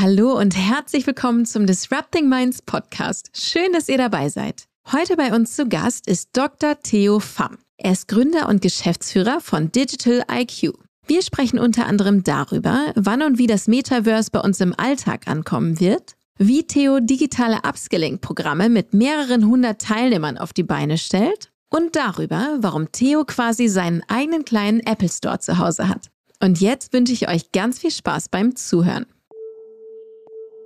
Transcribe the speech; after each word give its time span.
Hallo 0.00 0.38
und 0.38 0.56
herzlich 0.56 1.08
willkommen 1.08 1.44
zum 1.44 1.66
Disrupting 1.66 2.28
Minds 2.28 2.62
Podcast. 2.62 3.30
Schön, 3.34 3.72
dass 3.72 3.88
ihr 3.88 3.98
dabei 3.98 4.28
seid. 4.28 4.68
Heute 4.92 5.16
bei 5.16 5.34
uns 5.34 5.56
zu 5.56 5.66
Gast 5.66 6.06
ist 6.06 6.36
Dr. 6.36 6.78
Theo 6.80 7.18
Pham. 7.18 7.58
Er 7.78 7.92
ist 7.92 8.06
Gründer 8.06 8.48
und 8.48 8.62
Geschäftsführer 8.62 9.40
von 9.40 9.72
Digital 9.72 10.22
IQ. 10.30 10.74
Wir 11.08 11.22
sprechen 11.22 11.58
unter 11.58 11.86
anderem 11.86 12.22
darüber, 12.22 12.92
wann 12.94 13.22
und 13.22 13.38
wie 13.38 13.48
das 13.48 13.66
Metaverse 13.66 14.30
bei 14.30 14.38
uns 14.38 14.60
im 14.60 14.72
Alltag 14.78 15.26
ankommen 15.26 15.80
wird, 15.80 16.14
wie 16.38 16.64
Theo 16.64 17.00
digitale 17.00 17.62
Upskilling-Programme 17.66 18.68
mit 18.68 18.94
mehreren 18.94 19.46
hundert 19.46 19.80
Teilnehmern 19.80 20.38
auf 20.38 20.52
die 20.52 20.62
Beine 20.62 20.96
stellt 20.96 21.50
und 21.70 21.96
darüber, 21.96 22.58
warum 22.60 22.92
Theo 22.92 23.24
quasi 23.24 23.66
seinen 23.66 24.04
eigenen 24.06 24.44
kleinen 24.44 24.78
Apple 24.78 25.08
Store 25.08 25.40
zu 25.40 25.58
Hause 25.58 25.88
hat. 25.88 26.06
Und 26.40 26.60
jetzt 26.60 26.92
wünsche 26.92 27.14
ich 27.14 27.28
euch 27.28 27.50
ganz 27.50 27.80
viel 27.80 27.90
Spaß 27.90 28.28
beim 28.28 28.54
Zuhören. 28.54 29.06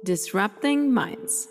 Disrupting 0.05 0.93
Minds. 0.93 1.47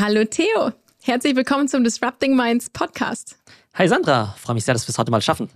Hallo 0.00 0.24
Theo, 0.24 0.70
herzlich 1.02 1.34
willkommen 1.34 1.66
zum 1.66 1.82
Disrupting 1.82 2.36
Minds 2.36 2.70
Podcast. 2.70 3.36
Hi 3.74 3.88
Sandra, 3.88 4.32
freue 4.38 4.54
mich 4.54 4.64
sehr, 4.64 4.72
dass 4.72 4.86
wir 4.86 4.92
es 4.92 4.98
heute 4.98 5.10
mal 5.10 5.20
schaffen. 5.20 5.50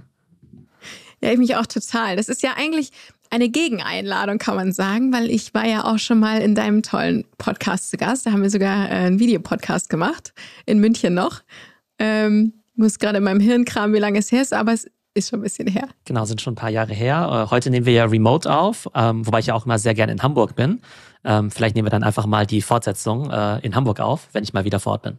Ja, 1.21 1.31
ich 1.31 1.39
mich 1.39 1.55
auch 1.55 1.67
total. 1.67 2.17
Das 2.17 2.29
ist 2.29 2.43
ja 2.43 2.55
eigentlich 2.57 2.91
eine 3.31 3.49
Gegeneinladung, 3.51 4.39
kann 4.39 4.57
man 4.57 4.73
sagen, 4.73 5.13
weil 5.13 5.31
ich 5.31 5.55
war 5.55 5.65
ja 5.65 5.85
auch 5.85 6.01
schon 6.01 6.19
mal 6.19 6.43
in 6.43 6.57
deinem 6.57 6.83
tollen 6.83 7.25
Podcast 7.39 7.91
zu 7.91 7.97
Gast. 7.99 8.27
Da 8.27 8.33
haben 8.33 8.43
wir 8.43 8.51
sogar 8.51 8.91
äh, 8.91 8.95
einen 8.95 9.21
Videopodcast 9.21 9.89
gemacht, 9.89 10.35
in 10.67 10.81
München 10.81 11.15
noch. 11.15 11.43
Ähm, 12.01 12.53
muss 12.75 12.99
gerade 12.99 13.19
in 13.19 13.25
meinem 13.25 13.39
Hirn 13.39 13.65
kramen, 13.65 13.95
wie 13.95 14.01
lange 14.01 14.19
es 14.19 14.33
her 14.33 14.43
ist, 14.43 14.53
aber 14.53 14.73
es 14.73 14.91
ist 15.15 15.31
schon 15.31 15.41
ein 15.41 15.43
bisschen 15.43 15.69
her. 15.69 15.89
Genau, 16.05 16.25
sind 16.25 16.41
schon 16.41 16.53
ein 16.53 16.57
paar 16.57 16.71
Jahre 16.71 16.95
her. 16.95 17.47
Äh, 17.47 17.51
heute 17.51 17.71
nehmen 17.71 17.87
wir 17.87 17.93
ja 17.93 18.05
remote 18.05 18.53
auf, 18.53 18.89
ähm, 18.95 19.27
wobei 19.27 19.41
ich 19.41 19.47
ja 19.47 19.55
auch 19.55 19.67
immer 19.67 19.79
sehr 19.79 19.95
gerne 19.95 20.13
in 20.13 20.23
Hamburg 20.23 20.57
bin. 20.57 20.81
Ähm, 21.25 21.51
vielleicht 21.51 21.75
nehmen 21.77 21.87
wir 21.87 21.91
dann 21.91 22.03
einfach 22.03 22.27
mal 22.27 22.47
die 22.47 22.63
Fortsetzung 22.63 23.31
äh, 23.31 23.59
in 23.61 23.75
Hamburg 23.75 24.01
auf, 24.01 24.29
wenn 24.33 24.43
ich 24.43 24.53
mal 24.53 24.65
wieder 24.65 24.81
vor 24.81 24.93
Ort 24.93 25.03
bin. 25.03 25.19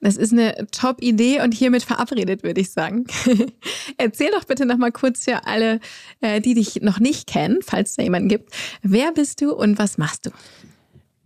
Das 0.00 0.16
ist 0.16 0.32
eine 0.32 0.66
Top-Idee 0.72 1.42
und 1.42 1.54
hiermit 1.54 1.84
verabredet, 1.84 2.42
würde 2.42 2.60
ich 2.60 2.72
sagen. 2.72 3.06
Erzähl 3.98 4.30
doch 4.32 4.44
bitte 4.44 4.66
noch 4.66 4.76
mal 4.76 4.90
kurz 4.90 5.24
für 5.24 5.46
alle, 5.46 5.78
äh, 6.20 6.40
die 6.40 6.54
dich 6.54 6.82
noch 6.82 6.98
nicht 6.98 7.28
kennen, 7.28 7.60
falls 7.62 7.90
es 7.90 7.96
da 7.96 8.02
jemanden 8.02 8.28
gibt. 8.28 8.52
Wer 8.82 9.12
bist 9.12 9.40
du 9.40 9.54
und 9.54 9.78
was 9.78 9.98
machst 9.98 10.26
du? 10.26 10.30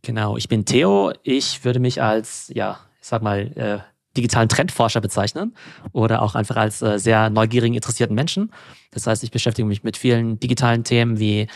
Genau, 0.02 0.36
ich 0.36 0.48
bin 0.48 0.66
Theo. 0.66 1.12
Ich 1.22 1.64
würde 1.64 1.80
mich 1.80 2.02
als, 2.02 2.52
ja, 2.54 2.78
ich 3.00 3.08
sag 3.08 3.22
mal, 3.22 3.50
äh, 3.56 3.78
digitalen 4.16 4.48
Trendforscher 4.48 5.00
bezeichnen 5.00 5.54
oder 5.92 6.22
auch 6.22 6.34
einfach 6.34 6.56
als 6.56 6.82
äh, 6.82 6.98
sehr 6.98 7.30
neugierigen, 7.30 7.74
interessierten 7.74 8.14
Menschen. 8.14 8.50
Das 8.90 9.06
heißt, 9.06 9.22
ich 9.22 9.30
beschäftige 9.30 9.66
mich 9.66 9.84
mit 9.84 9.96
vielen 9.96 10.40
digitalen 10.40 10.84
Themen 10.84 11.18
wie 11.18 11.46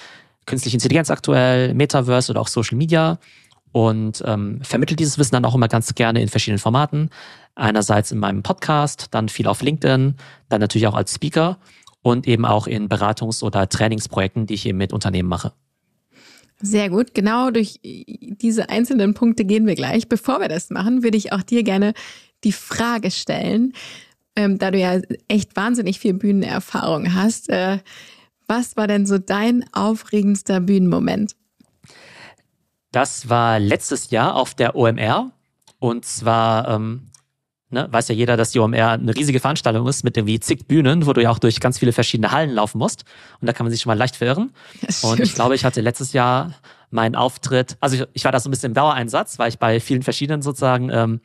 künstliche 0.47 0.77
Intelligenz 0.77 1.11
aktuell, 1.11 1.75
Metaverse 1.75 2.31
oder 2.33 2.41
auch 2.41 2.49
Social 2.49 2.77
Media 2.77 3.19
und 3.73 4.23
ähm, 4.27 4.61
vermittle 4.63 4.97
dieses 4.97 5.19
Wissen 5.19 5.33
dann 5.33 5.45
auch 5.45 5.55
immer 5.55 5.69
ganz 5.69 5.95
gerne 5.95 6.21
in 6.21 6.29
verschiedenen 6.29 6.59
Formaten. 6.59 7.11
Einerseits 7.55 8.11
in 8.11 8.19
meinem 8.19 8.43
Podcast, 8.43 9.09
dann 9.13 9.29
viel 9.29 9.47
auf 9.47 9.63
LinkedIn, 9.63 10.15
dann 10.49 10.61
natürlich 10.61 10.87
auch 10.87 10.95
als 10.95 11.15
Speaker 11.15 11.59
und 12.03 12.27
eben 12.27 12.45
auch 12.45 12.67
in 12.67 12.89
Beratungs- 12.89 13.43
oder 13.43 13.69
Trainingsprojekten, 13.69 14.47
die 14.47 14.55
ich 14.55 14.67
eben 14.67 14.79
mit 14.79 14.93
Unternehmen 14.93 15.29
mache. 15.29 15.53
Sehr 16.63 16.91
gut. 16.91 17.15
Genau 17.15 17.51
durch 17.51 17.81
diese 17.83 18.69
einzelnen 18.69 19.15
Punkte 19.15 19.45
gehen 19.45 19.67
wir 19.67 19.75
gleich. 19.75 20.09
Bevor 20.09 20.41
wir 20.41 20.49
das 20.49 20.71
machen, 20.71 21.03
würde 21.03 21.17
ich 21.17 21.33
auch 21.33 21.43
dir 21.43 21.63
gerne 21.63 21.95
die 22.45 22.53
Frage 22.53 23.11
stellen, 23.11 23.75
ähm, 24.37 24.59
da 24.59 24.71
du 24.71 24.79
ja 24.79 25.01
echt 25.29 25.57
wahnsinnig 25.57 25.99
viel 25.99 26.15
Bühnenerfahrung 26.15 27.15
hast. 27.15 27.51
Äh, 27.51 27.79
was 28.47 28.77
war 28.77 28.87
denn 28.87 29.07
so 29.07 29.19
dein 29.19 29.65
aufregendster 29.73 30.61
Bühnenmoment? 30.61 31.37
Das 32.93 33.29
war 33.29 33.61
letztes 33.61 34.11
Jahr 34.11 34.35
auf 34.35 34.55
der 34.55 34.75
OMR. 34.75 35.31
Und 35.79 36.05
zwar, 36.05 36.69
ähm, 36.69 37.11
ne, 37.71 37.89
weiß 37.91 38.09
ja 38.09 38.15
jeder, 38.15 38.37
dass 38.37 38.51
die 38.51 38.59
OMR 38.59 38.91
eine 38.91 39.15
riesige 39.15 39.41
Veranstaltung 39.41 39.87
ist 39.87 40.03
mit 40.03 40.17
irgendwie 40.17 40.41
zig 40.41 40.67
Bühnen, 40.67 41.07
wo 41.07 41.13
du 41.13 41.23
ja 41.23 41.31
auch 41.31 41.39
durch 41.39 41.61
ganz 41.61 41.79
viele 41.79 41.93
verschiedene 41.93 42.33
Hallen 42.33 42.51
laufen 42.51 42.79
musst. 42.79 43.05
Und 43.41 43.47
da 43.47 43.53
kann 43.53 43.65
man 43.65 43.71
sich 43.71 43.81
schon 43.81 43.91
mal 43.91 43.99
leicht 43.99 44.17
verirren. 44.17 44.53
Und 45.03 45.21
ich 45.21 45.35
glaube, 45.35 45.55
ich 45.55 45.65
hatte 45.65 45.81
letztes 45.81 46.13
Jahr 46.13 46.55
meinen 46.91 47.15
Auftritt, 47.15 47.77
also 47.81 47.97
ich, 47.97 48.05
ich 48.15 48.25
war 48.25 48.33
da 48.33 48.41
so 48.41 48.49
ein 48.49 48.51
bisschen 48.51 48.71
im 48.71 48.75
Dauereinsatz, 48.75 49.39
weil 49.39 49.49
ich 49.49 49.59
bei 49.59 49.79
vielen 49.79 50.03
verschiedenen 50.03 50.43
sozusagen 50.43 50.91
ähm, 50.91 51.21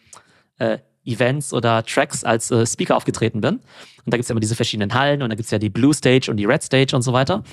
äh, 0.60 0.78
Events 1.06 1.54
oder 1.54 1.84
Tracks 1.84 2.24
als 2.24 2.52
äh, 2.52 2.66
Speaker 2.66 2.96
aufgetreten 2.96 3.42
bin. 3.42 3.56
Und 3.56 3.64
da 4.06 4.18
gibt's 4.18 4.30
ja 4.30 4.34
immer 4.34 4.40
diese 4.40 4.56
verschiedenen 4.56 4.94
Hallen 4.94 5.22
und 5.22 5.30
da 5.30 5.36
gibt's 5.36 5.52
ja 5.52 5.60
die 5.60 5.70
Blue 5.70 5.94
Stage 5.94 6.30
und 6.30 6.38
die 6.38 6.46
Red 6.46 6.64
Stage 6.64 6.96
und 6.96 7.02
so 7.02 7.14
weiter. 7.14 7.44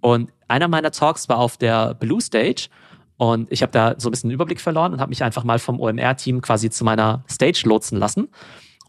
Und 0.00 0.32
einer 0.48 0.68
meiner 0.68 0.90
Talks 0.90 1.28
war 1.28 1.38
auf 1.38 1.56
der 1.56 1.94
Blue 1.94 2.20
Stage 2.20 2.68
und 3.16 3.50
ich 3.52 3.62
habe 3.62 3.72
da 3.72 3.94
so 3.98 4.08
ein 4.08 4.12
bisschen 4.12 4.30
den 4.30 4.34
Überblick 4.34 4.60
verloren 4.60 4.92
und 4.92 5.00
habe 5.00 5.10
mich 5.10 5.22
einfach 5.22 5.44
mal 5.44 5.58
vom 5.58 5.80
OMR-Team 5.80 6.40
quasi 6.40 6.70
zu 6.70 6.84
meiner 6.84 7.24
Stage 7.30 7.62
lotsen 7.64 7.98
lassen. 7.98 8.28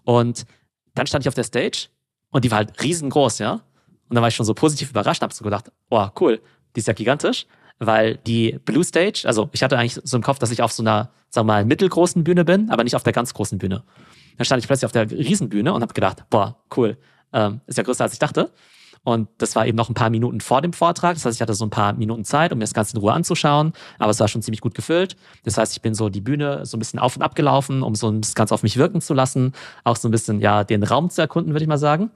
Und 0.04 0.46
dann 0.96 1.08
stand 1.08 1.24
ich 1.24 1.28
auf 1.28 1.36
der 1.36 1.44
Stage 1.44 1.88
und 2.32 2.44
die 2.44 2.52
war 2.52 2.58
halt 2.58 2.82
riesengroß, 2.82 3.40
ja. 3.40 3.54
Und 4.10 4.16
dann 4.16 4.22
war 4.22 4.28
ich 4.28 4.36
schon 4.36 4.46
so 4.46 4.54
positiv 4.54 4.90
überrascht 4.90 5.22
und 5.22 5.26
habe 5.26 5.34
so 5.34 5.44
gedacht, 5.44 5.72
oh 5.90 6.08
cool, 6.20 6.42
die 6.76 6.80
ist 6.80 6.88
ja 6.88 6.94
gigantisch 6.94 7.46
weil 7.80 8.18
die 8.18 8.60
Blue 8.66 8.84
Stage, 8.84 9.24
also 9.26 9.50
ich 9.52 9.64
hatte 9.64 9.78
eigentlich 9.78 10.00
so 10.04 10.18
im 10.18 10.24
Kopf, 10.24 10.40
dass 10.40 10.52
ich 10.52 10.62
auf 10.62 10.72
so 10.72 10.84
einer, 10.84 11.12
sagen 11.30 11.48
wir 11.48 11.54
mal, 11.54 11.66
mittelgroßen 11.66 12.24
Bühne 12.24 12.46
bin, 12.46 12.70
aber 12.70 12.84
nicht 12.84 12.96
auf 12.96 13.04
der 13.04 13.14
ganz 13.14 13.34
großen 13.34 13.58
Bühne. 13.58 13.84
Dann 14.38 14.46
stand 14.46 14.62
ich 14.62 14.68
plötzlich 14.68 14.86
auf 14.86 14.92
der 14.92 15.10
Riesenbühne 15.10 15.74
und 15.74 15.82
habe 15.82 15.94
gedacht, 15.94 16.24
boah, 16.30 16.58
cool, 16.76 16.98
ähm, 17.34 17.62
ist 17.68 17.78
ja 17.78 17.84
größer 17.84 18.04
als 18.04 18.14
ich 18.14 18.20
dachte. 18.20 18.52
Und 19.06 19.28
das 19.38 19.56
war 19.56 19.68
eben 19.68 19.76
noch 19.76 19.90
ein 19.90 19.96
paar 19.96 20.10
Minuten 20.10 20.40
vor 20.40 20.62
dem 20.62 20.72
Vortrag. 20.72 21.16
Das 21.16 21.26
heißt, 21.26 21.36
ich 21.36 21.42
hatte 21.42 21.54
so 21.54 21.66
ein 21.66 21.70
paar 21.70 21.94
Minuten 21.94 22.24
Zeit, 22.24 22.54
um 22.54 22.58
mir 22.58 22.64
das 22.64 22.74
Ganze 22.74 22.96
in 22.96 23.02
Ruhe 23.02 23.12
anzuschauen. 23.12 23.74
Aber 24.00 24.12
es 24.12 24.20
war 24.20 24.30
schon 24.30 24.42
ziemlich 24.42 24.62
gut 24.62 24.76
gefüllt. 24.76 25.18
Das 25.44 25.58
heißt, 25.58 25.74
ich 25.74 25.82
bin 25.82 25.94
so 25.94 26.08
die 26.08 26.22
Bühne 26.22 26.66
so 26.66 26.78
ein 26.78 26.80
bisschen 26.80 27.00
auf 27.00 27.18
und 27.18 27.22
ab 27.22 27.36
gelaufen, 27.36 27.84
um 27.84 27.96
so 27.96 28.10
das 28.12 28.34
Ganze 28.34 28.54
auf 28.54 28.64
mich 28.64 28.78
wirken 28.78 29.02
zu 29.02 29.14
lassen. 29.14 29.52
Auch 29.84 29.98
so 29.98 30.08
ein 30.08 30.12
bisschen, 30.12 30.40
ja, 30.40 30.64
den 30.64 30.84
Raum 30.84 31.10
zu 31.10 31.20
erkunden, 31.20 31.54
würde 31.54 31.64
ich 31.64 31.68
mal 31.68 31.78
sagen. 31.78 32.12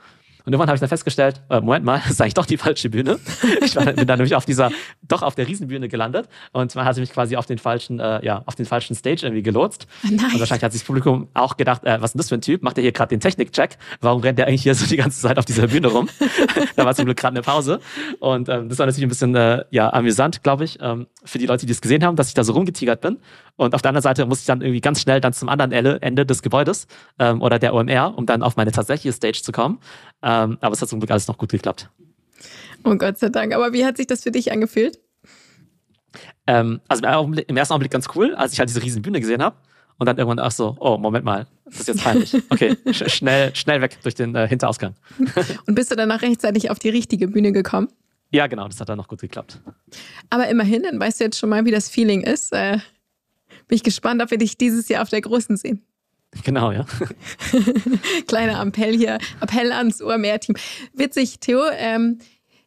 Und 0.48 0.54
irgendwann 0.54 0.70
habe 0.70 0.78
ich 0.78 0.80
dann 0.80 0.88
festgestellt, 0.88 1.42
äh, 1.50 1.60
Moment 1.60 1.84
mal, 1.84 1.98
das 2.04 2.12
ist 2.12 2.22
eigentlich 2.22 2.36
doch 2.36 2.46
die 2.46 2.56
falsche 2.56 2.90
Bühne. 2.90 3.20
Ich 3.62 3.76
war, 3.76 3.84
bin 3.84 4.08
dann 4.08 4.18
nämlich 4.18 4.34
auf 4.34 4.46
dieser, 4.46 4.72
doch 5.06 5.22
auf 5.22 5.36
der 5.36 5.46
Riesenbühne 5.46 5.90
gelandet 5.90 6.30
und 6.54 6.74
man 6.74 6.86
hat 6.86 6.96
mich 6.96 7.12
quasi 7.12 7.36
auf 7.36 7.46
den 7.46 7.58
falschen, 7.58 8.00
äh, 8.00 8.26
ja, 8.26 8.44
auf 8.46 8.56
den 8.56 8.66
falschen 8.66 8.96
Stage 8.96 9.26
irgendwie 9.26 9.44
gelotst. 9.44 9.88
Nice. 10.04 10.34
Und 10.34 10.40
wahrscheinlich 10.40 10.64
hat 10.64 10.72
sich 10.72 10.84
das 10.84 10.88
Publikum 10.88 11.28
auch 11.34 11.58
gedacht, 11.58 11.84
äh, 11.84 12.02
was 12.02 12.12
ist 12.12 12.14
denn 12.14 12.20
das 12.20 12.30
für 12.30 12.36
ein 12.36 12.42
Typ? 12.42 12.64
Macht 12.64 12.78
er 12.78 12.82
hier 12.82 12.94
gerade 12.94 13.10
den 13.10 13.20
Technik-Check? 13.20 13.78
Warum 14.00 14.22
rennt 14.22 14.40
der 14.40 14.48
eigentlich 14.48 14.64
hier 14.64 14.74
so 14.74 14.86
die 14.86 14.96
ganze 14.96 15.20
Zeit 15.20 15.38
auf 15.38 15.44
dieser 15.44 15.68
Bühne 15.68 15.88
rum? 15.88 16.08
da 16.78 16.86
war 16.86 16.96
zum 16.96 17.04
Glück 17.04 17.18
gerade 17.18 17.36
eine 17.36 17.42
Pause. 17.42 17.82
Und 18.22 18.48
ähm, 18.48 18.70
das 18.70 18.80
war 18.80 18.86
natürlich 18.86 19.06
ein 19.06 19.10
bisschen 19.10 19.36
äh, 19.36 19.66
ja, 19.72 19.92
amüsant, 19.92 20.44
glaube 20.44 20.64
ich, 20.64 20.78
ähm, 20.82 21.08
für 21.26 21.40
die 21.40 21.46
Leute, 21.46 21.66
die 21.66 21.74
das 21.74 21.82
gesehen 21.82 22.06
haben, 22.06 22.16
dass 22.16 22.30
ich 22.30 22.36
da 22.36 22.46
so 22.46 22.54
rumgetigert 22.54 23.02
bin. 23.02 23.18
Und 23.58 23.76
auf 23.76 23.82
der 23.82 23.90
anderen 23.90 24.04
Seite 24.04 24.26
musste 24.26 24.44
ich 24.44 24.48
dann 24.48 24.62
irgendwie 24.62 24.80
ganz 24.82 25.02
schnell 25.02 25.20
dann 25.20 25.34
zum 25.34 25.50
anderen 25.50 25.74
Ende 25.74 26.26
des 26.26 26.42
Gebäudes 26.42 26.88
ähm, 27.20 27.42
oder 27.42 27.60
der 27.60 27.74
OMR, 27.74 28.14
um 28.16 28.26
dann 28.26 28.44
auf 28.44 28.56
meine 28.56 28.72
tatsächliche 28.72 29.12
Stage 29.12 29.42
zu 29.42 29.52
kommen. 29.52 29.80
Ähm, 30.38 30.58
aber 30.62 30.74
es 30.74 30.82
hat 30.82 30.90
zum 30.90 31.00
Glück 31.00 31.12
alles 31.12 31.28
noch 31.28 31.38
gut 31.38 31.50
geklappt. 31.50 31.90
Oh 32.84 32.96
Gott 32.96 33.18
sei 33.18 33.30
Dank. 33.30 33.54
Aber 33.54 33.74
wie 33.74 33.86
hat 33.86 33.98
sich 33.98 34.08
das 34.08 34.24
für 34.24 34.32
dich 34.32 34.52
angefühlt? 34.52 35.00
Ähm, 36.46 36.80
also 36.88 37.04
im 37.04 37.58
ersten 37.58 37.74
Augenblick 37.74 37.92
ganz 37.92 38.08
cool, 38.16 38.36
als 38.36 38.54
ich 38.54 38.60
halt 38.60 38.70
diese 38.70 38.82
riesen 38.82 39.02
Bühne 39.02 39.20
gesehen 39.20 39.42
habe. 39.42 39.58
Und 40.00 40.06
dann 40.06 40.18
irgendwann, 40.18 40.40
ach 40.40 40.52
so, 40.52 40.78
oh, 40.80 40.98
Moment 40.98 41.26
mal, 41.26 41.48
das 41.66 41.80
ist 41.80 41.88
jetzt 41.88 42.04
peinlich. 42.04 42.36
Okay, 42.50 42.78
sch 42.92 43.10
schnell, 43.10 43.56
schnell 43.56 43.82
weg 43.82 43.98
durch 44.04 44.14
den 44.14 44.36
äh, 44.36 44.48
Hinterausgang. 44.48 44.94
Und 45.66 45.74
bist 45.74 45.90
du 45.90 45.96
dann 45.96 46.10
noch 46.10 46.22
rechtzeitig 46.22 46.70
auf 46.70 46.78
die 46.78 46.90
richtige 46.90 47.28
Bühne 47.28 47.52
gekommen? 47.52 47.88
Ja, 48.30 48.46
genau, 48.46 48.68
das 48.68 48.80
hat 48.80 48.90
dann 48.90 48.98
noch 48.98 49.08
gut 49.08 49.22
geklappt. 49.22 49.60
Aber 50.30 50.48
immerhin, 50.50 50.84
dann 50.84 51.00
weißt 51.00 51.20
du 51.20 51.24
jetzt 51.24 51.40
schon 51.40 51.50
mal, 51.50 51.66
wie 51.66 51.72
das 51.72 51.90
Feeling 51.90 52.22
ist. 52.22 52.54
Äh, 52.54 52.78
bin 53.68 53.76
ich 53.76 53.84
gespannt, 53.84 54.22
ob 54.22 54.30
wir 54.30 54.38
dich 54.38 54.58
dieses 54.58 54.88
Jahr 54.88 55.02
auf 55.02 55.10
der 55.10 55.22
Großen 55.22 55.58
sehen. 55.58 55.82
Genau, 56.44 56.72
ja. 56.72 56.86
Kleiner 58.28 58.62
Appell 58.62 58.96
hier, 58.96 59.18
Appell 59.42 59.72
ans 59.72 60.02
OMR-Team. 60.02 60.56
Witzig, 60.94 61.40
Theo, 61.40 61.64
ähm, 61.76 62.20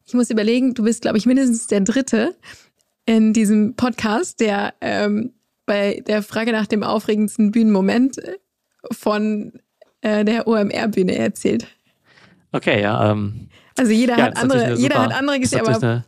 ich 0.06 0.14
muss 0.14 0.30
überlegen, 0.30 0.74
du 0.74 0.82
bist, 0.82 1.02
glaube 1.02 1.18
ich, 1.18 1.26
mindestens 1.26 1.66
der 1.66 1.80
Dritte 1.82 2.36
in 3.06 3.32
diesem 3.32 3.76
Podcast, 3.76 4.40
der 4.40 4.74
ähm, 4.80 5.34
bei 5.66 6.02
der 6.06 6.22
Frage 6.22 6.52
nach 6.52 6.66
dem 6.66 6.82
aufregendsten 6.82 7.52
Bühnenmoment 7.52 8.18
äh, 8.18 8.36
von 8.92 9.52
äh, 10.00 10.24
der 10.24 10.48
OMR-Bühne 10.48 11.14
erzählt. 11.16 11.66
Okay, 12.52 12.82
ja. 12.82 13.12
Ähm, 13.12 13.48
also 13.78 13.92
jeder 13.92 14.18
ja, 14.18 14.24
hat 14.24 14.36
andere, 14.36 14.74
jeder 14.74 15.02
hat 15.02 15.12
andere 15.12 15.38
Geschichten, 15.38 15.68
aber 15.68 16.04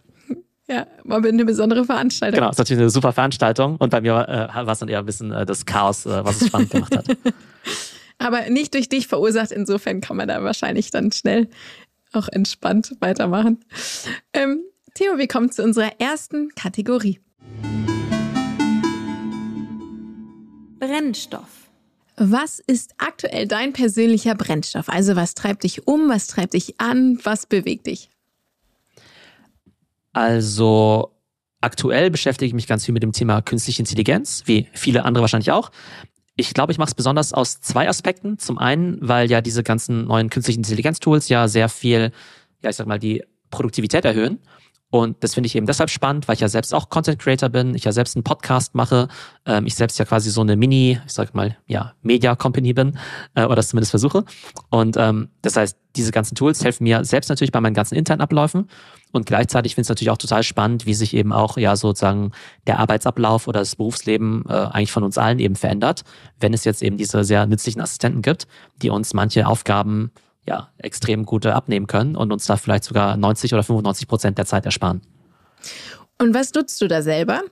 Ja, 0.72 0.86
war 1.04 1.22
eine 1.22 1.44
besondere 1.44 1.84
Veranstaltung. 1.84 2.40
Genau, 2.40 2.50
ist 2.50 2.56
natürlich 2.56 2.80
eine 2.80 2.88
super 2.88 3.12
Veranstaltung 3.12 3.76
und 3.76 3.90
bei 3.90 4.00
mir 4.00 4.26
äh, 4.26 4.54
war 4.54 4.68
es 4.68 4.78
dann 4.78 4.88
eher 4.88 5.00
ein 5.00 5.04
bisschen 5.04 5.30
äh, 5.30 5.44
das 5.44 5.66
Chaos, 5.66 6.06
äh, 6.06 6.24
was 6.24 6.40
es 6.40 6.46
spannend 6.46 6.70
gemacht 6.70 6.96
hat. 6.96 7.04
Aber 8.18 8.48
nicht 8.48 8.72
durch 8.72 8.88
dich 8.88 9.06
verursacht, 9.06 9.50
insofern 9.50 10.00
kann 10.00 10.16
man 10.16 10.28
da 10.28 10.42
wahrscheinlich 10.42 10.90
dann 10.90 11.12
schnell 11.12 11.48
auch 12.14 12.28
entspannt 12.28 12.94
weitermachen. 13.00 13.62
Ähm, 14.32 14.62
Theo, 14.94 15.18
wir 15.18 15.28
kommen 15.28 15.50
zu 15.50 15.62
unserer 15.62 16.00
ersten 16.00 16.48
Kategorie. 16.54 17.20
Brennstoff. 20.78 21.70
Was 22.16 22.60
ist 22.60 22.94
aktuell 22.96 23.46
dein 23.46 23.74
persönlicher 23.74 24.34
Brennstoff? 24.34 24.88
Also 24.88 25.16
was 25.16 25.34
treibt 25.34 25.64
dich 25.64 25.86
um, 25.86 26.08
was 26.08 26.28
treibt 26.28 26.54
dich 26.54 26.80
an, 26.80 27.18
was 27.24 27.44
bewegt 27.44 27.86
dich? 27.88 28.08
Also 30.12 31.12
aktuell 31.60 32.10
beschäftige 32.10 32.46
ich 32.46 32.54
mich 32.54 32.66
ganz 32.66 32.84
viel 32.84 32.92
mit 32.92 33.02
dem 33.02 33.12
Thema 33.12 33.40
künstliche 33.40 33.82
Intelligenz, 33.82 34.42
wie 34.46 34.68
viele 34.72 35.04
andere 35.04 35.22
wahrscheinlich 35.22 35.50
auch. 35.50 35.70
Ich 36.36 36.54
glaube, 36.54 36.72
ich 36.72 36.78
mache 36.78 36.88
es 36.88 36.94
besonders 36.94 37.32
aus 37.32 37.60
zwei 37.60 37.88
Aspekten. 37.88 38.38
Zum 38.38 38.58
einen, 38.58 38.98
weil 39.00 39.30
ja 39.30 39.40
diese 39.40 39.62
ganzen 39.62 40.06
neuen 40.06 40.30
künstlichen 40.30 40.60
Intelligenz-Tools 40.60 41.28
ja 41.28 41.46
sehr 41.48 41.68
viel, 41.68 42.12
ja, 42.62 42.70
ich 42.70 42.76
sag 42.76 42.86
mal, 42.86 42.98
die 42.98 43.22
Produktivität 43.50 44.04
erhöhen. 44.04 44.38
Und 44.92 45.24
das 45.24 45.32
finde 45.32 45.46
ich 45.46 45.56
eben 45.56 45.64
deshalb 45.64 45.88
spannend, 45.88 46.28
weil 46.28 46.34
ich 46.34 46.42
ja 46.42 46.48
selbst 46.48 46.74
auch 46.74 46.90
Content 46.90 47.18
Creator 47.18 47.48
bin, 47.48 47.74
ich 47.74 47.84
ja 47.84 47.92
selbst 47.92 48.14
einen 48.14 48.24
Podcast 48.24 48.74
mache, 48.74 49.08
ähm, 49.46 49.64
ich 49.64 49.74
selbst 49.74 49.98
ja 49.98 50.04
quasi 50.04 50.28
so 50.30 50.42
eine 50.42 50.54
Mini, 50.54 51.00
ich 51.06 51.12
sag 51.14 51.34
mal, 51.34 51.56
ja, 51.66 51.94
Media 52.02 52.36
Company 52.36 52.74
bin, 52.74 52.98
äh, 53.34 53.46
oder 53.46 53.56
das 53.56 53.68
zumindest 53.68 53.88
versuche. 53.88 54.26
Und 54.68 54.98
ähm, 54.98 55.30
das 55.40 55.56
heißt, 55.56 55.78
diese 55.96 56.12
ganzen 56.12 56.34
Tools 56.34 56.62
helfen 56.62 56.84
mir 56.84 57.06
selbst 57.06 57.30
natürlich 57.30 57.52
bei 57.52 57.60
meinen 57.62 57.72
ganzen 57.72 57.94
internen 57.94 58.20
Abläufen. 58.20 58.68
Und 59.12 59.24
gleichzeitig 59.24 59.74
finde 59.74 59.82
ich 59.82 59.86
es 59.86 59.88
natürlich 59.88 60.10
auch 60.10 60.18
total 60.18 60.42
spannend, 60.42 60.84
wie 60.84 60.92
sich 60.92 61.14
eben 61.14 61.32
auch 61.32 61.56
ja 61.56 61.74
sozusagen 61.74 62.32
der 62.66 62.78
Arbeitsablauf 62.78 63.48
oder 63.48 63.60
das 63.60 63.76
Berufsleben 63.76 64.44
äh, 64.46 64.52
eigentlich 64.52 64.92
von 64.92 65.04
uns 65.04 65.16
allen 65.16 65.38
eben 65.38 65.56
verändert, 65.56 66.02
wenn 66.38 66.52
es 66.52 66.66
jetzt 66.66 66.82
eben 66.82 66.98
diese 66.98 67.24
sehr 67.24 67.46
nützlichen 67.46 67.80
Assistenten 67.80 68.20
gibt, 68.20 68.46
die 68.82 68.90
uns 68.90 69.14
manche 69.14 69.46
Aufgaben 69.46 70.10
ja, 70.46 70.70
extrem 70.78 71.24
gute 71.24 71.54
abnehmen 71.54 71.86
können 71.86 72.16
und 72.16 72.32
uns 72.32 72.46
da 72.46 72.56
vielleicht 72.56 72.84
sogar 72.84 73.16
90 73.16 73.52
oder 73.54 73.62
95 73.62 74.08
Prozent 74.08 74.38
der 74.38 74.46
Zeit 74.46 74.64
ersparen. 74.64 75.00
Und 76.18 76.34
was 76.34 76.52
nutzt 76.54 76.80
du 76.80 76.88
da 76.88 77.02
selber? 77.02 77.42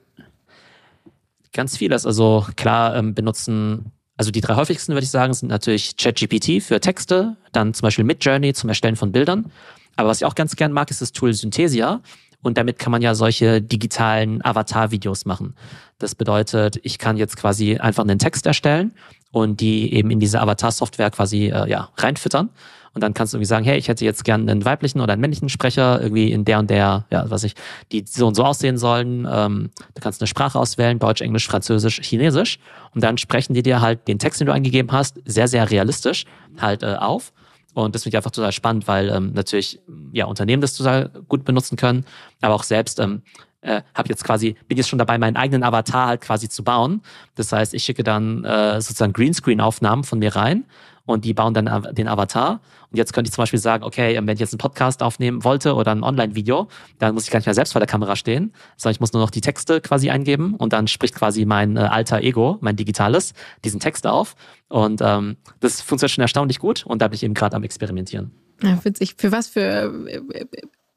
Ganz 1.52 1.76
vieles. 1.76 2.06
Also 2.06 2.46
klar 2.56 2.96
ähm, 2.96 3.14
benutzen, 3.14 3.92
also 4.16 4.30
die 4.30 4.40
drei 4.40 4.54
häufigsten 4.54 4.92
würde 4.92 5.04
ich 5.04 5.10
sagen, 5.10 5.34
sind 5.34 5.48
natürlich 5.48 5.96
ChatGPT 5.96 6.62
für 6.62 6.80
Texte, 6.80 7.36
dann 7.52 7.74
zum 7.74 7.86
Beispiel 7.86 8.04
Midjourney 8.04 8.54
zum 8.54 8.68
Erstellen 8.68 8.96
von 8.96 9.12
Bildern. 9.12 9.50
Aber 9.96 10.08
was 10.08 10.18
ich 10.18 10.24
auch 10.24 10.34
ganz 10.34 10.56
gern 10.56 10.72
mag, 10.72 10.90
ist 10.90 11.00
das 11.00 11.12
Tool 11.12 11.32
Synthesia. 11.32 12.00
Und 12.42 12.56
damit 12.56 12.78
kann 12.78 12.90
man 12.90 13.02
ja 13.02 13.14
solche 13.14 13.60
digitalen 13.60 14.42
Avatar-Videos 14.44 15.26
machen. 15.26 15.54
Das 15.98 16.14
bedeutet, 16.14 16.80
ich 16.82 16.98
kann 16.98 17.16
jetzt 17.16 17.36
quasi 17.36 17.76
einfach 17.76 18.02
einen 18.02 18.18
Text 18.18 18.46
erstellen 18.46 18.94
und 19.30 19.60
die 19.60 19.92
eben 19.92 20.10
in 20.10 20.20
diese 20.20 20.40
Avatar-Software 20.40 21.10
quasi 21.10 21.48
äh, 21.48 21.68
ja, 21.68 21.90
reinfüttern. 21.96 22.50
Und 22.92 23.02
dann 23.02 23.14
kannst 23.14 23.32
du 23.32 23.36
irgendwie 23.36 23.46
sagen, 23.46 23.64
hey, 23.64 23.78
ich 23.78 23.88
hätte 23.88 24.04
jetzt 24.04 24.24
gerne 24.24 24.50
einen 24.50 24.64
weiblichen 24.64 25.00
oder 25.00 25.12
einen 25.12 25.20
männlichen 25.20 25.48
Sprecher, 25.48 26.00
irgendwie 26.02 26.32
in 26.32 26.44
der 26.44 26.58
und 26.58 26.70
der, 26.70 27.06
ja, 27.10 27.30
was 27.30 27.44
ich, 27.44 27.54
die 27.92 28.04
so 28.06 28.26
und 28.26 28.34
so 28.34 28.44
aussehen 28.44 28.78
sollen. 28.78 29.28
Ähm, 29.30 29.70
du 29.94 30.00
kannst 30.00 30.20
eine 30.20 30.26
Sprache 30.26 30.58
auswählen, 30.58 30.98
Deutsch, 30.98 31.20
Englisch, 31.20 31.46
Französisch, 31.46 32.00
Chinesisch. 32.02 32.58
Und 32.94 33.04
dann 33.04 33.16
sprechen 33.18 33.54
die 33.54 33.62
dir 33.62 33.80
halt 33.80 34.08
den 34.08 34.18
Text, 34.18 34.40
den 34.40 34.46
du 34.46 34.52
eingegeben 34.52 34.90
hast, 34.90 35.20
sehr, 35.24 35.46
sehr 35.46 35.70
realistisch 35.70 36.24
halt 36.60 36.82
äh, 36.82 36.96
auf. 36.98 37.32
Und 37.74 37.94
das 37.94 38.02
finde 38.02 38.14
ich 38.14 38.16
einfach 38.16 38.32
total 38.32 38.52
spannend, 38.52 38.88
weil 38.88 39.08
ähm, 39.10 39.32
natürlich 39.34 39.80
ja 40.12 40.26
Unternehmen 40.26 40.60
das 40.60 40.74
total 40.74 41.10
gut 41.28 41.44
benutzen 41.44 41.76
können, 41.76 42.04
aber 42.40 42.54
auch 42.54 42.64
selbst 42.64 42.98
ähm, 42.98 43.22
äh, 43.60 43.82
habe 43.94 44.08
jetzt 44.08 44.24
quasi, 44.24 44.56
bin 44.68 44.76
jetzt 44.76 44.88
schon 44.88 44.98
dabei, 44.98 45.18
meinen 45.18 45.36
eigenen 45.36 45.62
Avatar 45.62 46.08
halt 46.08 46.20
quasi 46.22 46.48
zu 46.48 46.64
bauen. 46.64 47.02
Das 47.34 47.52
heißt, 47.52 47.74
ich 47.74 47.84
schicke 47.84 48.02
dann 48.02 48.44
äh, 48.44 48.80
sozusagen 48.80 49.12
Greenscreen-Aufnahmen 49.12 50.02
von 50.02 50.18
mir 50.18 50.34
rein 50.34 50.64
und 51.10 51.24
die 51.24 51.34
bauen 51.34 51.54
dann 51.54 51.68
den 51.92 52.08
Avatar. 52.08 52.60
Und 52.90 52.96
jetzt 52.96 53.12
könnte 53.12 53.28
ich 53.28 53.34
zum 53.34 53.42
Beispiel 53.42 53.58
sagen, 53.58 53.84
okay, 53.84 54.16
wenn 54.16 54.28
ich 54.28 54.40
jetzt 54.40 54.52
einen 54.52 54.58
Podcast 54.58 55.02
aufnehmen 55.02 55.44
wollte 55.44 55.74
oder 55.74 55.92
ein 55.92 56.02
Online-Video, 56.02 56.68
dann 56.98 57.14
muss 57.14 57.24
ich 57.24 57.30
gar 57.30 57.38
nicht 57.38 57.46
mehr 57.46 57.54
selbst 57.54 57.72
vor 57.72 57.80
der 57.80 57.86
Kamera 57.86 58.16
stehen, 58.16 58.52
sondern 58.76 58.94
ich 58.94 59.00
muss 59.00 59.12
nur 59.12 59.22
noch 59.22 59.30
die 59.30 59.40
Texte 59.40 59.80
quasi 59.80 60.10
eingeben 60.10 60.54
und 60.54 60.72
dann 60.72 60.88
spricht 60.88 61.14
quasi 61.14 61.44
mein 61.44 61.76
äh, 61.76 61.80
alter 61.80 62.20
Ego, 62.22 62.58
mein 62.60 62.76
digitales, 62.76 63.34
diesen 63.64 63.80
Text 63.80 64.06
auf. 64.06 64.34
Und 64.68 65.00
ähm, 65.02 65.36
das 65.60 65.80
funktioniert 65.82 66.12
schon 66.12 66.22
erstaunlich 66.22 66.58
gut 66.58 66.84
und 66.86 67.02
da 67.02 67.08
bin 67.08 67.16
ich 67.16 67.22
eben 67.22 67.34
gerade 67.34 67.56
am 67.56 67.62
Experimentieren. 67.62 68.32
Ja, 68.62 68.78
witzig. 68.84 69.14
Für 69.16 69.32
was 69.32 69.48
für 69.48 69.92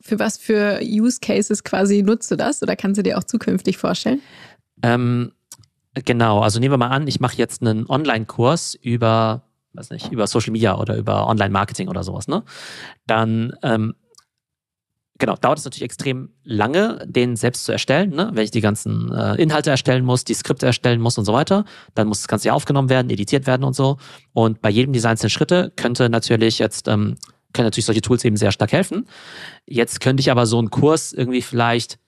für 0.03 0.19
was 0.19 0.37
für 0.37 0.81
Use 0.83 1.19
Cases 1.21 1.63
quasi 1.63 2.03
nutzt 2.03 2.29
du 2.29 2.35
das 2.35 2.61
oder 2.61 2.75
kannst 2.75 2.97
du 2.97 3.03
dir 3.03 3.17
auch 3.17 3.23
zukünftig 3.23 3.77
vorstellen? 3.77 4.21
Ähm, 4.81 5.31
genau, 5.93 6.41
also 6.41 6.59
nehmen 6.59 6.73
wir 6.73 6.77
mal 6.77 6.89
an, 6.89 7.07
ich 7.07 7.21
mache 7.21 7.37
jetzt 7.37 7.61
einen 7.61 7.89
Online-Kurs 7.89 8.75
über, 8.75 9.43
weiß 9.73 9.89
nicht, 9.91 10.11
über 10.11 10.27
Social 10.27 10.51
Media 10.51 10.77
oder 10.77 10.95
über 10.97 11.27
Online-Marketing 11.27 11.87
oder 11.87 12.03
sowas, 12.03 12.27
ne? 12.27 12.43
Dann 13.07 13.53
ähm, 13.63 13.95
genau, 15.19 15.35
dauert 15.35 15.59
es 15.59 15.65
natürlich 15.65 15.83
extrem 15.83 16.29
lange, 16.43 17.05
den 17.07 17.35
selbst 17.35 17.65
zu 17.65 17.71
erstellen, 17.71 18.11
ne? 18.11 18.31
wenn 18.33 18.43
ich 18.43 18.51
die 18.51 18.61
ganzen 18.61 19.11
äh, 19.11 19.35
Inhalte 19.35 19.69
erstellen 19.69 20.03
muss, 20.03 20.25
die 20.25 20.33
Skripte 20.33 20.65
erstellen 20.65 20.99
muss 20.99 21.17
und 21.17 21.25
so 21.25 21.33
weiter. 21.33 21.65
Dann 21.93 22.07
muss 22.07 22.21
das 22.21 22.27
Ganze 22.27 22.47
ja 22.47 22.53
aufgenommen 22.53 22.89
werden, 22.89 23.09
editiert 23.09 23.47
werden 23.47 23.63
und 23.63 23.73
so. 23.73 23.97
Und 24.33 24.61
bei 24.61 24.69
jedem 24.69 24.91
dieser 24.91 25.09
einzelnen 25.09 25.29
Schritte 25.29 25.71
könnte 25.75 26.09
natürlich 26.09 26.59
jetzt 26.59 26.87
ähm, 26.87 27.15
können 27.53 27.67
natürlich 27.67 27.85
solche 27.85 28.01
Tools 28.01 28.25
eben 28.25 28.35
sehr 28.35 28.51
stark 28.51 28.71
helfen. 28.71 29.07
Jetzt 29.65 30.01
könnte 30.01 30.21
ich 30.21 30.31
aber 30.31 30.45
so 30.45 30.57
einen 30.57 30.71
Kurs 30.71 31.13
irgendwie 31.13 31.41
vielleicht 31.41 31.99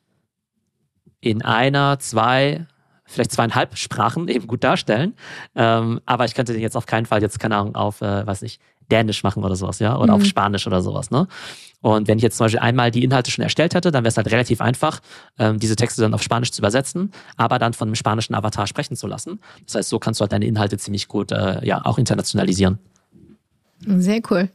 in 1.21 1.41
einer, 1.41 1.99
zwei, 1.99 2.67
vielleicht 3.05 3.31
zweieinhalb 3.31 3.77
Sprachen 3.77 4.27
eben 4.27 4.47
gut 4.47 4.63
darstellen. 4.63 5.13
Ähm, 5.55 6.01
aber 6.05 6.25
ich 6.25 6.33
könnte 6.33 6.53
den 6.53 6.61
jetzt 6.61 6.75
auf 6.75 6.85
keinen 6.85 7.05
Fall 7.05 7.21
jetzt, 7.21 7.39
keine 7.39 7.57
Ahnung, 7.57 7.75
auf, 7.75 8.01
äh, 8.01 8.25
weiß 8.25 8.41
nicht, 8.41 8.59
Dänisch 8.91 9.23
machen 9.23 9.43
oder 9.43 9.55
sowas, 9.55 9.79
ja, 9.79 9.97
oder 9.97 10.15
mhm. 10.15 10.21
auf 10.21 10.25
Spanisch 10.25 10.67
oder 10.67 10.81
sowas, 10.81 11.09
ne? 11.09 11.27
Und 11.81 12.07
wenn 12.07 12.17
ich 12.17 12.23
jetzt 12.23 12.37
zum 12.37 12.45
Beispiel 12.45 12.59
einmal 12.59 12.89
die 12.89 13.03
Inhalte 13.03 13.29
schon 13.29 13.43
erstellt 13.43 13.75
hätte, 13.75 13.91
dann 13.91 14.03
wäre 14.03 14.09
es 14.09 14.17
halt 14.17 14.31
relativ 14.31 14.59
einfach, 14.59 15.01
ähm, 15.37 15.59
diese 15.59 15.75
Texte 15.75 16.01
dann 16.01 16.13
auf 16.13 16.23
Spanisch 16.23 16.51
zu 16.51 16.61
übersetzen, 16.61 17.11
aber 17.37 17.59
dann 17.59 17.73
von 17.73 17.87
einem 17.87 17.95
spanischen 17.95 18.33
Avatar 18.33 18.65
sprechen 18.65 18.95
zu 18.95 19.05
lassen. 19.07 19.39
Das 19.65 19.75
heißt, 19.75 19.89
so 19.89 19.99
kannst 19.99 20.19
du 20.19 20.23
halt 20.23 20.31
deine 20.31 20.45
Inhalte 20.45 20.77
ziemlich 20.77 21.07
gut, 21.07 21.31
äh, 21.31 21.63
ja, 21.65 21.85
auch 21.85 21.99
internationalisieren. 21.99 22.79
Sehr 23.85 24.21
cool. 24.31 24.49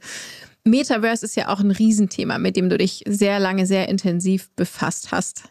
Metaverse 0.64 1.25
ist 1.25 1.37
ja 1.37 1.49
auch 1.49 1.61
ein 1.61 1.70
Riesenthema, 1.70 2.38
mit 2.38 2.56
dem 2.56 2.69
du 2.69 2.76
dich 2.79 3.05
sehr 3.06 3.38
lange, 3.38 3.67
sehr 3.67 3.88
intensiv 3.88 4.50
befasst 4.56 5.12
hast. 5.12 5.44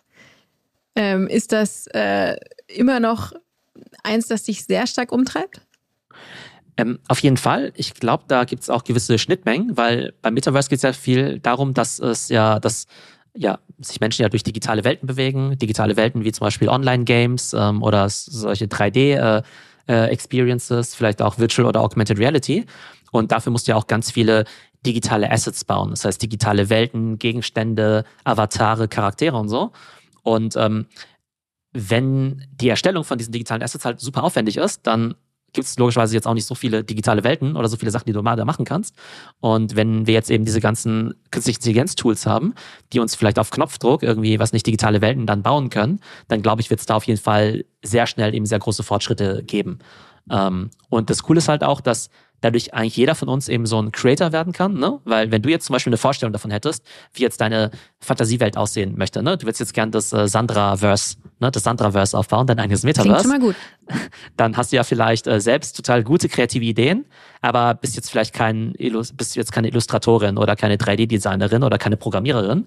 Ähm, 0.95 1.27
ist 1.27 1.51
das 1.51 1.87
äh, 1.87 2.35
immer 2.75 2.99
noch 2.99 3.33
eins, 4.03 4.27
das 4.27 4.43
dich 4.43 4.65
sehr 4.65 4.87
stark 4.87 5.11
umtreibt? 5.11 5.61
Ähm, 6.77 6.99
auf 7.07 7.19
jeden 7.19 7.37
Fall. 7.37 7.71
Ich 7.75 7.93
glaube, 7.93 8.23
da 8.27 8.45
gibt 8.45 8.63
es 8.63 8.69
auch 8.69 8.83
gewisse 8.83 9.19
Schnittmengen, 9.19 9.75
weil 9.75 10.13
beim 10.21 10.33
Metaverse 10.33 10.69
geht 10.69 10.77
es 10.77 10.83
ja 10.83 10.93
viel 10.93 11.39
darum, 11.39 11.73
dass 11.73 11.99
es 11.99 12.29
ja, 12.29 12.59
dass 12.59 12.87
ja, 13.35 13.59
sich 13.79 13.99
Menschen 13.99 14.23
ja 14.23 14.29
durch 14.29 14.43
digitale 14.43 14.83
Welten 14.83 15.07
bewegen, 15.07 15.57
digitale 15.57 15.97
Welten 15.97 16.23
wie 16.23 16.31
zum 16.31 16.45
Beispiel 16.45 16.69
Online-Games 16.69 17.53
ähm, 17.53 17.83
oder 17.83 18.09
solche 18.09 18.65
3D-Experiences, 18.65 20.87
äh, 20.87 20.93
äh, 20.93 20.97
vielleicht 20.97 21.21
auch 21.21 21.37
Virtual 21.37 21.67
oder 21.67 21.81
Augmented 21.81 22.17
Reality. 22.17 22.65
Und 23.11 23.31
dafür 23.31 23.51
musst 23.51 23.67
du 23.67 23.71
ja 23.71 23.77
auch 23.77 23.87
ganz 23.87 24.11
viele 24.11 24.45
digitale 24.85 25.31
Assets 25.31 25.65
bauen. 25.65 25.89
Das 25.91 26.05
heißt 26.05 26.21
digitale 26.21 26.69
Welten, 26.69 27.19
Gegenstände, 27.19 28.05
Avatare, 28.23 28.87
Charaktere 28.87 29.37
und 29.37 29.49
so. 29.49 29.71
Und 30.23 30.55
ähm, 30.55 30.85
wenn 31.71 32.45
die 32.51 32.69
Erstellung 32.69 33.03
von 33.03 33.17
diesen 33.17 33.31
digitalen 33.31 33.61
Assets 33.61 33.85
halt 33.85 33.99
super 33.99 34.23
aufwendig 34.23 34.57
ist, 34.57 34.85
dann 34.87 35.15
gibt 35.53 35.67
es 35.67 35.77
logischerweise 35.77 36.13
jetzt 36.13 36.27
auch 36.27 36.33
nicht 36.33 36.45
so 36.45 36.55
viele 36.55 36.83
digitale 36.83 37.23
Welten 37.23 37.55
oder 37.55 37.67
so 37.67 37.77
viele 37.77 37.91
Sachen, 37.91 38.05
die 38.05 38.13
du 38.13 38.21
mal 38.21 38.35
da 38.35 38.45
machen 38.45 38.65
kannst. 38.65 38.95
Und 39.39 39.75
wenn 39.75 40.07
wir 40.07 40.13
jetzt 40.13 40.29
eben 40.29 40.45
diese 40.45 40.61
ganzen 40.61 41.15
künstlichen 41.31 41.57
Intelligenz-Tools 41.57 42.25
haben, 42.25 42.53
die 42.93 42.99
uns 42.99 43.15
vielleicht 43.15 43.39
auf 43.39 43.49
Knopfdruck 43.49 44.03
irgendwie, 44.03 44.39
was 44.39 44.53
nicht, 44.53 44.65
digitale 44.65 45.01
Welten 45.01 45.25
dann 45.25 45.41
bauen 45.41 45.69
können, 45.69 45.99
dann 46.27 46.41
glaube 46.41 46.61
ich, 46.61 46.69
wird 46.69 46.79
es 46.79 46.85
da 46.85 46.95
auf 46.95 47.05
jeden 47.05 47.19
Fall 47.19 47.65
sehr 47.83 48.07
schnell 48.07 48.35
eben 48.35 48.45
sehr 48.45 48.59
große 48.59 48.83
Fortschritte 48.83 49.43
geben. 49.43 49.79
Ähm, 50.29 50.69
und 50.89 51.09
das 51.09 51.23
Coole 51.23 51.39
ist 51.39 51.49
halt 51.49 51.63
auch, 51.63 51.81
dass 51.81 52.09
dadurch 52.41 52.73
eigentlich 52.73 52.95
jeder 52.95 53.15
von 53.15 53.27
uns 53.27 53.49
eben 53.49 53.65
so 53.65 53.81
ein 53.81 53.91
Creator 53.91 54.31
werden 54.31 54.53
kann, 54.53 54.75
ne? 54.75 54.99
Weil 55.03 55.31
wenn 55.31 55.41
du 55.41 55.49
jetzt 55.49 55.65
zum 55.65 55.73
Beispiel 55.73 55.91
eine 55.91 55.97
Vorstellung 55.97 56.31
davon 56.31 56.51
hättest, 56.51 56.85
wie 57.13 57.23
jetzt 57.23 57.41
deine 57.41 57.71
Fantasiewelt 57.99 58.55
aussehen 58.55 58.97
möchte, 58.97 59.21
ne? 59.21 59.37
Du 59.37 59.45
willst 59.45 59.59
jetzt 59.59 59.73
gern 59.73 59.91
das 59.91 60.13
äh, 60.13 60.27
Sandra-Verse, 60.27 61.17
ne? 61.39 61.51
Das 61.51 61.63
Sandra-Verse 61.63 62.17
aufbauen, 62.17 62.47
dein 62.47 62.59
eigenes 62.59 62.83
Metaverse. 62.83 63.09
Klingt 63.09 63.21
schon 63.21 63.31
mal 63.31 63.39
gut. 63.39 63.55
Dann 64.37 64.57
hast 64.57 64.71
du 64.71 64.75
ja 64.75 64.83
vielleicht 64.83 65.27
äh, 65.27 65.39
selbst 65.39 65.75
total 65.75 66.03
gute 66.03 66.29
kreative 66.29 66.65
Ideen, 66.65 67.05
aber 67.41 67.73
bist 67.73 67.95
jetzt 67.95 68.09
vielleicht 68.09 68.33
kein 68.33 68.73
bist 69.13 69.35
jetzt 69.35 69.51
keine 69.51 69.67
Illustratorin 69.69 70.37
oder 70.37 70.55
keine 70.55 70.75
3D-Designerin 70.75 71.63
oder 71.63 71.77
keine 71.77 71.97
Programmiererin. 71.97 72.65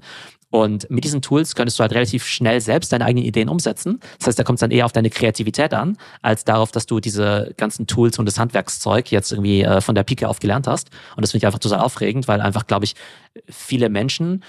Und 0.52 0.91
mit 0.91 1.05
diesen 1.05 1.23
Tools 1.23 1.55
könntest 1.55 1.79
du 1.79 1.81
halt 1.81 1.95
relativ 1.95 2.26
schnell 2.26 2.61
selbst 2.61 2.93
deine 2.93 3.07
eigenen 3.07 3.25
Ideen 3.25 3.49
umsetzen. 3.49 4.00
Das 4.19 4.26
heißt, 4.26 4.38
da 4.38 4.45
kommt 4.45 4.59
es 4.59 4.61
dann 4.61 4.71
eher 4.71 4.85
auf 4.85 4.93
deine 4.93 5.09
Kreativität 5.09 5.73
an, 5.73 5.97
als 6.21 6.45
darauf, 6.45 6.71
dass 6.71 6.85
du 6.85 7.00
diese 7.00 7.55
ganzen 7.57 7.87
Tools 7.87 8.19
und 8.19 8.26
das 8.26 8.38
Handwerkszeug 8.38 9.11
jetzt 9.11 9.33
irgendwie 9.33 9.62
äh, 9.62 9.81
von 9.81 9.95
der 9.95 10.02
Pike 10.02 10.29
auf 10.29 10.41
gelernt 10.41 10.67
hast. 10.67 10.91
Und 11.17 11.23
das 11.23 11.31
finde 11.31 11.45
ich 11.45 11.47
einfach 11.47 11.59
total 11.59 11.81
aufregend, 11.81 12.29
weil 12.29 12.43
einfach, 12.43 12.67
glaube 12.67 12.85
ich, 12.85 12.97
viele 13.49 13.88
Menschen 13.88 14.45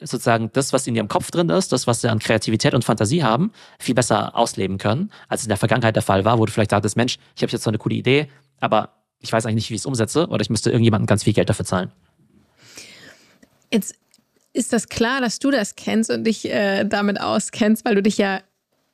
sozusagen 0.00 0.50
das, 0.52 0.72
was 0.72 0.86
in 0.86 0.96
ihrem 0.96 1.08
Kopf 1.08 1.30
drin 1.30 1.48
ist, 1.48 1.72
das, 1.72 1.86
was 1.86 2.00
sie 2.00 2.08
an 2.08 2.18
Kreativität 2.18 2.74
und 2.74 2.84
Fantasie 2.84 3.22
haben, 3.22 3.52
viel 3.78 3.94
besser 3.94 4.36
ausleben 4.36 4.78
können, 4.78 5.10
als 5.28 5.42
in 5.42 5.48
der 5.48 5.56
Vergangenheit 5.56 5.96
der 5.96 6.02
Fall 6.02 6.24
war, 6.24 6.38
wo 6.38 6.46
du 6.46 6.52
vielleicht 6.52 6.72
dachtest, 6.72 6.96
Mensch, 6.96 7.18
ich 7.36 7.42
habe 7.42 7.52
jetzt 7.52 7.64
so 7.64 7.70
eine 7.70 7.78
coole 7.78 7.94
Idee, 7.94 8.28
aber 8.60 8.94
ich 9.20 9.32
weiß 9.32 9.46
eigentlich 9.46 9.56
nicht, 9.56 9.70
wie 9.70 9.74
ich 9.74 9.80
es 9.80 9.86
umsetze 9.86 10.26
oder 10.28 10.40
ich 10.42 10.50
müsste 10.50 10.70
irgendjemandem 10.70 11.06
ganz 11.06 11.24
viel 11.24 11.32
Geld 11.32 11.48
dafür 11.48 11.64
zahlen. 11.64 11.90
Jetzt 13.70 13.94
ist 14.52 14.72
das 14.72 14.88
klar, 14.88 15.20
dass 15.20 15.38
du 15.38 15.50
das 15.50 15.76
kennst 15.76 16.10
und 16.10 16.24
dich 16.24 16.50
äh, 16.50 16.84
damit 16.84 17.20
auskennst, 17.20 17.84
weil 17.84 17.94
du 17.94 18.02
dich 18.02 18.18
ja 18.18 18.40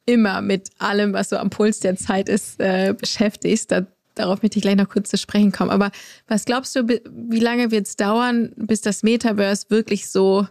immer 0.07 0.41
mit 0.43 0.71
allem, 0.79 1.13
was 1.13 1.31
so 1.31 1.37
am 1.37 1.51
Puls 1.51 1.81
der 1.81 1.97
Zeit 1.97 2.29
ist, 2.29 2.61
äh, 2.61 2.95
beschäftigst. 2.99 3.71
Da, 3.71 3.87
darauf 4.15 4.43
möchte 4.43 4.59
ich 4.59 4.63
gleich 4.63 4.77
noch 4.77 4.89
kurz 4.89 5.11
zu 5.11 5.17
sprechen 5.17 5.53
kommen. 5.53 5.71
Aber 5.71 5.91
was 6.29 6.45
glaubst 6.45 6.77
du, 6.77 6.87
wie 6.87 7.41
lange 7.41 7.71
wird 7.71 7.87
es 7.87 7.97
dauern, 7.97 8.53
bis 8.57 8.81
das 8.83 9.03
Metaverse 9.03 9.67
wirklich 9.71 10.11
so 10.11 10.47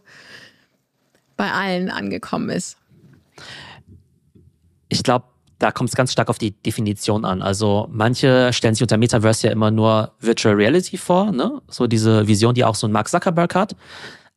bei 1.35 1.51
allen 1.51 1.89
angekommen 1.89 2.49
ist? 2.49 2.77
Ich 4.89 5.03
glaube, 5.03 5.25
da 5.59 5.71
kommt 5.71 5.89
es 5.89 5.95
ganz 5.95 6.11
stark 6.11 6.29
auf 6.29 6.37
die 6.37 6.51
Definition 6.51 7.25
an. 7.25 7.41
Also 7.41 7.87
manche 7.91 8.51
stellen 8.51 8.75
sich 8.75 8.81
unter 8.81 8.97
Metaverse 8.97 9.47
ja 9.47 9.53
immer 9.53 9.71
nur 9.71 10.11
Virtual 10.19 10.55
Reality 10.55 10.97
vor, 10.97 11.31
ne? 11.31 11.61
So 11.69 11.87
diese 11.87 12.27
Vision, 12.27 12.53
die 12.53 12.65
auch 12.65 12.75
so 12.75 12.87
ein 12.87 12.91
Mark 12.91 13.07
Zuckerberg 13.07 13.55
hat. 13.55 13.75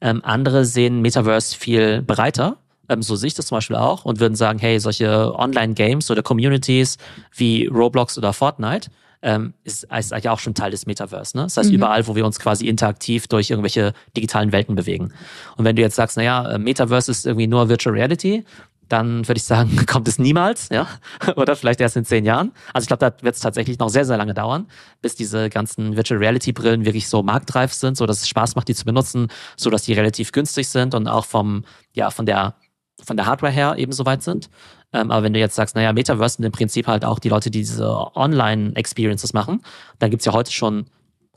Ähm, 0.00 0.20
andere 0.24 0.64
sehen 0.64 1.00
Metaverse 1.00 1.56
viel 1.56 2.02
breiter. 2.02 2.58
Ähm, 2.88 3.02
so 3.02 3.16
sehe 3.16 3.28
ich 3.28 3.34
das 3.34 3.46
zum 3.46 3.56
Beispiel 3.56 3.76
auch 3.76 4.04
und 4.04 4.20
würden 4.20 4.36
sagen, 4.36 4.58
hey, 4.58 4.78
solche 4.78 5.34
Online-Games 5.34 6.10
oder 6.10 6.22
Communities 6.22 6.98
wie 7.34 7.66
Roblox 7.66 8.16
oder 8.18 8.32
Fortnite 8.32 8.90
ähm, 9.22 9.54
ist, 9.64 9.84
ist 9.84 10.12
eigentlich 10.12 10.28
auch 10.28 10.38
schon 10.38 10.54
Teil 10.54 10.70
des 10.70 10.86
Metaverse. 10.86 11.36
Ne? 11.36 11.44
Das 11.44 11.56
heißt, 11.56 11.70
mhm. 11.70 11.76
überall, 11.76 12.06
wo 12.06 12.14
wir 12.14 12.24
uns 12.24 12.38
quasi 12.38 12.66
interaktiv 12.68 13.26
durch 13.28 13.50
irgendwelche 13.50 13.92
digitalen 14.16 14.52
Welten 14.52 14.74
bewegen. 14.74 15.12
Und 15.56 15.64
wenn 15.64 15.76
du 15.76 15.82
jetzt 15.82 15.96
sagst, 15.96 16.16
naja, 16.16 16.52
äh, 16.52 16.58
Metaverse 16.58 17.10
ist 17.10 17.26
irgendwie 17.26 17.46
nur 17.46 17.68
Virtual 17.68 17.94
Reality, 17.94 18.44
dann 18.88 19.26
würde 19.26 19.38
ich 19.38 19.44
sagen, 19.44 19.84
kommt 19.86 20.08
es 20.08 20.18
niemals, 20.18 20.68
ja, 20.68 20.86
oder 21.36 21.56
vielleicht 21.56 21.80
erst 21.80 21.96
in 21.96 22.04
zehn 22.04 22.24
Jahren. 22.24 22.52
Also 22.72 22.84
ich 22.84 22.88
glaube, 22.88 23.10
da 23.10 23.24
wird 23.24 23.34
es 23.34 23.40
tatsächlich 23.40 23.78
noch 23.78 23.88
sehr, 23.88 24.04
sehr 24.04 24.16
lange 24.16 24.34
dauern, 24.34 24.66
bis 25.02 25.16
diese 25.16 25.50
ganzen 25.50 25.96
Virtual 25.96 26.18
Reality 26.18 26.52
Brillen 26.52 26.84
wirklich 26.84 27.08
so 27.08 27.22
marktreif 27.22 27.72
sind, 27.72 27.96
so 27.96 28.06
dass 28.06 28.22
es 28.22 28.28
Spaß 28.28 28.54
macht, 28.56 28.68
die 28.68 28.74
zu 28.74 28.84
benutzen, 28.84 29.28
so 29.56 29.70
dass 29.70 29.82
die 29.82 29.92
relativ 29.92 30.32
günstig 30.32 30.68
sind 30.68 30.94
und 30.94 31.08
auch 31.08 31.24
vom, 31.24 31.64
ja, 31.94 32.10
von 32.10 32.26
der, 32.26 32.54
von 33.02 33.16
der 33.16 33.26
Hardware 33.26 33.52
her 33.52 33.74
eben 33.76 33.92
soweit 33.92 34.22
sind. 34.22 34.48
Ähm, 34.92 35.10
aber 35.10 35.24
wenn 35.24 35.32
du 35.32 35.40
jetzt 35.40 35.54
sagst, 35.54 35.74
naja, 35.74 35.92
Metaverse 35.92 36.36
sind 36.36 36.44
im 36.44 36.52
Prinzip 36.52 36.86
halt 36.86 37.04
auch 37.04 37.18
die 37.18 37.28
Leute, 37.28 37.50
die 37.50 37.60
diese 37.60 38.16
Online-Experiences 38.16 39.32
machen, 39.32 39.62
dann 39.98 40.10
gibt's 40.10 40.24
ja 40.24 40.32
heute 40.32 40.52
schon 40.52 40.86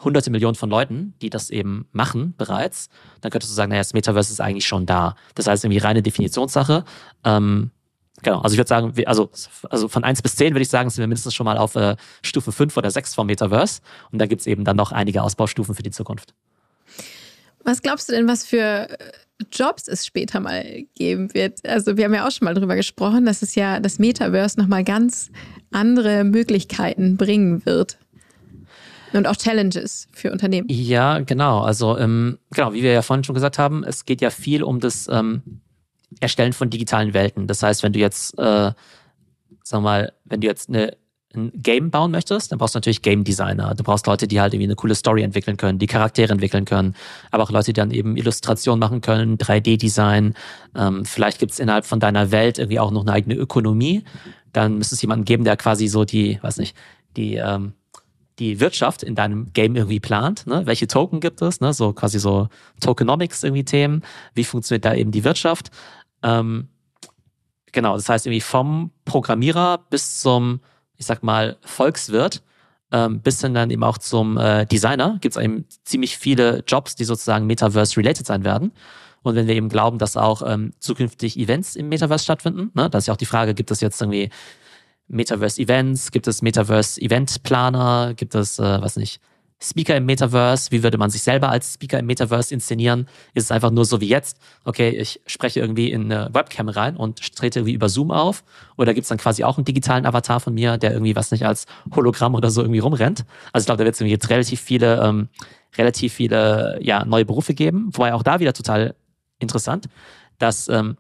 hunderte 0.03 0.31
Millionen 0.31 0.55
von 0.55 0.69
Leuten, 0.69 1.13
die 1.21 1.29
das 1.29 1.49
eben 1.49 1.87
machen 1.91 2.33
bereits, 2.37 2.89
dann 3.21 3.31
könntest 3.31 3.51
du 3.51 3.55
sagen, 3.55 3.69
naja, 3.69 3.81
das 3.81 3.93
Metaverse 3.93 4.31
ist 4.31 4.39
eigentlich 4.39 4.67
schon 4.67 4.85
da. 4.85 5.15
Das 5.35 5.47
heißt, 5.47 5.63
irgendwie 5.63 5.79
reine 5.79 6.01
Definitionssache. 6.01 6.85
Ähm, 7.25 7.71
genau, 8.21 8.39
also 8.39 8.53
ich 8.53 8.57
würde 8.57 8.69
sagen, 8.69 8.93
also, 9.05 9.29
also 9.69 9.87
von 9.87 10.03
eins 10.03 10.21
bis 10.21 10.35
zehn 10.35 10.53
würde 10.53 10.61
ich 10.61 10.69
sagen, 10.69 10.89
sind 10.89 11.01
wir 11.01 11.07
mindestens 11.07 11.33
schon 11.33 11.45
mal 11.45 11.57
auf 11.57 11.75
äh, 11.75 11.97
Stufe 12.21 12.51
fünf 12.51 12.77
oder 12.77 12.91
sechs 12.91 13.13
vom 13.13 13.27
Metaverse. 13.27 13.81
Und 14.11 14.19
da 14.19 14.25
gibt's 14.25 14.47
eben 14.47 14.63
dann 14.63 14.77
noch 14.77 14.91
einige 14.91 15.21
Ausbaustufen 15.21 15.75
für 15.75 15.83
die 15.83 15.91
Zukunft. 15.91 16.33
Was 17.65 17.81
glaubst 17.81 18.07
du 18.07 18.13
denn, 18.13 18.27
was 18.27 18.45
für 18.45 18.87
Jobs 19.51 19.87
es 19.87 20.05
später 20.05 20.39
mal 20.39 20.83
geben 20.95 21.33
wird? 21.33 21.65
Also 21.67 21.97
wir 21.97 22.05
haben 22.05 22.13
ja 22.13 22.27
auch 22.27 22.31
schon 22.31 22.45
mal 22.45 22.53
drüber 22.53 22.75
gesprochen, 22.75 23.25
dass 23.25 23.41
es 23.41 23.55
ja 23.55 23.79
das 23.79 23.99
Metaverse 23.99 24.59
nochmal 24.59 24.83
ganz 24.83 25.31
andere 25.71 26.23
Möglichkeiten 26.23 27.17
bringen 27.17 27.65
wird. 27.65 27.97
Und 29.11 29.25
auch 29.25 29.35
Challenges 29.35 30.07
für 30.11 30.31
Unternehmen. 30.31 30.67
Ja, 30.69 31.19
genau. 31.19 31.61
Also 31.61 31.97
ähm, 31.97 32.37
genau, 32.51 32.73
wie 32.73 32.83
wir 32.83 32.91
ja 32.91 33.01
vorhin 33.01 33.23
schon 33.23 33.33
gesagt 33.33 33.57
haben, 33.57 33.83
es 33.83 34.05
geht 34.05 34.21
ja 34.21 34.29
viel 34.29 34.61
um 34.61 34.79
das 34.79 35.07
ähm, 35.11 35.61
Erstellen 36.19 36.53
von 36.53 36.69
digitalen 36.69 37.13
Welten. 37.13 37.47
Das 37.47 37.63
heißt, 37.63 37.81
wenn 37.81 37.93
du 37.93 37.99
jetzt, 37.99 38.37
äh, 38.37 38.71
sag 39.63 39.81
mal, 39.81 40.13
wenn 40.25 40.41
du 40.41 40.47
jetzt 40.47 40.69
eine 40.69 40.95
ein 41.35 41.51
Game 41.53 41.91
bauen 41.91 42.11
möchtest, 42.11 42.51
dann 42.51 42.57
brauchst 42.57 42.73
du 42.73 42.77
natürlich 42.77 43.01
Game 43.01 43.23
Designer. 43.23 43.75
Du 43.75 43.83
brauchst 43.83 44.07
Leute, 44.07 44.27
die 44.27 44.41
halt 44.41 44.53
irgendwie 44.53 44.67
eine 44.67 44.75
coole 44.75 44.95
Story 44.95 45.21
entwickeln 45.21 45.57
können, 45.57 45.77
die 45.77 45.87
Charaktere 45.87 46.31
entwickeln 46.31 46.65
können, 46.65 46.95
aber 47.29 47.43
auch 47.43 47.51
Leute, 47.51 47.67
die 47.67 47.73
dann 47.73 47.91
eben 47.91 48.17
Illustrationen 48.17 48.79
machen 48.79 49.01
können, 49.01 49.37
3D-Design. 49.37 50.33
Ähm, 50.75 51.05
vielleicht 51.05 51.39
gibt 51.39 51.51
es 51.51 51.59
innerhalb 51.59 51.85
von 51.85 51.99
deiner 51.99 52.31
Welt 52.31 52.57
irgendwie 52.57 52.79
auch 52.79 52.91
noch 52.91 53.01
eine 53.01 53.11
eigene 53.11 53.35
Ökonomie. 53.35 54.03
Dann 54.53 54.77
müsste 54.77 54.95
es 54.95 55.01
jemanden 55.01 55.25
geben, 55.25 55.43
der 55.43 55.57
quasi 55.57 55.87
so 55.87 56.03
die, 56.03 56.39
weiß 56.41 56.57
nicht, 56.57 56.75
die 57.15 57.35
ähm, 57.35 57.73
die 58.39 58.59
Wirtschaft 58.59 59.03
in 59.03 59.15
deinem 59.15 59.51
Game 59.53 59.75
irgendwie 59.75 59.99
plant. 59.99 60.47
Ne? 60.47 60.65
Welche 60.65 60.87
Token 60.87 61.19
gibt 61.19 61.41
es? 61.41 61.59
Ne? 61.59 61.73
So 61.73 61.93
quasi 61.93 62.19
so 62.19 62.47
Tokenomics 62.79 63.43
irgendwie 63.43 63.65
Themen. 63.65 64.01
Wie 64.33 64.45
funktioniert 64.45 64.85
da 64.85 64.95
eben 64.95 65.11
die 65.11 65.23
Wirtschaft? 65.23 65.69
Ähm, 66.23 66.69
genau, 67.71 67.95
das 67.95 68.07
heißt 68.07 68.25
irgendwie 68.25 68.41
vom 68.41 68.91
Programmierer 69.05 69.85
bis 69.89 70.21
zum, 70.21 70.61
ich 70.99 71.05
sag 71.07 71.23
mal, 71.23 71.57
Volkswirt, 71.61 72.43
ähm, 72.91 73.21
bis 73.21 73.41
hin 73.41 73.53
dann 73.53 73.71
eben 73.71 73.83
auch 73.83 73.97
zum 73.97 74.37
äh, 74.37 74.65
Designer 74.65 75.17
gibt 75.21 75.35
es 75.35 75.41
eben 75.41 75.65
ziemlich 75.83 76.17
viele 76.17 76.63
Jobs, 76.67 76.95
die 76.95 77.05
sozusagen 77.05 77.47
Metaverse-related 77.47 78.25
sein 78.25 78.43
werden. 78.43 78.71
Und 79.21 79.35
wenn 79.35 79.47
wir 79.47 79.55
eben 79.55 79.69
glauben, 79.69 79.97
dass 79.97 80.17
auch 80.17 80.41
ähm, 80.45 80.71
zukünftig 80.79 81.37
Events 81.37 81.75
im 81.75 81.89
Metaverse 81.89 82.23
stattfinden, 82.23 82.71
ne, 82.73 82.89
das 82.89 83.03
ist 83.03 83.07
ja 83.07 83.13
auch 83.13 83.17
die 83.17 83.25
Frage, 83.25 83.53
gibt 83.53 83.71
es 83.71 83.81
jetzt 83.81 84.01
irgendwie 84.01 84.29
Metaverse 85.07 85.61
Events, 85.61 86.11
gibt 86.11 86.27
es 86.27 86.41
Metaverse 86.41 87.01
Event 87.01 87.43
Planer, 87.43 88.13
gibt 88.15 88.35
es, 88.35 88.59
äh, 88.59 88.81
was 88.81 88.95
nicht, 88.95 89.19
Speaker 89.61 89.97
im 89.97 90.05
Metaverse, 90.05 90.71
wie 90.71 90.83
würde 90.83 90.97
man 90.97 91.09
sich 91.09 91.21
selber 91.21 91.49
als 91.49 91.73
Speaker 91.73 91.99
im 91.99 92.05
Metaverse 92.05 92.53
inszenieren? 92.53 93.07
Ist 93.33 93.45
es 93.45 93.51
einfach 93.51 93.71
nur 93.71 93.83
so 93.83 93.99
wie 93.99 94.07
jetzt, 94.07 94.37
okay, 94.63 94.89
ich 94.89 95.19
spreche 95.25 95.59
irgendwie 95.59 95.91
in 95.91 96.11
eine 96.11 96.33
Webcam 96.33 96.69
rein 96.69 96.95
und 96.95 97.35
trete 97.35 97.59
irgendwie 97.59 97.73
über 97.73 97.89
Zoom 97.89 98.11
auf? 98.11 98.43
Oder 98.77 98.93
gibt 98.93 99.03
es 99.03 99.09
dann 99.09 99.17
quasi 99.17 99.43
auch 99.43 99.57
einen 99.57 99.65
digitalen 99.65 100.05
Avatar 100.05 100.39
von 100.39 100.53
mir, 100.53 100.77
der 100.77 100.93
irgendwie, 100.93 101.15
was 101.15 101.31
nicht, 101.31 101.45
als 101.45 101.65
Hologramm 101.93 102.35
oder 102.35 102.51
so 102.51 102.61
irgendwie 102.61 102.79
rumrennt? 102.79 103.25
Also 103.51 103.63
ich 103.63 103.65
glaube, 103.65 103.79
da 103.79 103.85
wird 103.85 103.95
es 103.95 103.99
jetzt 103.99 104.29
relativ 104.29 104.61
viele, 104.61 105.01
ähm, 105.03 105.27
relativ 105.77 106.13
viele 106.13 106.79
ja, 106.81 107.03
neue 107.03 107.25
Berufe 107.25 107.53
geben, 107.53 107.89
wobei 107.91 108.13
auch 108.13 108.23
da 108.23 108.39
wieder 108.39 108.53
total 108.53 108.95
interessant, 109.39 109.89
dass 110.37 110.69
ähm, 110.69 110.95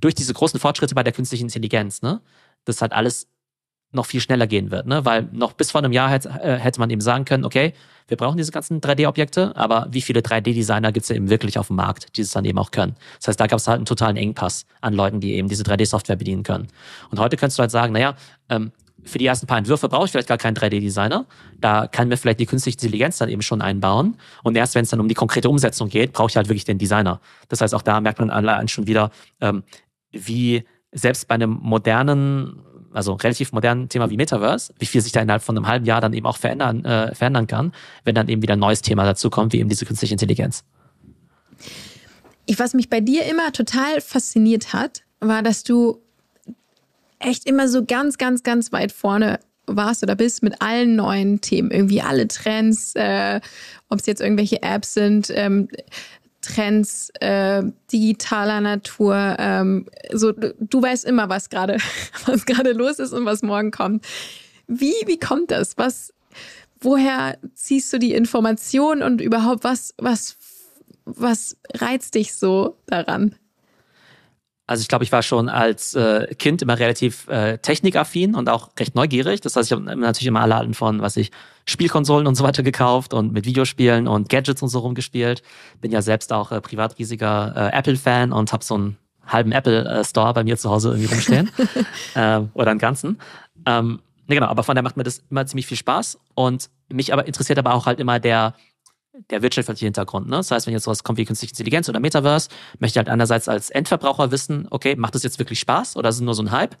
durch 0.00 0.16
diese 0.16 0.34
großen 0.34 0.58
Fortschritte 0.58 0.96
bei 0.96 1.04
der 1.04 1.12
künstlichen 1.12 1.44
Intelligenz, 1.44 2.02
ne, 2.02 2.20
das 2.64 2.82
hat 2.82 2.92
alles 2.92 3.28
noch 3.94 4.06
viel 4.06 4.20
schneller 4.20 4.46
gehen 4.46 4.70
wird, 4.70 4.86
ne? 4.86 5.04
Weil 5.04 5.28
noch 5.32 5.52
bis 5.52 5.70
vor 5.70 5.82
einem 5.82 5.92
Jahr 5.92 6.10
hätte, 6.10 6.28
äh, 6.28 6.58
hätte 6.58 6.80
man 6.80 6.90
eben 6.90 7.00
sagen 7.00 7.24
können, 7.24 7.44
okay, 7.44 7.72
wir 8.08 8.16
brauchen 8.16 8.36
diese 8.36 8.52
ganzen 8.52 8.80
3D-Objekte, 8.80 9.56
aber 9.56 9.86
wie 9.90 10.02
viele 10.02 10.20
3D-Designer 10.20 10.92
gibt 10.92 11.04
es 11.04 11.10
eben 11.10 11.30
wirklich 11.30 11.58
auf 11.58 11.68
dem 11.68 11.76
Markt, 11.76 12.16
die 12.16 12.20
es 12.20 12.30
dann 12.32 12.44
eben 12.44 12.58
auch 12.58 12.70
können? 12.70 12.96
Das 13.18 13.28
heißt, 13.28 13.40
da 13.40 13.46
gab 13.46 13.58
es 13.58 13.66
halt 13.66 13.76
einen 13.76 13.86
totalen 13.86 14.16
Engpass 14.16 14.66
an 14.80 14.92
Leuten, 14.92 15.20
die 15.20 15.34
eben 15.34 15.48
diese 15.48 15.62
3D-Software 15.62 16.16
bedienen 16.16 16.42
können. 16.42 16.68
Und 17.10 17.18
heute 17.18 17.36
könntest 17.36 17.58
du 17.58 17.62
halt 17.62 17.70
sagen, 17.70 17.92
naja, 17.94 18.14
ähm, 18.50 18.72
für 19.04 19.18
die 19.18 19.26
ersten 19.26 19.46
paar 19.46 19.58
Entwürfe 19.58 19.88
brauche 19.88 20.06
ich 20.06 20.10
vielleicht 20.10 20.28
gar 20.28 20.38
keinen 20.38 20.56
3D-Designer. 20.56 21.26
Da 21.60 21.86
kann 21.86 22.08
mir 22.08 22.16
vielleicht 22.16 22.40
die 22.40 22.46
künstliche 22.46 22.76
Intelligenz 22.76 23.18
dann 23.18 23.28
eben 23.28 23.42
schon 23.42 23.60
einbauen. 23.60 24.16
Und 24.42 24.56
erst 24.56 24.74
wenn 24.74 24.84
es 24.84 24.90
dann 24.90 25.00
um 25.00 25.08
die 25.08 25.14
konkrete 25.14 25.48
Umsetzung 25.48 25.88
geht, 25.88 26.12
brauche 26.12 26.30
ich 26.30 26.36
halt 26.36 26.48
wirklich 26.48 26.64
den 26.64 26.78
Designer. 26.78 27.20
Das 27.48 27.60
heißt, 27.60 27.74
auch 27.74 27.82
da 27.82 28.00
merkt 28.00 28.18
man 28.18 28.30
allein 28.30 28.68
schon 28.68 28.86
wieder, 28.86 29.10
ähm, 29.40 29.62
wie 30.10 30.64
selbst 30.92 31.28
bei 31.28 31.34
einem 31.34 31.58
modernen 31.60 32.62
also 32.94 33.14
relativ 33.14 33.52
modernen 33.52 33.88
Thema 33.88 34.10
wie 34.10 34.16
Metaverse, 34.16 34.72
wie 34.78 34.86
viel 34.86 35.00
sich 35.00 35.12
da 35.12 35.20
innerhalb 35.20 35.42
von 35.42 35.56
einem 35.56 35.66
halben 35.66 35.84
Jahr 35.84 36.00
dann 36.00 36.12
eben 36.12 36.26
auch 36.26 36.36
verändern, 36.36 36.84
äh, 36.84 37.14
verändern 37.14 37.46
kann, 37.46 37.72
wenn 38.04 38.14
dann 38.14 38.28
eben 38.28 38.42
wieder 38.42 38.54
ein 38.54 38.60
neues 38.60 38.82
Thema 38.82 39.04
dazu 39.04 39.30
kommt, 39.30 39.52
wie 39.52 39.58
eben 39.58 39.68
diese 39.68 39.84
künstliche 39.84 40.14
Intelligenz. 40.14 40.64
Ich, 42.46 42.58
was 42.58 42.74
mich 42.74 42.90
bei 42.90 43.00
dir 43.00 43.24
immer 43.24 43.52
total 43.52 44.00
fasziniert 44.00 44.72
hat, 44.72 45.02
war, 45.20 45.42
dass 45.42 45.64
du 45.64 46.00
echt 47.18 47.46
immer 47.46 47.68
so 47.68 47.84
ganz, 47.84 48.18
ganz, 48.18 48.42
ganz 48.42 48.72
weit 48.72 48.92
vorne 48.92 49.40
warst 49.66 50.02
oder 50.02 50.14
bist 50.14 50.42
mit 50.42 50.60
allen 50.60 50.96
neuen 50.96 51.40
Themen, 51.40 51.70
irgendwie 51.70 52.02
alle 52.02 52.28
Trends, 52.28 52.94
äh, 52.96 53.40
ob 53.88 54.00
es 54.00 54.06
jetzt 54.06 54.20
irgendwelche 54.20 54.62
Apps 54.62 54.94
sind, 54.94 55.32
ähm, 55.34 55.68
Trends 56.44 57.10
äh, 57.20 57.62
digitaler 57.92 58.60
Natur. 58.60 59.36
Ähm, 59.38 59.86
so, 60.12 60.32
du, 60.32 60.54
du 60.58 60.82
weißt 60.82 61.04
immer, 61.04 61.28
was 61.28 61.48
gerade 61.48 61.78
was 62.26 62.44
los 62.74 62.98
ist 62.98 63.12
und 63.12 63.24
was 63.24 63.42
morgen 63.42 63.70
kommt. 63.70 64.06
Wie 64.66 64.94
wie 65.06 65.18
kommt 65.18 65.50
das? 65.50 65.76
Was 65.78 66.12
woher 66.80 67.38
ziehst 67.54 67.92
du 67.92 67.98
die 67.98 68.14
Information 68.14 69.02
und 69.02 69.20
überhaupt 69.20 69.64
was 69.64 69.94
was 69.98 70.36
was 71.04 71.56
reizt 71.74 72.14
dich 72.14 72.34
so 72.34 72.76
daran? 72.86 73.34
Also 74.66 74.80
ich 74.80 74.88
glaube, 74.88 75.04
ich 75.04 75.12
war 75.12 75.22
schon 75.22 75.50
als 75.50 75.94
äh, 75.94 76.34
Kind 76.36 76.62
immer 76.62 76.78
relativ 76.78 77.28
äh, 77.28 77.58
technikaffin 77.58 78.34
und 78.34 78.48
auch 78.48 78.70
recht 78.78 78.94
neugierig. 78.94 79.42
Das 79.42 79.56
heißt, 79.56 79.70
ich 79.70 79.72
habe 79.72 79.84
natürlich 79.96 80.26
immer 80.26 80.40
alle 80.40 80.54
Arten 80.54 80.72
von, 80.72 81.02
was 81.02 81.18
ich, 81.18 81.30
Spielkonsolen 81.66 82.26
und 82.26 82.34
so 82.34 82.44
weiter 82.44 82.62
gekauft 82.62 83.14
und 83.14 83.32
mit 83.32 83.46
Videospielen 83.46 84.06
und 84.06 84.28
Gadgets 84.28 84.62
und 84.62 84.68
so 84.68 84.80
rumgespielt. 84.80 85.42
Bin 85.80 85.90
ja 85.90 86.02
selbst 86.02 86.32
auch 86.32 86.52
äh, 86.52 86.60
privat 86.60 86.98
riesiger 86.98 87.54
äh, 87.56 87.76
Apple-Fan 87.76 88.32
und 88.32 88.52
habe 88.52 88.64
so 88.64 88.74
einen 88.74 88.96
halben 89.26 89.52
Apple-Store 89.52 90.34
bei 90.34 90.44
mir 90.44 90.58
zu 90.58 90.70
Hause 90.70 90.90
irgendwie 90.90 91.12
rumstehen. 91.12 91.50
äh, 92.14 92.40
oder 92.54 92.70
einen 92.70 92.80
ganzen. 92.80 93.18
Ähm, 93.66 94.00
ne, 94.26 94.34
genau, 94.34 94.46
aber 94.46 94.62
von 94.62 94.74
daher 94.74 94.84
macht 94.84 94.96
mir 94.96 95.04
das 95.04 95.22
immer 95.30 95.46
ziemlich 95.46 95.66
viel 95.66 95.78
Spaß. 95.78 96.18
Und 96.34 96.68
mich 96.88 97.12
aber 97.12 97.26
interessiert 97.26 97.58
aber 97.58 97.74
auch 97.74 97.86
halt 97.86 98.00
immer 98.00 98.20
der 98.20 98.54
der 99.30 99.42
wirtschaftliche 99.42 99.86
Hintergrund. 99.86 100.28
Ne? 100.28 100.36
Das 100.36 100.50
heißt, 100.50 100.66
wenn 100.66 100.74
jetzt 100.74 100.84
sowas 100.84 101.04
kommt 101.04 101.18
wie 101.18 101.24
künstliche 101.24 101.52
Intelligenz 101.52 101.88
oder 101.88 102.00
Metaverse, 102.00 102.48
möchte 102.80 102.94
ich 102.94 102.98
halt 102.98 103.08
einerseits 103.08 103.48
als 103.48 103.70
Endverbraucher 103.70 104.32
wissen, 104.32 104.66
okay, 104.70 104.96
macht 104.96 105.14
das 105.14 105.22
jetzt 105.22 105.38
wirklich 105.38 105.60
Spaß 105.60 105.96
oder 105.96 106.08
ist 106.08 106.16
es 106.16 106.20
nur 106.20 106.34
so 106.34 106.42
ein 106.42 106.50
Hype? 106.50 106.76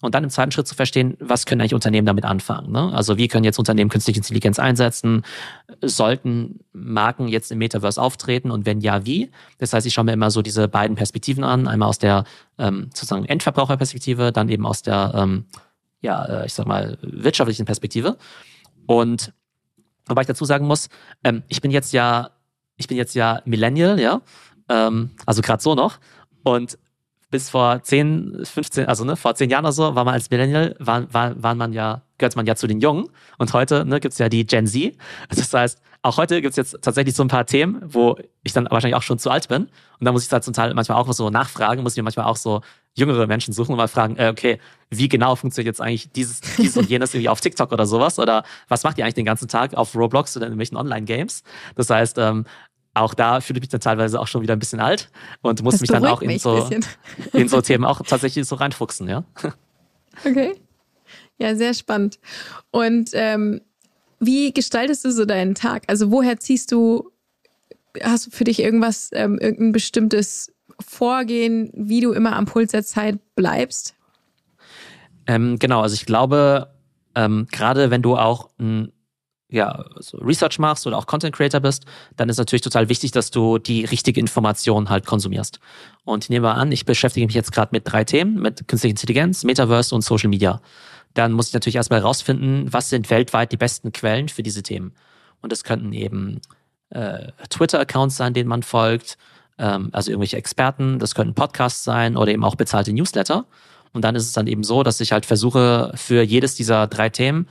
Und 0.00 0.14
dann 0.14 0.22
im 0.22 0.30
zweiten 0.30 0.52
Schritt 0.52 0.68
zu 0.68 0.76
verstehen, 0.76 1.16
was 1.18 1.44
können 1.44 1.60
eigentlich 1.60 1.74
Unternehmen 1.74 2.06
damit 2.06 2.24
anfangen? 2.24 2.70
Ne? 2.70 2.92
Also 2.92 3.16
wie 3.16 3.26
können 3.26 3.42
jetzt 3.42 3.58
Unternehmen 3.58 3.90
künstliche 3.90 4.20
Intelligenz 4.20 4.60
einsetzen? 4.60 5.24
Sollten 5.82 6.60
Marken 6.72 7.26
jetzt 7.26 7.50
im 7.50 7.58
Metaverse 7.58 8.00
auftreten 8.00 8.52
und 8.52 8.64
wenn 8.64 8.80
ja, 8.80 9.04
wie? 9.04 9.32
Das 9.58 9.72
heißt, 9.72 9.86
ich 9.86 9.94
schaue 9.94 10.04
mir 10.04 10.12
immer 10.12 10.30
so 10.30 10.40
diese 10.40 10.68
beiden 10.68 10.94
Perspektiven 10.94 11.42
an, 11.42 11.66
einmal 11.66 11.88
aus 11.88 11.98
der 11.98 12.24
ähm, 12.58 12.90
sozusagen 12.94 13.24
Endverbraucherperspektive, 13.24 14.30
dann 14.30 14.48
eben 14.48 14.66
aus 14.66 14.82
der, 14.82 15.12
ähm, 15.16 15.46
ja, 16.00 16.24
äh, 16.26 16.46
ich 16.46 16.54
sag 16.54 16.66
mal, 16.66 16.96
wirtschaftlichen 17.02 17.66
Perspektive. 17.66 18.18
Und 18.86 19.32
wobei 20.06 20.20
ich 20.20 20.28
dazu 20.28 20.44
sagen 20.44 20.68
muss, 20.68 20.90
ähm, 21.24 21.42
ich 21.48 21.60
bin 21.60 21.72
jetzt 21.72 21.92
ja, 21.92 22.30
ich 22.76 22.86
bin 22.86 22.96
jetzt 22.96 23.14
ja 23.14 23.42
Millennial, 23.44 23.98
ja, 23.98 24.20
ähm, 24.68 25.10
also 25.26 25.42
gerade 25.42 25.60
so 25.60 25.74
noch. 25.74 25.98
Und 26.44 26.78
bis 27.30 27.50
vor 27.50 27.82
10, 27.82 28.40
15, 28.44 28.86
also 28.86 29.04
ne, 29.04 29.16
vor 29.16 29.34
10 29.34 29.50
Jahren 29.50 29.64
oder 29.64 29.72
so, 29.72 29.94
war 29.94 30.04
man 30.04 30.14
als 30.14 30.30
Millennial, 30.30 30.74
war, 30.78 31.12
war, 31.12 31.42
war 31.42 31.54
man 31.54 31.72
ja, 31.72 32.02
gehört 32.16 32.36
man 32.36 32.46
ja 32.46 32.56
zu 32.56 32.66
den 32.66 32.80
Jungen. 32.80 33.08
Und 33.36 33.52
heute 33.52 33.84
ne, 33.84 34.00
gibt 34.00 34.12
es 34.12 34.18
ja 34.18 34.28
die 34.28 34.46
Gen 34.46 34.66
Z. 34.66 34.96
Das 35.28 35.52
heißt, 35.52 35.80
auch 36.02 36.16
heute 36.16 36.40
gibt 36.40 36.52
es 36.52 36.56
jetzt 36.56 36.82
tatsächlich 36.82 37.14
so 37.14 37.24
ein 37.24 37.28
paar 37.28 37.44
Themen, 37.44 37.82
wo 37.84 38.16
ich 38.44 38.52
dann 38.52 38.68
wahrscheinlich 38.70 38.94
auch 38.94 39.02
schon 39.02 39.18
zu 39.18 39.30
alt 39.30 39.48
bin. 39.48 39.64
Und 39.64 40.04
da 40.04 40.12
muss 40.12 40.22
ich 40.22 40.28
da 40.28 40.40
zum 40.40 40.54
Teil 40.54 40.72
manchmal 40.74 40.96
auch 40.96 41.12
so 41.12 41.28
nachfragen, 41.28 41.82
muss 41.82 41.92
ich 41.92 41.96
mir 41.96 42.04
manchmal 42.04 42.26
auch 42.26 42.36
so 42.36 42.60
jüngere 42.94 43.26
Menschen 43.26 43.52
suchen 43.52 43.72
und 43.72 43.78
mal 43.78 43.88
fragen, 43.88 44.16
äh, 44.16 44.28
okay, 44.28 44.58
wie 44.90 45.08
genau 45.08 45.36
funktioniert 45.36 45.66
jetzt 45.66 45.80
eigentlich 45.80 46.10
dieses, 46.12 46.40
dieses 46.56 46.76
und 46.76 46.88
jenes 46.88 47.14
irgendwie 47.14 47.28
auf 47.28 47.40
TikTok 47.40 47.72
oder 47.72 47.84
sowas? 47.84 48.18
Oder 48.18 48.44
was 48.68 48.84
macht 48.84 48.98
ihr 48.98 49.04
eigentlich 49.04 49.14
den 49.14 49.24
ganzen 49.24 49.48
Tag 49.48 49.74
auf 49.74 49.94
Roblox 49.94 50.36
oder 50.36 50.46
in 50.46 50.52
irgendwelchen 50.52 50.76
Online-Games? 50.76 51.42
Das 51.74 51.90
heißt, 51.90 52.18
ähm, 52.18 52.44
auch 53.00 53.14
da 53.14 53.40
fühle 53.40 53.58
ich 53.58 53.62
mich 53.62 53.68
dann 53.68 53.80
teilweise 53.80 54.20
auch 54.20 54.26
schon 54.26 54.42
wieder 54.42 54.54
ein 54.54 54.58
bisschen 54.58 54.80
alt 54.80 55.10
und 55.42 55.62
muss 55.62 55.74
das 55.74 55.80
mich 55.82 55.90
dann 55.90 56.04
auch 56.06 56.22
in 56.22 56.38
so, 56.38 56.68
in 57.32 57.48
so 57.48 57.60
Themen 57.60 57.84
auch 57.84 58.00
tatsächlich 58.02 58.46
so 58.46 58.56
reinfuchsen, 58.56 59.08
ja. 59.08 59.24
Okay. 60.24 60.54
Ja, 61.38 61.54
sehr 61.54 61.74
spannend. 61.74 62.18
Und 62.70 63.10
ähm, 63.12 63.60
wie 64.20 64.52
gestaltest 64.52 65.04
du 65.04 65.12
so 65.12 65.24
deinen 65.24 65.54
Tag? 65.54 65.84
Also 65.86 66.10
woher 66.10 66.38
ziehst 66.38 66.72
du, 66.72 67.12
hast 68.02 68.26
du 68.26 68.30
für 68.30 68.44
dich 68.44 68.60
irgendwas, 68.60 69.10
ähm, 69.12 69.38
irgendein 69.38 69.72
bestimmtes 69.72 70.52
Vorgehen, 70.80 71.70
wie 71.74 72.00
du 72.00 72.12
immer 72.12 72.36
am 72.36 72.46
Puls 72.46 72.72
der 72.72 72.84
Zeit 72.84 73.18
bleibst? 73.34 73.94
Ähm, 75.26 75.58
genau, 75.58 75.82
also 75.82 75.94
ich 75.94 76.06
glaube, 76.06 76.72
ähm, 77.14 77.46
gerade 77.50 77.90
wenn 77.90 78.02
du 78.02 78.16
auch 78.16 78.50
ein 78.58 78.92
ja, 79.50 79.84
so 79.98 80.18
Research 80.18 80.58
machst 80.58 80.86
oder 80.86 80.98
auch 80.98 81.06
Content 81.06 81.34
Creator 81.34 81.60
bist, 81.60 81.84
dann 82.16 82.28
ist 82.28 82.36
natürlich 82.36 82.62
total 82.62 82.88
wichtig, 82.88 83.12
dass 83.12 83.30
du 83.30 83.58
die 83.58 83.84
richtige 83.84 84.20
Information 84.20 84.90
halt 84.90 85.06
konsumierst. 85.06 85.58
Und 86.04 86.24
ich 86.24 86.30
nehme 86.30 86.52
an, 86.52 86.70
ich 86.70 86.84
beschäftige 86.84 87.26
mich 87.26 87.34
jetzt 87.34 87.52
gerade 87.52 87.70
mit 87.72 87.90
drei 87.90 88.04
Themen, 88.04 88.40
mit 88.40 88.68
künstlicher 88.68 88.90
Intelligenz, 88.90 89.44
Metaverse 89.44 89.94
und 89.94 90.02
Social 90.02 90.28
Media. 90.28 90.60
Dann 91.14 91.32
muss 91.32 91.48
ich 91.48 91.54
natürlich 91.54 91.76
erstmal 91.76 92.00
herausfinden, 92.00 92.66
was 92.70 92.90
sind 92.90 93.08
weltweit 93.10 93.50
die 93.50 93.56
besten 93.56 93.92
Quellen 93.92 94.28
für 94.28 94.42
diese 94.42 94.62
Themen. 94.62 94.92
Und 95.40 95.50
das 95.50 95.64
könnten 95.64 95.92
eben 95.92 96.40
äh, 96.90 97.28
Twitter-Accounts 97.48 98.16
sein, 98.16 98.34
denen 98.34 98.48
man 98.48 98.62
folgt, 98.62 99.16
ähm, 99.58 99.88
also 99.92 100.10
irgendwelche 100.10 100.36
Experten, 100.36 100.98
das 100.98 101.14
könnten 101.14 101.34
Podcasts 101.34 101.84
sein 101.84 102.16
oder 102.16 102.32
eben 102.32 102.44
auch 102.44 102.56
bezahlte 102.56 102.92
Newsletter. 102.92 103.46
Und 103.92 104.04
dann 104.04 104.14
ist 104.14 104.24
es 104.24 104.32
dann 104.32 104.46
eben 104.46 104.64
so, 104.64 104.82
dass 104.82 105.00
ich 105.00 105.12
halt 105.12 105.24
versuche, 105.24 105.92
für 105.94 106.22
jedes 106.22 106.54
dieser 106.54 106.86
drei 106.86 107.08
Themen 107.08 107.48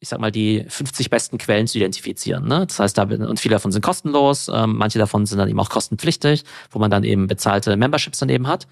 ich 0.00 0.08
sag 0.08 0.18
mal, 0.18 0.32
die 0.32 0.64
50 0.66 1.10
besten 1.10 1.36
Quellen 1.36 1.66
zu 1.66 1.76
identifizieren. 1.76 2.48
Ne? 2.48 2.66
Das 2.66 2.78
heißt, 2.80 2.96
da, 2.96 3.02
und 3.02 3.38
viele 3.38 3.54
davon 3.54 3.70
sind 3.70 3.82
kostenlos, 3.82 4.50
ähm, 4.52 4.76
manche 4.76 4.98
davon 4.98 5.26
sind 5.26 5.38
dann 5.38 5.48
eben 5.48 5.60
auch 5.60 5.68
kostenpflichtig, 5.68 6.44
wo 6.70 6.78
man 6.78 6.90
dann 6.90 7.04
eben 7.04 7.26
bezahlte 7.26 7.76
Memberships 7.76 8.18
dann 8.18 8.30
eben 8.30 8.46
hat. 8.46 8.66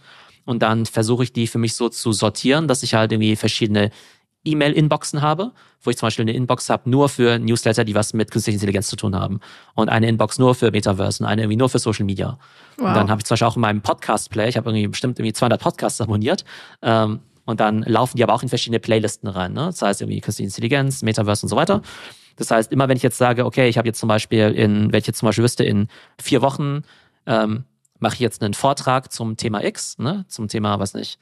Und 0.47 0.63
dann 0.63 0.87
versuche 0.87 1.25
ich 1.25 1.33
die 1.35 1.47
für 1.47 1.59
mich 1.59 1.75
so 1.75 1.91
zu 1.91 2.13
sortieren, 2.13 2.67
dass 2.67 2.83
ich 2.83 2.95
halt 2.95 3.13
irgendwie 3.13 3.37
verschiedene 3.37 3.91
E-Mail-Inboxen 4.45 5.21
habe, 5.21 5.53
wo 5.83 5.91
ich 5.91 5.99
zum 5.99 6.07
Beispiel 6.07 6.23
eine 6.23 6.33
Inbox 6.33 6.71
habe 6.71 6.89
nur 6.89 7.09
für 7.09 7.39
Newsletter, 7.39 7.85
die 7.85 7.95
was 7.95 8.15
mit 8.15 8.31
künstlicher 8.31 8.57
Intelligenz 8.57 8.89
zu 8.89 8.97
tun 8.97 9.15
haben. 9.15 9.41
Und 9.75 9.89
eine 9.89 10.09
Inbox 10.09 10.39
nur 10.39 10.55
für 10.55 10.71
Metaverse 10.71 11.23
und 11.23 11.29
eine 11.29 11.43
irgendwie 11.43 11.57
nur 11.57 11.69
für 11.69 11.79
Social 11.79 12.07
Media. 12.07 12.39
Wow. 12.77 12.89
Und 12.89 12.95
dann 12.95 13.11
habe 13.11 13.21
ich 13.21 13.27
zum 13.27 13.35
Beispiel 13.35 13.49
auch 13.49 13.57
in 13.57 13.63
meinem 13.63 13.83
Podcast-Play, 13.83 14.49
ich 14.49 14.57
habe 14.57 14.71
irgendwie 14.71 14.89
bestimmt 14.89 15.19
irgendwie 15.19 15.33
200 15.33 15.61
Podcasts 15.61 16.01
abonniert, 16.01 16.45
ähm, 16.83 17.21
und 17.49 17.61
dann 17.61 17.83
laufen 17.83 18.19
die 18.19 18.23
aber 18.23 18.35
auch 18.35 18.43
in 18.43 18.51
verschiedene 18.51 18.79
Playlisten 18.79 19.27
rein. 19.27 19.55
Ne? 19.55 19.65
Das 19.67 19.81
heißt 19.81 20.03
irgendwie 20.03 20.21
Künstliche 20.21 20.49
Intelligenz, 20.49 21.03
Metaverse 21.03 21.47
und 21.47 21.49
so 21.49 21.57
weiter. 21.57 21.81
Das 22.37 22.51
heißt, 22.51 22.71
immer 22.71 22.89
wenn 22.89 22.97
ich 22.99 23.03
jetzt 23.03 23.17
sage, 23.17 23.47
okay, 23.47 23.71
ich 23.71 23.79
habe 23.79 23.89
jetzt 23.89 23.99
zum 23.99 24.09
Beispiel 24.09 24.51
in, 24.51 24.93
wenn 24.93 25.01
ich 25.01 25.07
jetzt 25.07 25.19
zum 25.19 25.27
Beispiel 25.27 25.45
wüsste, 25.45 25.65
in 25.65 25.89
vier 26.21 26.43
Wochen 26.43 26.83
ähm, 27.27 27.65
mache 28.01 28.15
ich 28.15 28.21
jetzt 28.21 28.43
einen 28.43 28.53
Vortrag 28.53 29.11
zum 29.11 29.39
Thema 29.39 29.65
X, 29.65 29.97
ne? 29.97 30.27
zum 30.29 30.49
Thema, 30.49 30.79
was 30.79 30.93
nicht, 30.93 31.19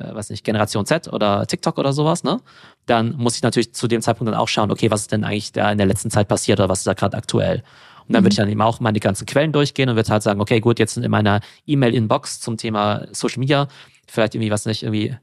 äh, 0.00 0.12
was 0.12 0.28
nicht, 0.28 0.44
Generation 0.44 0.86
Z 0.86 1.12
oder 1.12 1.46
TikTok 1.46 1.78
oder 1.78 1.92
sowas, 1.92 2.24
ne? 2.24 2.40
Dann 2.86 3.16
muss 3.16 3.36
ich 3.36 3.42
natürlich 3.42 3.72
zu 3.72 3.86
dem 3.86 4.02
Zeitpunkt 4.02 4.32
dann 4.32 4.40
auch 4.40 4.48
schauen, 4.48 4.72
okay, 4.72 4.90
was 4.90 5.02
ist 5.02 5.12
denn 5.12 5.22
eigentlich 5.22 5.52
da 5.52 5.70
in 5.70 5.78
der 5.78 5.86
letzten 5.86 6.10
Zeit 6.10 6.26
passiert 6.26 6.58
oder 6.58 6.68
was 6.68 6.80
ist 6.80 6.88
da 6.88 6.94
gerade 6.94 7.16
aktuell? 7.16 7.62
Und 8.08 8.14
dann 8.14 8.24
würde 8.24 8.32
ich 8.32 8.38
dann 8.38 8.48
eben 8.48 8.60
auch 8.60 8.80
meine 8.80 8.98
ganzen 8.98 9.24
Quellen 9.24 9.52
durchgehen 9.52 9.88
und 9.88 9.94
würde 9.94 10.10
halt 10.10 10.24
sagen, 10.24 10.40
okay, 10.40 10.58
gut, 10.58 10.80
jetzt 10.80 10.96
in 10.96 11.08
meiner 11.12 11.40
E-Mail-Inbox 11.66 12.40
zum 12.40 12.56
Thema 12.56 13.06
Social 13.12 13.38
Media 13.38 13.68
vielleicht 14.10 14.34
irgendwie, 14.34 14.50
was 14.50 14.66
nicht, 14.66 14.82
irgendwie 14.82 15.16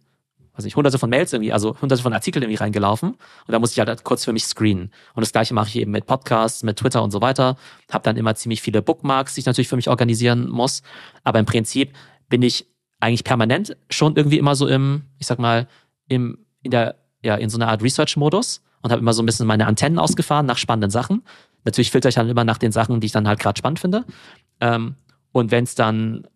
weiß 0.58 0.66
ich, 0.66 0.76
hunderte 0.76 0.98
von 0.98 1.10
Mails 1.10 1.34
irgendwie, 1.34 1.54
also 1.54 1.80
hunderte 1.82 2.02
von 2.02 2.14
Artikeln 2.14 2.44
irgendwie 2.44 2.58
reingelaufen. 2.58 3.12
Und 3.12 3.52
da 3.52 3.60
muss 3.60 3.72
ich 3.72 3.80
halt 3.80 4.04
kurz 4.04 4.26
für 4.26 4.34
mich 4.34 4.46
screenen. 4.46 4.92
Und 5.14 5.22
das 5.22 5.32
gleiche 5.32 5.54
mache 5.54 5.70
ich 5.70 5.76
eben 5.78 5.92
mit 5.92 6.06
Podcasts, 6.06 6.64
mit 6.64 6.78
Twitter 6.78 7.04
und 7.04 7.12
so 7.12 7.22
weiter. 7.22 7.58
Habe 7.92 8.04
dann 8.04 8.18
immer 8.18 8.36
ziemlich 8.36 8.62
viele 8.62 8.82
Bookmarks, 8.82 9.36
die 9.36 9.42
ich 9.42 9.46
natürlich 9.46 9.68
für 9.68 9.76
mich 9.76 9.90
organisieren 9.90 10.50
muss. 10.50 10.82
Aber 11.24 11.40
im 11.40 11.46
Prinzip 11.46 11.94
bin 12.30 12.42
ich 12.42 12.68
eigentlich 13.00 13.24
permanent 13.24 13.78
schon 13.90 14.16
irgendwie 14.16 14.38
immer 14.38 14.56
so 14.56 14.68
im, 14.68 15.04
ich 15.20 15.28
sag 15.28 15.40
mal, 15.40 15.68
im, 16.08 16.40
in 16.64 16.72
der, 16.72 16.96
ja, 17.24 17.36
in 17.36 17.50
so 17.50 17.58
einer 17.58 17.68
Art 17.68 17.84
Research-Modus 17.84 18.64
und 18.82 18.92
habe 18.92 19.02
immer 19.02 19.14
so 19.14 19.22
ein 19.22 19.26
bisschen 19.26 19.48
meine 19.48 19.68
Antennen 19.68 20.00
ausgefahren 20.00 20.46
nach 20.46 20.58
spannenden 20.58 20.92
Sachen. 20.92 21.24
Natürlich 21.64 21.92
filter 21.92 22.10
ich 22.10 22.16
dann 22.16 22.30
immer 22.30 22.44
nach 22.44 22.58
den 22.58 22.72
Sachen, 22.72 23.00
die 23.00 23.08
ich 23.08 23.12
dann 23.12 23.28
halt 23.28 23.40
gerade 23.40 23.58
spannend 23.58 23.80
finde. 23.80 24.06
Ähm, 24.62 24.96
und 25.32 25.52
wenn 25.52 25.66
es 25.66 25.76
dann 25.76 26.28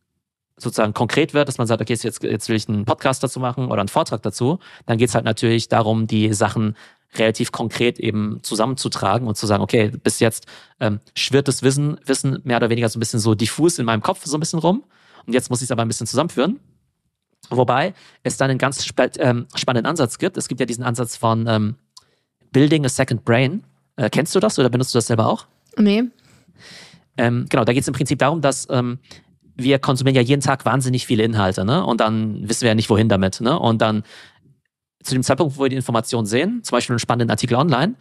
sozusagen 0.61 0.93
konkret 0.93 1.33
wird, 1.33 1.47
dass 1.47 1.57
man 1.57 1.67
sagt, 1.67 1.81
okay, 1.81 1.93
jetzt, 1.93 2.23
jetzt 2.23 2.49
will 2.49 2.55
ich 2.55 2.69
einen 2.69 2.85
Podcast 2.85 3.23
dazu 3.23 3.39
machen 3.39 3.67
oder 3.67 3.81
einen 3.81 3.89
Vortrag 3.89 4.21
dazu, 4.21 4.59
dann 4.85 4.97
geht 4.97 5.09
es 5.09 5.15
halt 5.15 5.25
natürlich 5.25 5.69
darum, 5.69 6.07
die 6.07 6.33
Sachen 6.33 6.75
relativ 7.15 7.51
konkret 7.51 7.99
eben 7.99 8.39
zusammenzutragen 8.41 9.27
und 9.27 9.35
zu 9.35 9.45
sagen, 9.45 9.63
okay, 9.63 9.91
bis 10.03 10.19
jetzt 10.19 10.45
ähm, 10.79 10.99
schwirrt 11.15 11.47
das 11.47 11.61
Wissen, 11.61 11.99
Wissen 12.05 12.39
mehr 12.43 12.57
oder 12.57 12.69
weniger 12.69 12.87
so 12.89 12.97
ein 12.97 13.01
bisschen 13.01 13.19
so 13.19 13.35
diffus 13.35 13.79
in 13.79 13.85
meinem 13.85 14.01
Kopf 14.01 14.25
so 14.25 14.37
ein 14.37 14.39
bisschen 14.39 14.59
rum 14.59 14.83
und 15.25 15.33
jetzt 15.33 15.49
muss 15.49 15.61
ich 15.61 15.65
es 15.65 15.71
aber 15.71 15.81
ein 15.81 15.87
bisschen 15.87 16.07
zusammenführen. 16.07 16.59
Wobei 17.49 17.93
es 18.23 18.37
dann 18.37 18.49
einen 18.49 18.59
ganz 18.59 18.79
sp 18.85 19.11
ähm, 19.19 19.47
spannenden 19.55 19.89
Ansatz 19.89 20.17
gibt. 20.17 20.37
Es 20.37 20.47
gibt 20.47 20.59
ja 20.59 20.65
diesen 20.65 20.83
Ansatz 20.83 21.17
von 21.17 21.47
ähm, 21.47 21.75
Building 22.51 22.85
a 22.85 22.89
Second 22.89 23.25
Brain. 23.25 23.63
Äh, 23.97 24.09
kennst 24.09 24.33
du 24.35 24.39
das 24.39 24.57
oder 24.59 24.69
benutzt 24.69 24.93
du 24.93 24.97
das 24.97 25.07
selber 25.07 25.27
auch? 25.27 25.47
Nee. 25.77 26.03
Ähm, 27.17 27.45
genau, 27.49 27.65
da 27.65 27.73
geht 27.73 27.81
es 27.81 27.87
im 27.87 27.93
Prinzip 27.93 28.19
darum, 28.19 28.41
dass 28.41 28.67
ähm, 28.69 28.99
wir 29.63 29.79
konsumieren 29.79 30.15
ja 30.15 30.21
jeden 30.21 30.41
Tag 30.41 30.65
wahnsinnig 30.65 31.05
viele 31.05 31.23
Inhalte, 31.23 31.65
ne? 31.65 31.85
Und 31.85 32.01
dann 32.01 32.47
wissen 32.47 32.61
wir 32.61 32.69
ja 32.69 32.75
nicht, 32.75 32.89
wohin 32.89 33.09
damit, 33.09 33.41
ne? 33.41 33.57
Und 33.57 33.81
dann 33.81 34.03
zu 35.03 35.15
dem 35.15 35.23
Zeitpunkt, 35.23 35.57
wo 35.57 35.63
wir 35.63 35.69
die 35.69 35.75
Information 35.75 36.25
sehen, 36.25 36.63
zum 36.63 36.75
Beispiel 36.75 36.93
einen 36.93 36.99
spannenden 36.99 37.31
Artikel 37.31 37.55
online, 37.55 37.95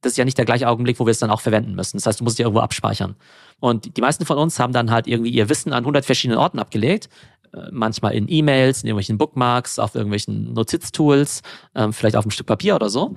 das 0.00 0.12
ist 0.12 0.16
ja 0.16 0.24
nicht 0.24 0.38
der 0.38 0.44
gleiche 0.44 0.68
Augenblick, 0.68 0.98
wo 0.98 1.06
wir 1.06 1.10
es 1.10 1.18
dann 1.18 1.30
auch 1.30 1.40
verwenden 1.40 1.74
müssen. 1.74 1.98
Das 1.98 2.06
heißt, 2.06 2.20
du 2.20 2.24
musst 2.24 2.38
ja 2.38 2.44
irgendwo 2.44 2.60
abspeichern. 2.60 3.16
Und 3.60 3.96
die 3.96 4.00
meisten 4.00 4.24
von 4.24 4.38
uns 4.38 4.58
haben 4.58 4.72
dann 4.72 4.90
halt 4.90 5.06
irgendwie 5.06 5.30
ihr 5.30 5.48
Wissen 5.48 5.72
an 5.72 5.84
100 5.84 6.04
verschiedenen 6.04 6.38
Orten 6.38 6.58
abgelegt. 6.58 7.08
Äh, 7.52 7.68
manchmal 7.70 8.14
in 8.14 8.26
E-Mails, 8.28 8.82
in 8.82 8.88
irgendwelchen 8.88 9.18
Bookmarks, 9.18 9.78
auf 9.78 9.94
irgendwelchen 9.94 10.54
Notiztools, 10.54 11.42
ähm, 11.74 11.92
vielleicht 11.92 12.16
auf 12.16 12.24
einem 12.24 12.30
Stück 12.30 12.46
Papier 12.46 12.76
oder 12.76 12.88
so. 12.88 13.16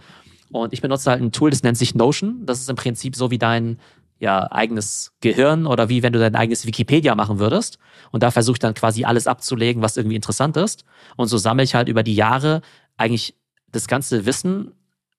Und 0.52 0.74
ich 0.74 0.82
benutze 0.82 1.10
halt 1.10 1.22
ein 1.22 1.32
Tool, 1.32 1.50
das 1.50 1.64
nennt 1.64 1.78
sich 1.78 1.96
Notion. 1.96 2.46
Das 2.46 2.60
ist 2.60 2.70
im 2.70 2.76
Prinzip 2.76 3.16
so 3.16 3.32
wie 3.32 3.38
dein 3.38 3.80
ja, 4.24 4.50
eigenes 4.54 5.12
Gehirn 5.20 5.66
oder 5.66 5.90
wie 5.90 6.02
wenn 6.02 6.14
du 6.14 6.20
dein 6.20 6.36
eigenes 6.36 6.66
Wikipedia 6.66 7.14
machen 7.14 7.40
würdest. 7.40 7.78
Und 8.12 8.24
da 8.24 8.32
versuche 8.32 8.56
ich 8.56 8.60
dann 8.60 8.74
quasi 8.74 9.04
alles 9.04 9.28
abzulegen, 9.28 9.82
was 9.82 9.98
irgendwie 9.98 10.16
interessant 10.16 10.56
ist. 10.56 10.86
Und 11.18 11.28
so 11.28 11.38
sammle 11.38 11.66
ich 11.66 11.76
halt 11.76 11.90
über 11.90 12.04
die 12.04 12.16
Jahre 12.16 12.62
eigentlich 12.96 13.36
das 13.70 13.86
ganze 13.86 14.26
Wissen, 14.26 14.72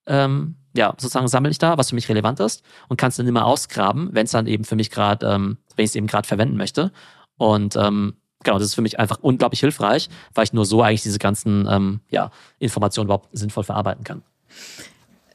ähm, 0.07 0.55
ja, 0.75 0.95
sozusagen 0.97 1.29
sammle 1.29 1.51
ich 1.51 1.59
da, 1.59 1.77
was 1.77 1.91
für 1.91 1.97
mich 1.97 2.09
relevant 2.09 2.41
ist 2.41 2.63
und 2.89 2.97
kann 2.97 3.11
es 3.11 3.17
dann 3.17 3.27
immer 3.27 3.45
ausgraben, 3.45 4.09
wenn 4.13 4.25
es 4.25 4.31
dann 4.31 4.47
eben 4.47 4.65
für 4.65 4.75
mich 4.75 4.91
gerade, 4.91 5.27
ähm, 5.27 5.59
wenn 5.77 5.85
ich 5.85 5.91
es 5.91 5.97
eben 5.97 6.07
gerade 6.07 6.27
verwenden 6.27 6.57
möchte. 6.57 6.91
Und 7.37 7.77
ähm, 7.77 8.15
genau, 8.43 8.57
das 8.57 8.69
ist 8.69 8.75
für 8.75 8.81
mich 8.81 8.99
einfach 8.99 9.19
unglaublich 9.21 9.61
hilfreich, 9.61 10.09
weil 10.33 10.45
ich 10.45 10.55
nur 10.55 10.65
so 10.65 10.81
eigentlich 10.81 11.03
diese 11.03 11.19
ganzen 11.19 11.69
ähm, 11.71 12.01
ja, 12.09 12.31
Informationen 12.59 13.09
überhaupt 13.09 13.29
sinnvoll 13.37 13.65
verarbeiten 13.65 14.03
kann. 14.03 14.23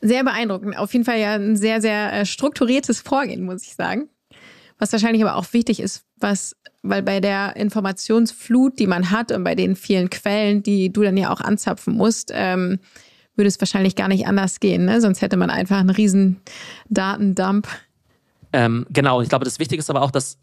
Sehr 0.02 0.24
beeindruckend. 0.24 0.78
Auf 0.78 0.94
jeden 0.94 1.06
Fall 1.06 1.20
ja 1.20 1.34
ein 1.34 1.56
sehr, 1.58 1.82
sehr 1.82 2.14
äh, 2.14 2.26
strukturiertes 2.26 3.02
Vorgehen, 3.02 3.44
muss 3.44 3.64
ich 3.64 3.76
sagen. 3.76 4.10
Was 4.78 4.94
wahrscheinlich 4.94 5.22
aber 5.24 5.36
auch 5.36 5.52
wichtig 5.52 5.82
ist, 5.82 6.06
was, 6.18 6.56
weil 6.84 7.04
bei 7.04 7.20
der 7.20 7.58
Informationsflut, 7.58 8.80
die 8.80 8.88
man 8.88 9.12
hat 9.12 9.32
und 9.34 9.44
bei 9.44 9.56
den 9.56 9.76
vielen 9.76 10.10
Quellen, 10.10 10.64
die 10.64 10.92
du 10.92 11.04
dann 11.04 11.18
ja 11.18 11.34
auch 11.34 11.42
anzapfen 11.42 11.96
musst, 11.96 12.32
ähm, 12.34 12.80
würde 13.36 13.50
es 13.50 13.60
wahrscheinlich 13.60 13.96
gar 13.96 14.08
nicht 14.08 14.26
anders 14.26 14.60
gehen. 14.62 14.86
Ne? 14.86 15.02
Sonst 15.02 15.22
hätte 15.22 15.38
man 15.38 15.50
einfach 15.50 15.80
einen 15.80 15.90
riesen 15.90 16.40
Datendump 16.90 17.68
Ähm, 18.54 18.86
genau, 18.90 19.22
ich 19.22 19.30
glaube, 19.30 19.46
das 19.46 19.60
Wichtige 19.60 19.80
ist 19.80 19.90
aber 19.90 20.02
auch, 20.02 20.12
dass 20.12 20.38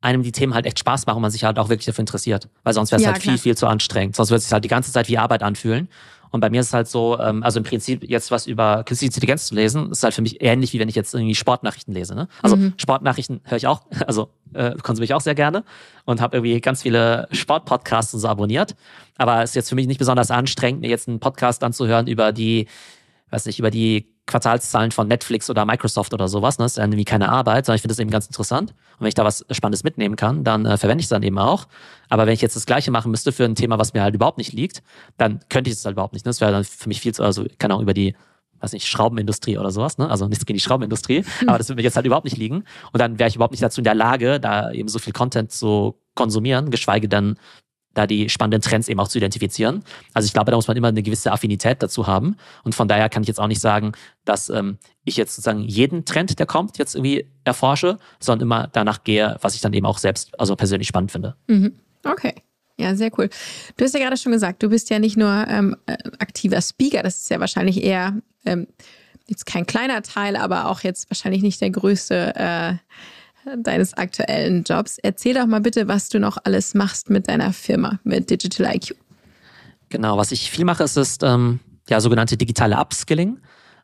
einem 0.00 0.22
die 0.22 0.32
Themen 0.32 0.54
halt 0.54 0.66
echt 0.66 0.78
Spaß 0.78 1.06
machen 1.06 1.16
und 1.16 1.22
man 1.22 1.30
sich 1.30 1.44
halt 1.44 1.58
auch 1.58 1.68
wirklich 1.68 1.86
dafür 1.86 2.02
interessiert. 2.02 2.48
Weil 2.62 2.74
sonst 2.74 2.90
wäre 2.92 3.00
es 3.00 3.04
ja, 3.04 3.12
halt 3.12 3.22
klar. 3.22 3.34
viel, 3.34 3.42
viel 3.42 3.56
zu 3.56 3.66
anstrengend. 3.66 4.16
Sonst 4.16 4.30
würde 4.30 4.38
es 4.38 4.44
sich 4.44 4.52
halt 4.52 4.64
die 4.64 4.68
ganze 4.68 4.92
Zeit 4.92 5.08
wie 5.08 5.18
Arbeit 5.18 5.42
anfühlen. 5.42 5.88
Und 6.30 6.40
bei 6.40 6.50
mir 6.50 6.60
ist 6.60 6.68
es 6.68 6.74
halt 6.74 6.88
so, 6.88 7.18
ähm, 7.18 7.42
also 7.42 7.58
im 7.58 7.64
Prinzip 7.64 8.08
jetzt 8.08 8.30
was 8.30 8.46
über 8.46 8.84
künstliche 8.84 9.10
Intelligenz 9.10 9.46
zu 9.46 9.54
lesen, 9.54 9.90
ist 9.90 10.02
halt 10.02 10.14
für 10.14 10.22
mich 10.22 10.42
ähnlich, 10.42 10.72
wie 10.72 10.78
wenn 10.78 10.88
ich 10.88 10.94
jetzt 10.94 11.14
irgendwie 11.14 11.34
Sportnachrichten 11.34 11.94
lese. 11.94 12.14
Ne? 12.14 12.28
Also 12.42 12.56
mhm. 12.56 12.74
Sportnachrichten 12.76 13.40
höre 13.44 13.56
ich 13.56 13.66
auch, 13.66 13.82
also 14.06 14.30
äh, 14.52 14.74
konsumiere 14.76 15.04
ich 15.04 15.14
auch 15.14 15.20
sehr 15.20 15.34
gerne 15.34 15.64
und 16.04 16.20
habe 16.20 16.36
irgendwie 16.36 16.60
ganz 16.60 16.82
viele 16.82 17.28
Sportpodcasts 17.32 18.14
und 18.14 18.20
so 18.20 18.28
abonniert. 18.28 18.74
Aber 19.16 19.42
es 19.42 19.50
ist 19.50 19.56
jetzt 19.56 19.68
für 19.68 19.74
mich 19.74 19.86
nicht 19.86 19.98
besonders 19.98 20.30
anstrengend, 20.30 20.80
mir 20.80 20.90
jetzt 20.90 21.08
einen 21.08 21.20
Podcast 21.20 21.64
anzuhören 21.64 22.06
über 22.06 22.32
die, 22.32 22.68
weiß 23.30 23.46
nicht, 23.46 23.58
über 23.58 23.70
die 23.70 24.17
Quartalszahlen 24.28 24.92
von 24.92 25.08
Netflix 25.08 25.50
oder 25.50 25.64
Microsoft 25.64 26.14
oder 26.14 26.28
sowas. 26.28 26.58
Ne? 26.58 26.64
Das 26.64 26.72
ist 26.72 26.78
irgendwie 26.78 27.04
keine 27.04 27.28
Arbeit, 27.30 27.66
sondern 27.66 27.76
ich 27.76 27.82
finde 27.82 27.92
das 27.94 27.98
eben 27.98 28.10
ganz 28.10 28.26
interessant. 28.26 28.70
Und 28.70 29.00
wenn 29.00 29.08
ich 29.08 29.14
da 29.14 29.24
was 29.24 29.44
Spannendes 29.50 29.82
mitnehmen 29.82 30.14
kann, 30.14 30.44
dann 30.44 30.66
äh, 30.66 30.76
verwende 30.76 31.00
ich 31.00 31.06
es 31.06 31.10
dann 31.10 31.22
eben 31.22 31.38
auch. 31.38 31.66
Aber 32.08 32.26
wenn 32.26 32.34
ich 32.34 32.42
jetzt 32.42 32.54
das 32.54 32.66
Gleiche 32.66 32.90
machen 32.90 33.10
müsste 33.10 33.32
für 33.32 33.44
ein 33.44 33.56
Thema, 33.56 33.78
was 33.78 33.94
mir 33.94 34.02
halt 34.02 34.14
überhaupt 34.14 34.38
nicht 34.38 34.52
liegt, 34.52 34.82
dann 35.16 35.40
könnte 35.48 35.70
ich 35.70 35.76
es 35.76 35.84
halt 35.84 35.94
überhaupt 35.94 36.12
nicht. 36.12 36.24
Ne? 36.24 36.30
Das 36.30 36.40
wäre 36.40 36.52
dann 36.52 36.64
für 36.64 36.88
mich 36.88 37.00
viel 37.00 37.14
zu, 37.14 37.24
also 37.24 37.46
keine 37.58 37.74
Ahnung, 37.74 37.82
über 37.82 37.94
die 37.94 38.14
weiß 38.60 38.72
nicht, 38.72 38.88
Schraubenindustrie 38.88 39.56
oder 39.56 39.70
sowas, 39.70 39.98
ne? 39.98 40.10
Also 40.10 40.26
nichts 40.26 40.44
gegen 40.44 40.56
die 40.56 40.62
Schraubenindustrie, 40.62 41.24
aber 41.46 41.58
das 41.58 41.68
würde 41.68 41.76
mir 41.76 41.84
jetzt 41.84 41.94
halt 41.94 42.06
überhaupt 42.06 42.24
nicht 42.24 42.36
liegen. 42.36 42.64
Und 42.92 42.98
dann 42.98 43.18
wäre 43.20 43.28
ich 43.28 43.36
überhaupt 43.36 43.52
nicht 43.52 43.62
dazu 43.62 43.80
in 43.80 43.84
der 43.84 43.94
Lage, 43.94 44.40
da 44.40 44.72
eben 44.72 44.88
so 44.88 44.98
viel 44.98 45.12
Content 45.12 45.52
zu 45.52 45.94
konsumieren, 46.16 46.70
geschweige 46.70 47.08
denn 47.08 47.36
da 47.98 48.06
die 48.06 48.28
spannenden 48.28 48.62
Trends 48.62 48.88
eben 48.88 49.00
auch 49.00 49.08
zu 49.08 49.18
identifizieren. 49.18 49.82
Also 50.14 50.26
ich 50.26 50.32
glaube, 50.32 50.50
da 50.52 50.56
muss 50.56 50.68
man 50.68 50.76
immer 50.76 50.88
eine 50.88 51.02
gewisse 51.02 51.32
Affinität 51.32 51.82
dazu 51.82 52.06
haben. 52.06 52.36
Und 52.62 52.74
von 52.74 52.86
daher 52.86 53.08
kann 53.08 53.22
ich 53.22 53.28
jetzt 53.28 53.40
auch 53.40 53.48
nicht 53.48 53.60
sagen, 53.60 53.92
dass 54.24 54.48
ähm, 54.48 54.78
ich 55.04 55.16
jetzt 55.16 55.34
sozusagen 55.34 55.62
jeden 55.62 56.04
Trend, 56.04 56.38
der 56.38 56.46
kommt, 56.46 56.78
jetzt 56.78 56.94
irgendwie 56.94 57.26
erforsche, 57.44 57.98
sondern 58.20 58.46
immer 58.46 58.68
danach 58.72 59.02
gehe, 59.02 59.36
was 59.40 59.54
ich 59.56 59.60
dann 59.60 59.72
eben 59.72 59.86
auch 59.86 59.98
selbst, 59.98 60.38
also 60.38 60.54
persönlich 60.54 60.86
spannend 60.86 61.10
finde. 61.10 61.34
Mhm. 61.48 61.74
Okay. 62.04 62.34
Ja, 62.78 62.94
sehr 62.94 63.10
cool. 63.18 63.28
Du 63.76 63.84
hast 63.84 63.94
ja 63.94 64.00
gerade 64.00 64.16
schon 64.16 64.30
gesagt, 64.30 64.62
du 64.62 64.68
bist 64.68 64.88
ja 64.90 65.00
nicht 65.00 65.16
nur 65.16 65.46
ähm, 65.48 65.76
äh, 65.86 65.96
aktiver 66.20 66.62
Speaker, 66.62 67.02
das 67.02 67.18
ist 67.18 67.30
ja 67.30 67.40
wahrscheinlich 67.40 67.82
eher 67.82 68.16
ähm, 68.44 68.68
jetzt 69.26 69.44
kein 69.44 69.66
kleiner 69.66 70.02
Teil, 70.02 70.36
aber 70.36 70.70
auch 70.70 70.80
jetzt 70.80 71.10
wahrscheinlich 71.10 71.42
nicht 71.42 71.60
der 71.60 71.70
größte 71.70 72.34
äh, 72.36 72.74
deines 73.56 73.94
aktuellen 73.94 74.64
Jobs. 74.64 74.98
Erzähl 74.98 75.34
doch 75.34 75.46
mal 75.46 75.60
bitte, 75.60 75.88
was 75.88 76.08
du 76.08 76.20
noch 76.20 76.38
alles 76.44 76.74
machst 76.74 77.10
mit 77.10 77.28
deiner 77.28 77.52
Firma, 77.52 77.98
mit 78.04 78.30
Digital 78.30 78.74
IQ. 78.74 78.94
Genau, 79.88 80.18
was 80.18 80.32
ich 80.32 80.50
viel 80.50 80.64
mache, 80.64 80.84
ist, 80.84 80.96
ist 80.96 81.22
ähm, 81.22 81.60
ja 81.88 82.00
sogenannte 82.00 82.36
digitale 82.36 82.78
Upskilling. 82.78 83.38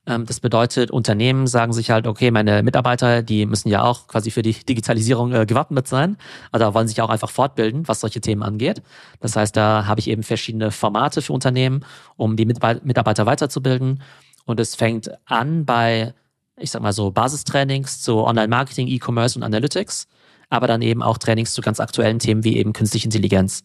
Ähm, 0.07 0.27
das 0.27 0.41
bedeutet, 0.41 0.91
Unternehmen 0.91 1.47
sagen 1.47 1.73
sich 1.73 1.91
halt, 1.91 2.07
okay, 2.07 2.31
meine 2.31 2.63
Mitarbeiter, 2.63 3.23
die 3.23 3.47
müssen 3.47 3.69
ja 3.69 3.83
auch 3.83 4.07
quasi 4.07 4.31
für 4.31 4.43
die 4.43 4.53
Digitalisierung 4.53 5.33
äh, 5.33 5.47
gewappnet 5.47 5.89
sein, 5.89 6.17
oder 6.53 6.75
wollen 6.75 6.89
sich 6.89 7.01
auch 7.01 7.09
einfach 7.09 7.31
fortbilden, 7.31 7.89
was 7.89 8.01
solche 8.01 8.21
Themen 8.21 8.43
angeht. 8.43 8.83
Das 9.21 9.37
heißt, 9.37 9.57
da 9.57 9.87
habe 9.87 10.01
ich 10.01 10.09
eben 10.09 10.23
verschiedene 10.23 10.71
Formate 10.71 11.23
für 11.23 11.33
Unternehmen, 11.33 11.85
um 12.17 12.37
die 12.37 12.45
Mitarbeiter 12.45 13.27
weiterzubilden. 13.27 14.03
Und 14.45 14.61
es 14.61 14.75
fängt 14.75 15.11
an 15.25 15.65
bei 15.65 16.13
ich 16.57 16.71
sag 16.71 16.83
mal 16.83 16.93
so 16.93 17.11
Basistrainings 17.11 18.01
zu 18.01 18.19
Online-Marketing, 18.19 18.89
E-Commerce 18.89 19.39
und 19.39 19.43
Analytics, 19.43 20.07
aber 20.51 20.67
dann 20.67 20.83
eben 20.83 21.03
auch 21.03 21.19
Trainings 21.19 21.53
zu 21.53 21.63
ganz 21.63 21.81
aktuellen 21.81 22.19
Themen 22.19 22.45
wie 22.45 22.57
eben 22.57 22.73
künstliche 22.73 23.07
Intelligenz. 23.07 23.65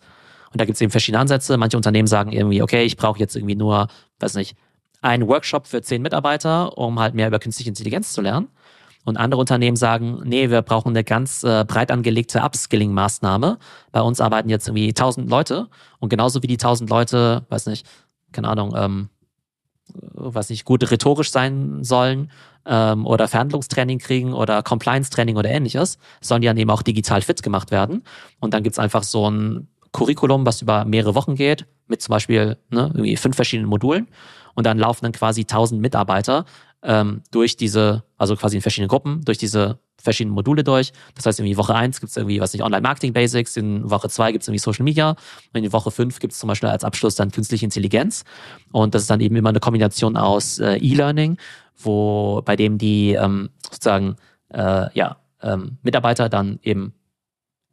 Und 0.51 0.59
da 0.59 0.65
gibt 0.65 0.75
es 0.75 0.81
eben 0.81 0.91
verschiedene 0.91 1.21
Ansätze. 1.21 1.57
Manche 1.57 1.77
Unternehmen 1.77 2.07
sagen 2.07 2.31
irgendwie, 2.31 2.61
okay, 2.61 2.83
ich 2.83 2.97
brauche 2.97 3.19
jetzt 3.19 3.35
irgendwie 3.35 3.55
nur, 3.55 3.87
weiß 4.19 4.33
nicht, 4.35 4.55
einen 5.01 5.27
Workshop 5.27 5.67
für 5.67 5.81
zehn 5.81 6.01
Mitarbeiter, 6.01 6.77
um 6.77 6.99
halt 6.99 7.13
mehr 7.13 7.27
über 7.27 7.39
künstliche 7.39 7.69
Intelligenz 7.69 8.13
zu 8.13 8.21
lernen. 8.21 8.47
Und 9.05 9.17
andere 9.17 9.39
Unternehmen 9.39 9.77
sagen, 9.77 10.21
nee, 10.25 10.49
wir 10.49 10.61
brauchen 10.61 10.89
eine 10.89 11.03
ganz 11.03 11.43
äh, 11.43 11.63
breit 11.65 11.89
angelegte 11.91 12.39
Upskilling-Maßnahme. 12.39 13.57
Bei 13.91 14.01
uns 14.01 14.19
arbeiten 14.19 14.49
jetzt 14.49 14.67
irgendwie 14.67 14.93
tausend 14.93 15.29
Leute 15.29 15.69
und 15.99 16.09
genauso 16.09 16.43
wie 16.43 16.47
die 16.47 16.57
tausend 16.57 16.89
Leute, 16.89 17.45
weiß 17.49 17.67
nicht, 17.67 17.87
keine 18.31 18.49
Ahnung, 18.49 18.73
ähm, 18.75 19.09
was 19.93 20.49
nicht, 20.49 20.65
gut 20.65 20.89
rhetorisch 20.89 21.31
sein 21.31 21.83
sollen 21.83 22.31
ähm, 22.65 23.05
oder 23.05 23.27
Verhandlungstraining 23.27 23.99
kriegen 23.99 24.33
oder 24.33 24.63
Compliance-Training 24.63 25.37
oder 25.37 25.49
ähnliches, 25.49 25.97
sollen 26.21 26.41
die 26.41 26.47
dann 26.47 26.57
eben 26.57 26.69
auch 26.69 26.81
digital 26.81 27.21
fit 27.21 27.43
gemacht 27.43 27.71
werden. 27.71 28.03
Und 28.39 28.53
dann 28.53 28.63
gibt's 28.63 28.79
einfach 28.79 29.03
so 29.03 29.29
ein 29.29 29.67
Curriculum, 29.91 30.45
was 30.45 30.61
über 30.61 30.85
mehrere 30.85 31.15
Wochen 31.15 31.35
geht, 31.35 31.65
mit 31.87 32.01
zum 32.01 32.13
Beispiel 32.13 32.57
ne, 32.69 32.91
irgendwie 32.93 33.17
fünf 33.17 33.35
verschiedenen 33.35 33.69
Modulen. 33.69 34.07
Und 34.55 34.65
dann 34.65 34.77
laufen 34.77 35.05
dann 35.05 35.11
quasi 35.13 35.45
tausend 35.45 35.81
Mitarbeiter 35.81 36.45
ähm, 36.83 37.21
durch 37.31 37.57
diese, 37.57 38.03
also 38.17 38.35
quasi 38.35 38.55
in 38.55 38.61
verschiedenen 38.61 38.89
Gruppen, 38.89 39.23
durch 39.25 39.37
diese 39.37 39.79
verschiedenen 40.01 40.33
Module 40.33 40.63
durch. 40.63 40.93
Das 41.15 41.25
heißt, 41.25 41.39
irgendwie 41.39 41.57
Woche 41.57 41.75
eins 41.75 41.99
gibt's 41.99 42.15
irgendwie, 42.15 42.39
was 42.39 42.53
nicht, 42.53 42.63
Online-Marketing-Basics, 42.63 43.57
in 43.57 43.89
Woche 43.89 44.09
zwei 44.09 44.31
gibt's 44.31 44.47
irgendwie 44.47 44.59
Social 44.59 44.83
Media 44.83 45.15
und 45.53 45.63
in 45.63 45.73
Woche 45.73 45.91
fünf 45.91 46.19
gibt's 46.19 46.39
zum 46.39 46.47
Beispiel 46.47 46.69
als 46.69 46.83
Abschluss 46.83 47.15
dann 47.15 47.31
künstliche 47.31 47.65
Intelligenz. 47.65 48.23
Und 48.71 48.95
das 48.95 49.03
ist 49.03 49.09
dann 49.09 49.19
eben 49.19 49.35
immer 49.35 49.49
eine 49.49 49.59
Kombination 49.59 50.15
aus 50.15 50.59
äh, 50.59 50.77
E-Learning, 50.77 51.37
wo 51.77 52.41
bei 52.43 52.55
dem 52.55 52.77
die 52.77 53.13
ähm, 53.13 53.49
sozusagen 53.61 54.15
äh, 54.49 54.85
ja, 54.93 55.17
ähm, 55.41 55.77
Mitarbeiter 55.83 56.29
dann 56.29 56.59
eben 56.63 56.93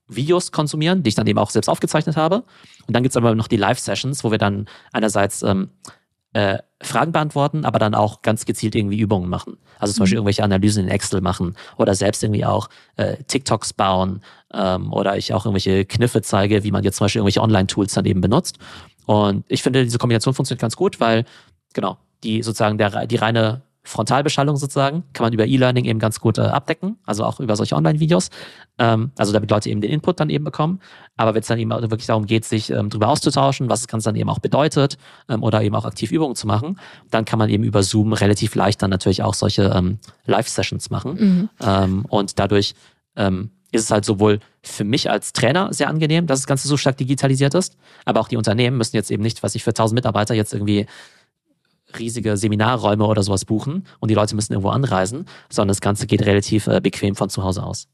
Videos 0.08 0.52
konsumieren, 0.52 1.02
die 1.02 1.08
ich 1.08 1.14
dann 1.14 1.26
eben 1.26 1.38
auch 1.38 1.50
selbst 1.50 1.68
aufgezeichnet 1.68 2.16
habe. 2.16 2.44
Und 2.86 2.94
dann 2.94 3.02
gibt's 3.02 3.16
aber 3.16 3.34
noch 3.34 3.48
die 3.48 3.56
Live-Sessions, 3.56 4.22
wo 4.24 4.30
wir 4.30 4.38
dann 4.38 4.68
einerseits 4.92 5.42
ähm, 5.42 5.70
äh, 6.36 6.58
Fragen 6.82 7.12
beantworten, 7.12 7.64
aber 7.64 7.78
dann 7.78 7.94
auch 7.94 8.20
ganz 8.20 8.44
gezielt 8.44 8.74
irgendwie 8.74 8.98
Übungen 8.98 9.30
machen. 9.30 9.56
Also 9.78 9.94
zum 9.94 10.02
Beispiel 10.02 10.16
mhm. 10.16 10.18
irgendwelche 10.18 10.44
Analysen 10.44 10.84
in 10.84 10.90
Excel 10.90 11.22
machen 11.22 11.56
oder 11.78 11.94
selbst 11.94 12.22
irgendwie 12.22 12.44
auch 12.44 12.68
äh, 12.96 13.16
TikToks 13.24 13.72
bauen 13.72 14.20
ähm, 14.52 14.92
oder 14.92 15.16
ich 15.16 15.32
auch 15.32 15.46
irgendwelche 15.46 15.86
Kniffe 15.86 16.20
zeige, 16.20 16.62
wie 16.62 16.72
man 16.72 16.84
jetzt 16.84 16.98
zum 16.98 17.06
Beispiel 17.06 17.20
irgendwelche 17.20 17.40
Online-Tools 17.40 17.94
dann 17.94 18.04
eben 18.04 18.20
benutzt. 18.20 18.58
Und 19.06 19.46
ich 19.48 19.62
finde, 19.62 19.84
diese 19.84 19.96
Kombination 19.96 20.34
funktioniert 20.34 20.60
ganz 20.60 20.76
gut, 20.76 21.00
weil 21.00 21.24
genau 21.72 21.96
die 22.22 22.42
sozusagen 22.42 22.76
der, 22.76 23.06
die 23.06 23.16
reine 23.16 23.62
Frontalbeschallung 23.86 24.56
sozusagen, 24.56 25.04
kann 25.12 25.24
man 25.24 25.32
über 25.32 25.46
E-Learning 25.46 25.84
eben 25.84 25.98
ganz 25.98 26.20
gut 26.20 26.38
äh, 26.38 26.42
abdecken, 26.42 26.98
also 27.06 27.24
auch 27.24 27.40
über 27.40 27.56
solche 27.56 27.76
Online-Videos. 27.76 28.30
Ähm, 28.78 29.12
also 29.16 29.32
damit 29.32 29.50
Leute 29.50 29.70
eben 29.70 29.80
den 29.80 29.90
Input 29.90 30.20
dann 30.20 30.28
eben 30.28 30.44
bekommen. 30.44 30.80
Aber 31.16 31.34
wenn 31.34 31.40
es 31.40 31.46
dann 31.46 31.58
eben 31.58 31.70
wirklich 31.70 32.06
darum 32.06 32.26
geht, 32.26 32.44
sich 32.44 32.70
ähm, 32.70 32.90
darüber 32.90 33.08
auszutauschen, 33.08 33.68
was 33.68 33.80
das 33.80 33.88
Ganze 33.88 34.08
dann 34.08 34.16
eben 34.16 34.28
auch 34.28 34.40
bedeutet 34.40 34.98
ähm, 35.28 35.42
oder 35.42 35.62
eben 35.62 35.74
auch 35.74 35.84
aktiv 35.84 36.10
Übungen 36.10 36.34
zu 36.34 36.46
machen, 36.46 36.78
dann 37.10 37.24
kann 37.24 37.38
man 37.38 37.48
eben 37.48 37.64
über 37.64 37.82
Zoom 37.82 38.12
relativ 38.12 38.54
leicht 38.54 38.82
dann 38.82 38.90
natürlich 38.90 39.22
auch 39.22 39.34
solche 39.34 39.72
ähm, 39.74 39.98
Live-Sessions 40.26 40.90
machen. 40.90 41.14
Mhm. 41.14 41.48
Ähm, 41.60 42.04
und 42.08 42.38
dadurch 42.38 42.74
ähm, 43.14 43.50
ist 43.72 43.84
es 43.84 43.90
halt 43.90 44.04
sowohl 44.04 44.40
für 44.62 44.84
mich 44.84 45.10
als 45.10 45.32
Trainer 45.32 45.72
sehr 45.72 45.88
angenehm, 45.88 46.26
dass 46.26 46.40
das 46.40 46.46
Ganze 46.46 46.68
so 46.68 46.76
stark 46.76 46.96
digitalisiert 46.96 47.54
ist, 47.54 47.76
aber 48.04 48.20
auch 48.20 48.28
die 48.28 48.36
Unternehmen 48.36 48.76
müssen 48.76 48.96
jetzt 48.96 49.10
eben 49.10 49.22
nicht, 49.22 49.42
was 49.42 49.54
ich 49.54 49.64
für 49.64 49.70
1000 49.70 49.94
Mitarbeiter 49.94 50.34
jetzt 50.34 50.52
irgendwie 50.52 50.86
riesige 51.98 52.36
Seminarräume 52.36 53.06
oder 53.06 53.22
sowas 53.22 53.44
buchen 53.44 53.86
und 54.00 54.10
die 54.10 54.14
Leute 54.14 54.34
müssen 54.34 54.52
irgendwo 54.52 54.70
anreisen, 54.70 55.26
sondern 55.48 55.68
das 55.68 55.80
Ganze 55.80 56.06
geht 56.06 56.24
relativ 56.26 56.66
äh, 56.66 56.80
bequem 56.80 57.14
von 57.14 57.30
zu 57.30 57.42
Hause 57.42 57.62
aus. 57.62 57.88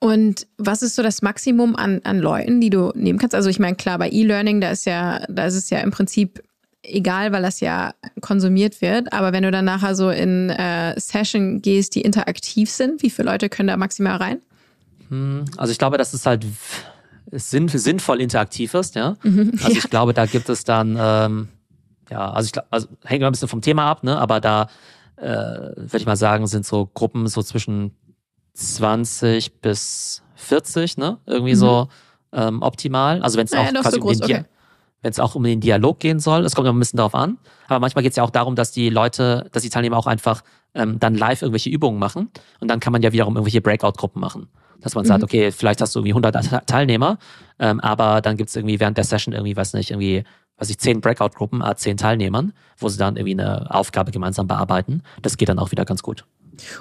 Und 0.00 0.46
was 0.58 0.82
ist 0.82 0.94
so 0.94 1.02
das 1.02 1.22
Maximum 1.22 1.74
an, 1.74 2.00
an 2.04 2.20
Leuten, 2.20 2.60
die 2.60 2.70
du 2.70 2.92
nehmen 2.94 3.18
kannst? 3.18 3.34
Also 3.34 3.50
ich 3.50 3.58
meine, 3.58 3.76
klar, 3.76 3.98
bei 3.98 4.10
E-Learning, 4.10 4.60
da 4.60 4.70
ist 4.70 4.86
ja, 4.86 5.20
da 5.28 5.46
ist 5.46 5.54
es 5.54 5.70
ja 5.70 5.80
im 5.80 5.90
Prinzip 5.90 6.42
egal, 6.82 7.32
weil 7.32 7.42
das 7.42 7.60
ja 7.60 7.94
konsumiert 8.20 8.80
wird. 8.80 9.12
Aber 9.12 9.32
wenn 9.32 9.42
du 9.42 9.50
dann 9.50 9.64
nachher 9.64 9.94
so 9.94 10.10
in 10.10 10.50
äh, 10.50 10.98
Session 10.98 11.60
gehst, 11.62 11.96
die 11.96 12.02
interaktiv 12.02 12.70
sind, 12.70 13.02
wie 13.02 13.10
viele 13.10 13.30
Leute 13.30 13.48
können 13.48 13.68
da 13.68 13.76
maximal 13.76 14.16
rein? 14.16 14.38
Hm, 15.08 15.44
also 15.56 15.72
ich 15.72 15.78
glaube, 15.78 15.98
dass 15.98 16.14
es 16.14 16.26
halt 16.26 16.46
sinn, 17.32 17.68
sinnvoll 17.68 18.20
interaktiv 18.20 18.74
ist, 18.74 18.94
ja. 18.94 19.16
Mhm, 19.22 19.52
also 19.58 19.72
ja. 19.72 19.78
ich 19.78 19.90
glaube, 19.90 20.14
da 20.14 20.26
gibt 20.26 20.48
es 20.48 20.64
dann 20.64 20.96
ähm, 20.98 21.48
ja, 22.10 22.30
also 22.30 22.46
ich 22.46 22.52
glaube, 22.52 22.68
also 22.70 22.88
hängt 23.04 23.20
immer 23.20 23.30
ein 23.30 23.32
bisschen 23.32 23.48
vom 23.48 23.60
Thema 23.60 23.90
ab, 23.90 24.04
ne? 24.04 24.18
Aber 24.18 24.40
da 24.40 24.68
äh, 25.16 25.26
würde 25.26 25.96
ich 25.96 26.06
mal 26.06 26.16
sagen, 26.16 26.46
sind 26.46 26.64
so 26.64 26.86
Gruppen 26.86 27.26
so 27.26 27.42
zwischen 27.42 27.94
20 28.54 29.60
bis 29.60 30.22
40, 30.36 30.96
ne? 30.98 31.18
Irgendwie 31.26 31.54
mhm. 31.54 31.58
so 31.58 31.88
ähm, 32.32 32.62
optimal. 32.62 33.22
Also 33.22 33.38
wenn 33.38 33.46
es 33.46 33.52
naja, 33.52 33.68
auch 33.68 33.82
quasi 33.82 33.96
so 33.96 34.00
groß, 34.00 34.20
um 34.20 34.26
den 34.26 34.36
okay. 34.36 34.48
wenn 35.02 35.10
es 35.10 35.20
auch 35.20 35.34
um 35.34 35.42
den 35.42 35.60
Dialog 35.60 35.98
gehen 35.98 36.20
soll, 36.20 36.44
es 36.44 36.54
kommt 36.54 36.66
immer 36.66 36.76
ein 36.76 36.80
bisschen 36.80 36.98
darauf 36.98 37.14
an. 37.14 37.38
Aber 37.66 37.80
manchmal 37.80 38.02
geht 38.02 38.12
es 38.12 38.16
ja 38.16 38.22
auch 38.22 38.30
darum, 38.30 38.54
dass 38.54 38.72
die 38.72 38.90
Leute, 38.90 39.48
dass 39.52 39.62
die 39.62 39.70
Teilnehmer 39.70 39.96
auch 39.96 40.06
einfach 40.06 40.42
ähm, 40.74 40.98
dann 40.98 41.14
live 41.14 41.42
irgendwelche 41.42 41.70
Übungen 41.70 41.98
machen 41.98 42.30
und 42.60 42.68
dann 42.68 42.80
kann 42.80 42.92
man 42.92 43.02
ja 43.02 43.12
wiederum 43.12 43.34
irgendwelche 43.36 43.60
Breakout-Gruppen 43.60 44.20
machen. 44.20 44.48
Dass 44.80 44.94
man 44.94 45.04
mhm. 45.04 45.08
sagt, 45.08 45.24
okay, 45.24 45.50
vielleicht 45.50 45.80
hast 45.80 45.94
du 45.94 46.00
irgendwie 46.00 46.12
100 46.12 46.66
Teilnehmer, 46.68 47.18
ähm, 47.58 47.80
aber 47.80 48.20
dann 48.20 48.36
gibt's 48.36 48.54
irgendwie 48.54 48.78
während 48.78 48.96
der 48.96 49.04
Session 49.04 49.34
irgendwie, 49.34 49.56
weiß 49.56 49.72
nicht, 49.74 49.90
irgendwie 49.90 50.24
was 50.58 50.70
ich, 50.70 50.78
zehn 50.78 51.00
Breakout-Gruppen, 51.00 51.62
a 51.62 51.76
zehn 51.76 51.96
Teilnehmern, 51.96 52.52
wo 52.76 52.88
sie 52.88 52.98
dann 52.98 53.16
irgendwie 53.16 53.40
eine 53.40 53.74
Aufgabe 53.74 54.10
gemeinsam 54.10 54.46
bearbeiten. 54.46 55.02
Das 55.22 55.36
geht 55.36 55.48
dann 55.48 55.58
auch 55.58 55.70
wieder 55.70 55.84
ganz 55.84 56.02
gut. 56.02 56.24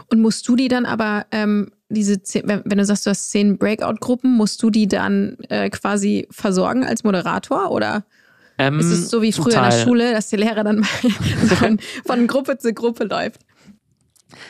Und 0.09 0.21
musst 0.21 0.47
du 0.47 0.55
die 0.55 0.67
dann 0.67 0.85
aber, 0.85 1.27
ähm, 1.31 1.71
diese 1.89 2.21
zehn, 2.21 2.43
wenn 2.47 2.77
du 2.77 2.85
sagst, 2.85 3.05
du 3.05 3.11
hast 3.11 3.29
zehn 3.29 3.57
Breakout-Gruppen, 3.57 4.35
musst 4.35 4.61
du 4.63 4.69
die 4.69 4.87
dann 4.87 5.37
äh, 5.49 5.69
quasi 5.69 6.27
versorgen 6.31 6.83
als 6.83 7.03
Moderator 7.03 7.71
oder? 7.71 8.03
Ähm, 8.57 8.79
ist 8.79 8.87
es 8.87 9.09
so 9.09 9.21
wie 9.21 9.31
früher 9.31 9.57
in 9.57 9.69
der 9.69 9.71
Schule, 9.71 10.11
dass 10.11 10.29
der 10.29 10.39
Lehrer 10.39 10.63
dann 10.63 10.83
von, 11.59 11.79
von 12.05 12.27
Gruppe 12.27 12.57
zu 12.57 12.73
Gruppe 12.73 13.03
läuft? 13.03 13.41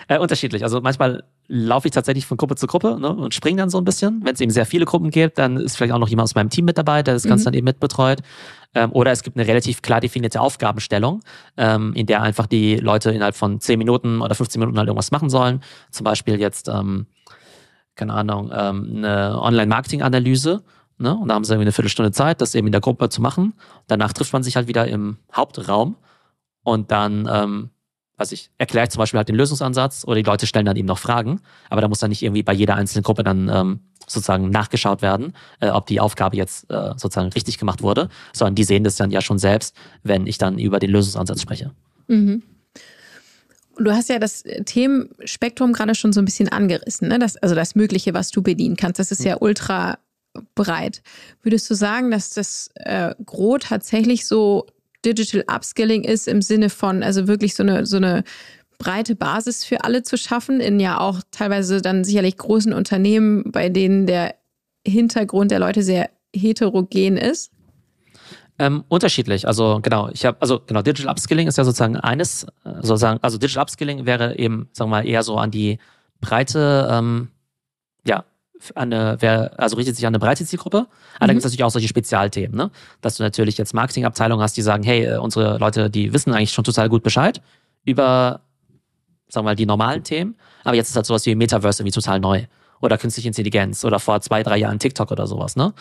Äh, 0.07 0.17
unterschiedlich. 0.17 0.63
Also 0.63 0.79
manchmal 0.79 1.23
laufe 1.47 1.87
ich 1.87 1.93
tatsächlich 1.93 2.25
von 2.25 2.37
Gruppe 2.37 2.55
zu 2.55 2.67
Gruppe 2.67 2.97
ne, 2.99 3.09
und 3.09 3.33
springe 3.33 3.57
dann 3.57 3.69
so 3.69 3.77
ein 3.77 3.85
bisschen. 3.85 4.21
Wenn 4.23 4.33
es 4.33 4.41
eben 4.41 4.51
sehr 4.51 4.65
viele 4.65 4.85
Gruppen 4.85 5.09
gibt, 5.09 5.37
dann 5.37 5.57
ist 5.57 5.77
vielleicht 5.77 5.93
auch 5.93 5.99
noch 5.99 6.09
jemand 6.09 6.25
aus 6.25 6.35
meinem 6.35 6.49
Team 6.49 6.65
mit 6.65 6.77
dabei, 6.77 7.03
der 7.03 7.13
das 7.13 7.23
Ganze 7.23 7.43
mhm. 7.43 7.45
dann 7.45 7.53
eben 7.53 7.65
mitbetreut. 7.65 8.21
Ähm, 8.75 8.91
oder 8.91 9.11
es 9.11 9.23
gibt 9.23 9.37
eine 9.37 9.47
relativ 9.47 9.81
klar 9.81 10.01
definierte 10.01 10.41
Aufgabenstellung, 10.41 11.21
ähm, 11.55 11.93
in 11.93 12.05
der 12.05 12.21
einfach 12.21 12.47
die 12.47 12.75
Leute 12.77 13.11
innerhalb 13.11 13.35
von 13.35 13.61
10 13.61 13.77
Minuten 13.79 14.21
oder 14.21 14.35
15 14.35 14.59
Minuten 14.59 14.77
halt 14.77 14.87
irgendwas 14.87 15.11
machen 15.11 15.29
sollen. 15.29 15.61
Zum 15.89 16.03
Beispiel 16.03 16.39
jetzt, 16.39 16.67
ähm, 16.67 17.07
keine 17.95 18.13
Ahnung, 18.13 18.51
ähm, 18.53 18.93
eine 18.97 19.41
Online-Marketing-Analyse. 19.41 20.63
Ne? 20.97 21.15
Und 21.15 21.29
da 21.29 21.35
haben 21.35 21.43
sie 21.45 21.53
irgendwie 21.53 21.65
eine 21.65 21.71
Viertelstunde 21.71 22.11
Zeit, 22.11 22.41
das 22.41 22.55
eben 22.55 22.67
in 22.67 22.71
der 22.71 22.81
Gruppe 22.81 23.07
zu 23.09 23.21
machen. 23.21 23.53
Danach 23.87 24.11
trifft 24.11 24.33
man 24.33 24.43
sich 24.43 24.55
halt 24.55 24.67
wieder 24.67 24.87
im 24.87 25.17
Hauptraum 25.33 25.95
und 26.63 26.91
dann 26.91 27.69
was 28.17 28.31
ich 28.31 28.49
erkläre 28.57 28.89
zum 28.89 28.99
Beispiel 28.99 29.19
halt 29.19 29.29
den 29.29 29.35
Lösungsansatz 29.35 30.03
oder 30.05 30.15
die 30.15 30.23
Leute 30.23 30.47
stellen 30.47 30.65
dann 30.65 30.75
eben 30.75 30.87
noch 30.87 30.97
Fragen, 30.97 31.39
aber 31.69 31.81
da 31.81 31.87
muss 31.87 31.99
dann 31.99 32.09
nicht 32.09 32.23
irgendwie 32.23 32.43
bei 32.43 32.53
jeder 32.53 32.75
einzelnen 32.75 33.03
Gruppe 33.03 33.23
dann 33.23 33.49
ähm, 33.49 33.79
sozusagen 34.07 34.49
nachgeschaut 34.49 35.01
werden, 35.01 35.33
äh, 35.59 35.69
ob 35.69 35.85
die 35.85 35.99
Aufgabe 35.99 36.35
jetzt 36.35 36.69
äh, 36.69 36.93
sozusagen 36.97 37.29
richtig 37.29 37.57
gemacht 37.57 37.83
wurde, 37.83 38.09
sondern 38.33 38.55
die 38.55 38.63
sehen 38.63 38.83
das 38.83 38.95
dann 38.95 39.11
ja 39.11 39.21
schon 39.21 39.37
selbst, 39.37 39.75
wenn 40.03 40.27
ich 40.27 40.37
dann 40.37 40.57
über 40.57 40.79
den 40.79 40.89
Lösungsansatz 40.89 41.41
spreche. 41.41 41.71
Mhm. 42.07 42.43
Du 43.79 43.91
hast 43.91 44.09
ja 44.09 44.17
das 44.17 44.43
Themenspektrum 44.65 45.71
gerade 45.71 45.93
schon 45.93 46.11
so 46.11 46.19
ein 46.19 46.25
bisschen 46.25 46.49
angerissen, 46.49 47.09
ne? 47.09 47.19
das, 47.19 47.37
also 47.37 47.53
das 47.53 47.75
Mögliche, 47.75 48.15
was 48.15 48.31
du 48.31 48.41
bedienen 48.41 48.75
kannst. 48.75 48.99
Das 48.99 49.11
ist 49.11 49.23
ja 49.23 49.37
ultra 49.39 49.99
breit. 50.55 51.03
Würdest 51.43 51.69
du 51.69 51.75
sagen, 51.75 52.09
dass 52.09 52.31
das 52.31 52.71
äh, 52.75 53.13
Gros 53.23 53.61
tatsächlich 53.63 54.25
so 54.25 54.65
Digital 55.13 55.45
Upskilling 55.53 56.03
ist 56.03 56.27
im 56.27 56.41
Sinne 56.41 56.69
von, 56.69 57.03
also 57.03 57.27
wirklich 57.27 57.55
so 57.55 57.63
eine, 57.63 57.85
so 57.85 57.97
eine 57.97 58.23
breite 58.77 59.15
Basis 59.15 59.63
für 59.63 59.83
alle 59.83 60.03
zu 60.03 60.17
schaffen, 60.17 60.59
in 60.59 60.79
ja 60.79 60.99
auch 60.99 61.21
teilweise 61.31 61.81
dann 61.81 62.03
sicherlich 62.03 62.37
großen 62.37 62.73
Unternehmen, 62.73 63.51
bei 63.51 63.69
denen 63.69 64.05
der 64.05 64.35
Hintergrund 64.85 65.51
der 65.51 65.59
Leute 65.59 65.83
sehr 65.83 66.09
heterogen 66.35 67.17
ist? 67.17 67.51
Ähm, 68.59 68.83
unterschiedlich. 68.87 69.47
Also 69.47 69.79
genau, 69.81 70.09
ich 70.11 70.25
habe, 70.25 70.37
also 70.39 70.59
genau, 70.65 70.81
Digital 70.81 71.11
Upskilling 71.11 71.47
ist 71.47 71.57
ja 71.57 71.63
sozusagen 71.63 71.95
eines, 71.97 72.43
äh, 72.63 72.73
sozusagen, 72.81 73.19
also 73.21 73.37
Digital 73.37 73.63
Upskilling 73.63 74.05
wäre 74.05 74.37
eben, 74.37 74.69
sagen 74.73 74.89
wir 74.89 74.97
mal, 74.97 75.07
eher 75.07 75.21
so 75.23 75.37
an 75.37 75.51
die 75.51 75.77
breite, 76.21 76.87
ähm, 76.91 77.29
eine, 78.75 79.17
wer, 79.19 79.59
also 79.59 79.75
richtet 79.75 79.95
sich 79.95 80.05
an 80.05 80.11
eine 80.11 80.19
breite 80.19 80.45
Zielgruppe. 80.45 80.77
Aber 80.77 80.87
mhm. 80.87 80.89
dann 81.19 81.29
gibt 81.29 81.39
es 81.39 81.43
natürlich 81.45 81.63
auch 81.63 81.71
solche 81.71 81.87
Spezialthemen, 81.87 82.55
ne? 82.55 82.71
Dass 83.01 83.17
du 83.17 83.23
natürlich 83.23 83.57
jetzt 83.57 83.73
Marketingabteilungen 83.73 84.43
hast, 84.43 84.57
die 84.57 84.61
sagen, 84.61 84.83
hey, 84.83 85.05
äh, 85.05 85.17
unsere 85.17 85.57
Leute, 85.57 85.89
die 85.89 86.13
wissen 86.13 86.33
eigentlich 86.33 86.51
schon 86.51 86.63
total 86.63 86.89
gut 86.89 87.03
Bescheid 87.03 87.41
über, 87.83 88.41
sagen 89.29 89.45
wir 89.45 89.51
mal, 89.51 89.55
die 89.55 89.65
normalen 89.65 90.03
Themen. 90.03 90.35
Aber 90.63 90.75
jetzt 90.75 90.89
ist 90.89 90.95
halt 90.95 91.05
sowas 91.05 91.25
wie 91.25 91.35
Metaverse 91.35 91.81
irgendwie 91.81 91.93
total 91.99 92.19
neu. 92.19 92.45
Oder 92.81 92.97
künstliche 92.97 93.27
Intelligenz 93.27 93.83
oder 93.85 93.99
vor 93.99 94.21
zwei, 94.21 94.43
drei 94.43 94.57
Jahren 94.57 94.77
TikTok 94.77 95.11
oder 95.11 95.25
sowas, 95.25 95.55
ne? 95.55 95.73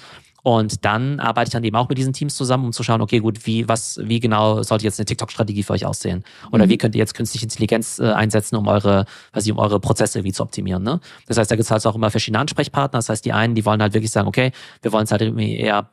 Und 0.46 0.84
dann 0.84 1.18
arbeite 1.18 1.48
ich 1.48 1.52
dann 1.54 1.64
eben 1.64 1.74
auch 1.74 1.88
mit 1.88 1.98
diesen 1.98 2.12
Teams 2.12 2.36
zusammen, 2.36 2.66
um 2.66 2.72
zu 2.72 2.84
schauen, 2.84 3.00
okay, 3.00 3.18
gut, 3.18 3.46
wie, 3.46 3.68
was, 3.68 3.98
wie 4.00 4.20
genau 4.20 4.62
sollte 4.62 4.84
jetzt 4.84 5.00
eine 5.00 5.04
TikTok-Strategie 5.04 5.64
für 5.64 5.72
euch 5.72 5.84
aussehen? 5.84 6.22
Oder 6.52 6.66
mhm. 6.66 6.70
wie 6.70 6.78
könnt 6.78 6.94
ihr 6.94 7.00
jetzt 7.00 7.14
künstliche 7.14 7.46
Intelligenz 7.46 7.98
äh, 7.98 8.12
einsetzen, 8.12 8.54
um 8.54 8.68
eure, 8.68 9.06
weiß 9.32 9.44
ich, 9.44 9.50
um 9.50 9.58
eure 9.58 9.80
Prozesse 9.80 10.20
irgendwie 10.20 10.32
zu 10.32 10.44
optimieren? 10.44 10.84
Ne? 10.84 11.00
Das 11.26 11.36
heißt, 11.36 11.50
da 11.50 11.56
gibt 11.56 11.64
es 11.64 11.72
halt 11.72 11.84
auch 11.84 11.96
immer 11.96 12.12
verschiedene 12.12 12.38
Ansprechpartner. 12.38 12.98
Das 12.98 13.08
heißt, 13.08 13.24
die 13.24 13.32
einen, 13.32 13.56
die 13.56 13.64
wollen 13.64 13.82
halt 13.82 13.92
wirklich 13.92 14.12
sagen, 14.12 14.28
okay, 14.28 14.52
wir 14.82 14.92
wollen 14.92 15.02
es 15.02 15.10
halt 15.10 15.22
irgendwie 15.22 15.56
eher 15.56 15.90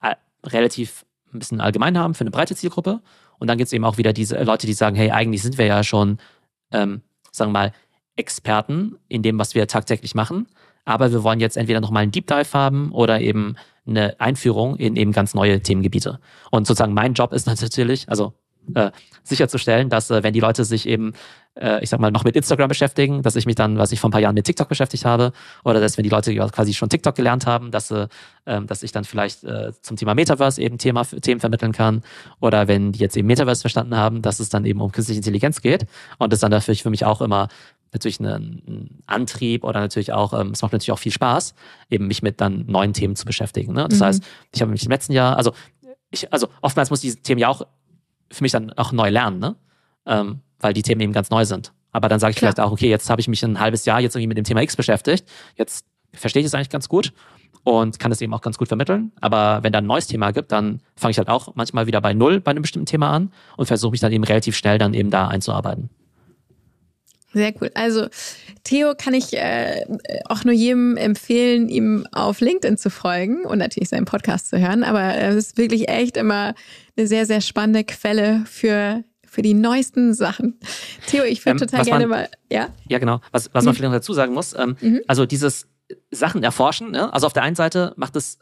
äh, 0.00 0.14
relativ 0.46 1.04
ein 1.34 1.40
bisschen 1.40 1.60
allgemein 1.60 1.98
haben 1.98 2.14
für 2.14 2.20
eine 2.20 2.30
breite 2.30 2.54
Zielgruppe. 2.54 3.00
Und 3.40 3.48
dann 3.48 3.58
gibt 3.58 3.66
es 3.66 3.72
eben 3.72 3.84
auch 3.84 3.98
wieder 3.98 4.12
diese 4.12 4.40
Leute, 4.44 4.68
die 4.68 4.74
sagen, 4.74 4.94
hey, 4.94 5.10
eigentlich 5.10 5.42
sind 5.42 5.58
wir 5.58 5.66
ja 5.66 5.82
schon, 5.82 6.18
ähm, 6.70 7.02
sagen 7.32 7.50
wir 7.50 7.58
mal, 7.58 7.72
Experten 8.14 8.94
in 9.08 9.24
dem, 9.24 9.40
was 9.40 9.56
wir 9.56 9.66
tagtäglich 9.66 10.14
machen. 10.14 10.46
Aber 10.84 11.10
wir 11.10 11.24
wollen 11.24 11.40
jetzt 11.40 11.56
entweder 11.56 11.80
nochmal 11.80 12.04
einen 12.04 12.12
Deep 12.12 12.28
Dive 12.28 12.52
haben 12.52 12.92
oder 12.92 13.20
eben 13.20 13.56
eine 13.88 14.20
Einführung 14.20 14.76
in 14.76 14.96
eben 14.96 15.12
ganz 15.12 15.34
neue 15.34 15.60
Themengebiete. 15.60 16.20
Und 16.50 16.66
sozusagen 16.66 16.94
mein 16.94 17.14
Job 17.14 17.32
ist 17.32 17.46
natürlich, 17.62 18.08
also 18.08 18.34
äh, 18.74 18.90
sicherzustellen, 19.24 19.88
dass 19.88 20.10
äh, 20.10 20.22
wenn 20.22 20.32
die 20.32 20.40
Leute 20.40 20.64
sich 20.64 20.86
eben, 20.86 21.12
äh, 21.54 21.82
ich 21.82 21.90
sag 21.90 22.00
mal, 22.00 22.10
noch 22.10 22.24
mit 22.24 22.36
Instagram 22.36 22.68
beschäftigen, 22.68 23.22
dass 23.22 23.36
ich 23.36 23.46
mich 23.46 23.54
dann, 23.54 23.78
was 23.78 23.92
ich 23.92 24.00
vor 24.00 24.08
ein 24.08 24.12
paar 24.12 24.20
Jahren 24.20 24.34
mit 24.34 24.46
TikTok 24.46 24.68
beschäftigt 24.68 25.04
habe, 25.04 25.32
oder 25.64 25.80
dass 25.80 25.96
wenn 25.96 26.02
die 26.02 26.10
Leute 26.10 26.34
quasi 26.34 26.74
schon 26.74 26.88
TikTok 26.88 27.14
gelernt 27.14 27.46
haben, 27.46 27.70
dass, 27.70 27.90
äh, 27.90 28.08
ähm, 28.46 28.66
dass 28.66 28.82
ich 28.82 28.92
dann 28.92 29.04
vielleicht 29.04 29.44
äh, 29.44 29.72
zum 29.82 29.96
Thema 29.96 30.14
Metaverse 30.14 30.60
eben 30.60 30.78
Thema, 30.78 31.04
Themen 31.04 31.40
vermitteln 31.40 31.72
kann, 31.72 32.02
oder 32.40 32.68
wenn 32.68 32.92
die 32.92 33.00
jetzt 33.00 33.16
eben 33.16 33.26
Metaverse 33.26 33.60
verstanden 33.60 33.96
haben, 33.96 34.22
dass 34.22 34.40
es 34.40 34.48
dann 34.48 34.64
eben 34.64 34.80
um 34.80 34.92
künstliche 34.92 35.18
Intelligenz 35.18 35.60
geht 35.60 35.86
und 36.18 36.32
das 36.32 36.40
dann 36.40 36.50
dafür 36.50 36.74
für 36.74 36.90
mich 36.90 37.04
auch 37.04 37.20
immer 37.20 37.48
natürlich 37.92 38.20
einen 38.20 39.02
Antrieb 39.06 39.64
oder 39.64 39.80
natürlich 39.80 40.12
auch, 40.12 40.38
ähm, 40.38 40.50
es 40.52 40.62
macht 40.62 40.72
natürlich 40.72 40.92
auch 40.92 40.98
viel 40.98 41.12
Spaß, 41.12 41.54
eben 41.90 42.06
mich 42.06 42.22
mit 42.22 42.40
dann 42.40 42.66
neuen 42.66 42.92
Themen 42.92 43.16
zu 43.16 43.24
beschäftigen. 43.24 43.72
Ne? 43.72 43.86
Das 43.88 44.00
mhm. 44.00 44.04
heißt, 44.04 44.24
ich 44.54 44.60
habe 44.60 44.70
mich 44.70 44.84
im 44.84 44.90
letzten 44.90 45.12
Jahr, 45.12 45.36
also 45.36 45.52
ich, 46.10 46.32
also 46.32 46.48
oftmals 46.62 46.90
muss 46.90 47.00
diese 47.00 47.18
Themen 47.18 47.40
ja 47.40 47.48
auch 47.48 47.62
für 48.30 48.42
mich 48.42 48.52
dann 48.52 48.72
auch 48.74 48.92
neu 48.92 49.10
lernen, 49.10 49.38
ne? 49.38 49.56
Ähm, 50.06 50.40
weil 50.60 50.72
die 50.72 50.82
Themen 50.82 51.00
eben 51.00 51.12
ganz 51.12 51.30
neu 51.30 51.44
sind. 51.44 51.72
Aber 51.92 52.08
dann 52.08 52.20
sage 52.20 52.32
ich 52.32 52.36
Klar. 52.36 52.52
vielleicht 52.52 52.66
auch, 52.66 52.72
okay, 52.72 52.88
jetzt 52.88 53.08
habe 53.10 53.20
ich 53.20 53.28
mich 53.28 53.42
ein 53.44 53.60
halbes 53.60 53.84
Jahr 53.84 54.00
jetzt 54.00 54.14
irgendwie 54.14 54.28
mit 54.28 54.38
dem 54.38 54.44
Thema 54.44 54.62
X 54.62 54.76
beschäftigt. 54.76 55.28
Jetzt 55.56 55.86
verstehe 56.12 56.40
ich 56.40 56.46
es 56.46 56.54
eigentlich 56.54 56.70
ganz 56.70 56.88
gut 56.88 57.12
und 57.64 57.98
kann 57.98 58.12
es 58.12 58.20
eben 58.20 58.32
auch 58.34 58.40
ganz 58.40 58.58
gut 58.58 58.68
vermitteln. 58.68 59.12
Aber 59.20 59.62
wenn 59.62 59.72
da 59.72 59.78
ein 59.78 59.86
neues 59.86 60.06
Thema 60.06 60.30
gibt, 60.30 60.52
dann 60.52 60.80
fange 60.96 61.12
ich 61.12 61.18
halt 61.18 61.28
auch 61.28 61.54
manchmal 61.54 61.86
wieder 61.86 62.00
bei 62.00 62.14
Null 62.14 62.40
bei 62.40 62.50
einem 62.50 62.62
bestimmten 62.62 62.86
Thema 62.86 63.10
an 63.10 63.32
und 63.56 63.66
versuche 63.66 63.92
mich 63.92 64.00
dann 64.00 64.12
eben 64.12 64.24
relativ 64.24 64.56
schnell 64.56 64.78
dann 64.78 64.94
eben 64.94 65.10
da 65.10 65.28
einzuarbeiten. 65.28 65.90
Sehr 67.34 67.52
cool. 67.60 67.70
Also 67.74 68.06
Theo 68.64 68.94
kann 68.96 69.12
ich 69.12 69.36
äh, 69.36 69.84
auch 70.26 70.44
nur 70.44 70.54
jedem 70.54 70.96
empfehlen, 70.96 71.68
ihm 71.68 72.06
auf 72.12 72.40
LinkedIn 72.40 72.78
zu 72.78 72.90
folgen 72.90 73.44
und 73.44 73.58
natürlich 73.58 73.90
seinen 73.90 74.06
Podcast 74.06 74.48
zu 74.48 74.58
hören. 74.58 74.82
Aber 74.82 75.14
es 75.14 75.34
ist 75.36 75.58
wirklich 75.58 75.88
echt 75.88 76.16
immer 76.16 76.54
eine 76.96 77.06
sehr, 77.06 77.26
sehr 77.26 77.42
spannende 77.42 77.84
Quelle 77.84 78.44
für, 78.46 79.04
für 79.26 79.42
die 79.42 79.54
neuesten 79.54 80.14
Sachen. 80.14 80.58
Theo, 81.06 81.24
ich 81.24 81.44
würde 81.44 81.62
ähm, 81.62 81.68
total 81.68 81.84
gerne 81.84 82.06
man, 82.06 82.20
mal. 82.20 82.28
Ja, 82.50 82.68
ja 82.88 82.98
genau. 82.98 83.20
Was, 83.30 83.50
was 83.52 83.64
man 83.64 83.72
mhm. 83.72 83.76
vielleicht 83.76 83.92
noch 83.92 83.98
dazu 83.98 84.14
sagen 84.14 84.32
muss, 84.32 84.54
ähm, 84.56 84.76
mhm. 84.80 85.00
also 85.06 85.26
dieses 85.26 85.68
Sachen 86.10 86.42
erforschen, 86.42 86.92
ne? 86.92 87.12
also 87.12 87.26
auf 87.26 87.32
der 87.34 87.42
einen 87.42 87.56
Seite 87.56 87.92
macht 87.96 88.16
es 88.16 88.38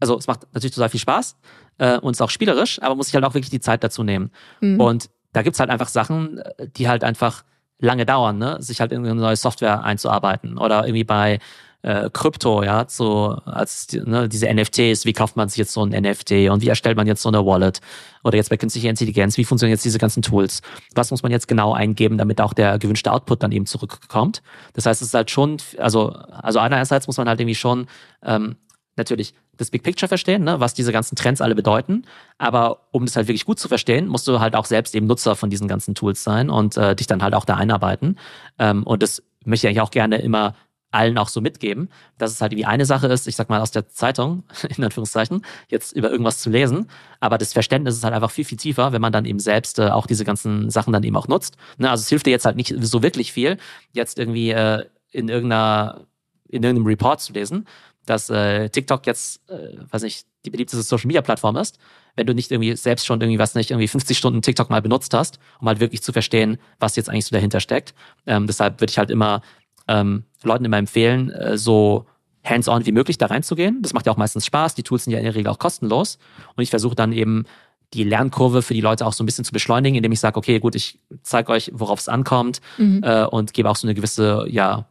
also 0.00 0.18
es 0.18 0.26
macht 0.26 0.42
natürlich 0.52 0.74
total 0.74 0.88
viel 0.88 1.00
Spaß 1.00 1.36
äh, 1.78 1.98
und 1.98 2.12
ist 2.12 2.20
auch 2.20 2.30
spielerisch, 2.30 2.82
aber 2.82 2.96
muss 2.96 3.06
sich 3.06 3.14
halt 3.14 3.24
auch 3.24 3.34
wirklich 3.34 3.50
die 3.50 3.60
Zeit 3.60 3.84
dazu 3.84 4.02
nehmen. 4.02 4.32
Mhm. 4.60 4.80
Und 4.80 5.10
da 5.32 5.42
gibt's 5.42 5.60
halt 5.60 5.70
einfach 5.70 5.88
Sachen, 5.88 6.42
die 6.76 6.88
halt 6.88 7.04
einfach 7.04 7.44
lange 7.78 8.06
dauern, 8.06 8.38
ne? 8.38 8.56
sich 8.60 8.80
halt 8.80 8.92
in 8.92 9.04
eine 9.04 9.14
neue 9.14 9.36
Software 9.36 9.82
einzuarbeiten 9.84 10.58
oder 10.58 10.84
irgendwie 10.86 11.04
bei 11.04 11.38
äh, 11.84 12.08
Krypto, 12.10 12.62
ja, 12.62 12.86
so 12.88 13.38
als 13.44 13.88
ne, 13.92 14.26
diese 14.26 14.52
NFTs, 14.52 15.04
wie 15.04 15.12
kauft 15.12 15.36
man 15.36 15.50
sich 15.50 15.58
jetzt 15.58 15.72
so 15.72 15.84
ein 15.84 15.90
NFT 15.90 16.48
und 16.50 16.62
wie 16.62 16.68
erstellt 16.68 16.96
man 16.96 17.06
jetzt 17.06 17.20
so 17.20 17.28
eine 17.28 17.44
Wallet 17.44 17.80
oder 18.24 18.36
jetzt 18.38 18.48
bei 18.48 18.56
künstlicher 18.56 18.88
Intelligenz, 18.88 19.36
wie 19.36 19.44
funktionieren 19.44 19.74
jetzt 19.74 19.84
diese 19.84 19.98
ganzen 19.98 20.22
Tools? 20.22 20.62
Was 20.94 21.10
muss 21.10 21.22
man 21.22 21.30
jetzt 21.30 21.46
genau 21.46 21.74
eingeben, 21.74 22.16
damit 22.16 22.40
auch 22.40 22.54
der 22.54 22.78
gewünschte 22.78 23.12
Output 23.12 23.42
dann 23.42 23.52
eben 23.52 23.66
zurückkommt? 23.66 24.42
Das 24.72 24.86
heißt, 24.86 25.02
es 25.02 25.08
ist 25.08 25.14
halt 25.14 25.30
schon, 25.30 25.58
also 25.76 26.08
also 26.30 26.58
einerseits 26.58 27.06
muss 27.06 27.18
man 27.18 27.28
halt 27.28 27.38
irgendwie 27.38 27.54
schon 27.54 27.86
ähm, 28.24 28.56
natürlich 28.96 29.34
das 29.56 29.70
Big 29.70 29.82
Picture 29.82 30.08
verstehen, 30.08 30.44
ne, 30.44 30.60
was 30.60 30.74
diese 30.74 30.92
ganzen 30.92 31.16
Trends 31.16 31.40
alle 31.40 31.54
bedeuten. 31.54 32.04
Aber 32.38 32.88
um 32.90 33.04
das 33.04 33.16
halt 33.16 33.28
wirklich 33.28 33.44
gut 33.44 33.58
zu 33.58 33.68
verstehen, 33.68 34.06
musst 34.08 34.28
du 34.28 34.40
halt 34.40 34.56
auch 34.56 34.64
selbst 34.64 34.94
eben 34.94 35.06
Nutzer 35.06 35.36
von 35.36 35.50
diesen 35.50 35.68
ganzen 35.68 35.94
Tools 35.94 36.22
sein 36.24 36.50
und 36.50 36.76
äh, 36.76 36.94
dich 36.94 37.06
dann 37.06 37.22
halt 37.22 37.34
auch 37.34 37.44
da 37.44 37.54
einarbeiten. 37.56 38.18
Ähm, 38.58 38.82
und 38.84 39.02
das 39.02 39.22
möchte 39.44 39.66
ich 39.66 39.70
eigentlich 39.70 39.82
auch 39.82 39.90
gerne 39.90 40.18
immer 40.18 40.54
allen 40.94 41.18
auch 41.18 41.28
so 41.28 41.40
mitgeben, 41.40 41.88
dass 42.18 42.30
es 42.30 42.40
halt 42.40 42.52
wie 42.52 42.64
eine 42.64 42.86
Sache 42.86 43.08
ist, 43.08 43.26
ich 43.26 43.34
sag 43.34 43.50
mal 43.50 43.60
aus 43.60 43.72
der 43.72 43.88
Zeitung, 43.88 44.44
in 44.76 44.84
Anführungszeichen, 44.84 45.44
jetzt 45.68 45.92
über 45.92 46.10
irgendwas 46.10 46.38
zu 46.38 46.50
lesen, 46.50 46.88
aber 47.20 47.36
das 47.36 47.52
Verständnis 47.52 47.96
ist 47.96 48.04
halt 48.04 48.14
einfach 48.14 48.30
viel, 48.30 48.44
viel 48.44 48.58
tiefer, 48.58 48.92
wenn 48.92 49.02
man 49.02 49.12
dann 49.12 49.24
eben 49.24 49.40
selbst 49.40 49.78
äh, 49.80 49.88
auch 49.88 50.06
diese 50.06 50.24
ganzen 50.24 50.70
Sachen 50.70 50.92
dann 50.92 51.02
eben 51.02 51.16
auch 51.16 51.28
nutzt. 51.28 51.56
Ne? 51.78 51.90
Also 51.90 52.02
es 52.02 52.08
hilft 52.08 52.26
dir 52.26 52.30
jetzt 52.30 52.46
halt 52.46 52.56
nicht 52.56 52.74
so 52.80 53.02
wirklich 53.02 53.32
viel, 53.32 53.58
jetzt 53.92 54.18
irgendwie 54.18 54.50
äh, 54.50 54.84
in 55.10 55.28
irgendeiner 55.28 56.06
in 56.48 56.62
irgendeinem 56.62 56.86
Report 56.86 57.20
zu 57.20 57.32
lesen, 57.32 57.66
dass 58.06 58.30
äh, 58.30 58.68
TikTok 58.68 59.06
jetzt, 59.06 59.48
äh, 59.48 59.78
weiß 59.90 60.02
nicht, 60.02 60.26
die 60.44 60.50
beliebteste 60.50 60.82
Social 60.82 61.06
Media 61.06 61.22
Plattform 61.22 61.56
ist, 61.56 61.78
wenn 62.16 62.26
du 62.26 62.34
nicht 62.34 62.50
irgendwie 62.50 62.76
selbst 62.76 63.06
schon 63.06 63.20
irgendwie 63.20 63.38
was 63.38 63.54
nicht 63.54 63.70
irgendwie 63.70 63.88
50 63.88 64.16
Stunden 64.16 64.42
TikTok 64.42 64.70
mal 64.70 64.82
benutzt 64.82 65.14
hast, 65.14 65.38
um 65.60 65.68
halt 65.68 65.80
wirklich 65.80 66.02
zu 66.02 66.12
verstehen, 66.12 66.58
was 66.78 66.96
jetzt 66.96 67.08
eigentlich 67.08 67.26
so 67.26 67.34
dahinter 67.34 67.60
steckt. 67.60 67.94
Ähm, 68.26 68.46
deshalb 68.46 68.80
würde 68.80 68.90
ich 68.90 68.98
halt 68.98 69.10
immer 69.10 69.42
ähm, 69.88 70.24
Leuten 70.42 70.64
immer 70.64 70.78
empfehlen, 70.78 71.30
äh, 71.30 71.58
so 71.58 72.06
hands-on 72.44 72.84
wie 72.84 72.92
möglich 72.92 73.18
da 73.18 73.26
reinzugehen. 73.26 73.80
Das 73.82 73.94
macht 73.94 74.06
ja 74.06 74.12
auch 74.12 74.16
meistens 74.16 74.44
Spaß. 74.46 74.74
Die 74.74 74.82
Tools 74.82 75.04
sind 75.04 75.12
ja 75.12 75.18
in 75.18 75.24
der 75.24 75.34
Regel 75.34 75.50
auch 75.50 75.58
kostenlos. 75.58 76.18
Und 76.56 76.62
ich 76.62 76.70
versuche 76.70 76.94
dann 76.94 77.12
eben 77.12 77.46
die 77.94 78.04
Lernkurve 78.04 78.62
für 78.62 78.74
die 78.74 78.80
Leute 78.80 79.06
auch 79.06 79.12
so 79.12 79.22
ein 79.22 79.26
bisschen 79.26 79.44
zu 79.44 79.52
beschleunigen, 79.52 79.96
indem 79.96 80.12
ich 80.12 80.20
sage, 80.20 80.36
okay, 80.36 80.58
gut, 80.58 80.74
ich 80.74 80.98
zeige 81.22 81.52
euch, 81.52 81.70
worauf 81.74 82.00
es 82.00 82.08
ankommt 82.08 82.60
mhm. 82.76 83.02
äh, 83.02 83.24
und 83.24 83.54
gebe 83.54 83.70
auch 83.70 83.76
so 83.76 83.86
eine 83.86 83.94
gewisse, 83.94 84.46
ja, 84.48 84.86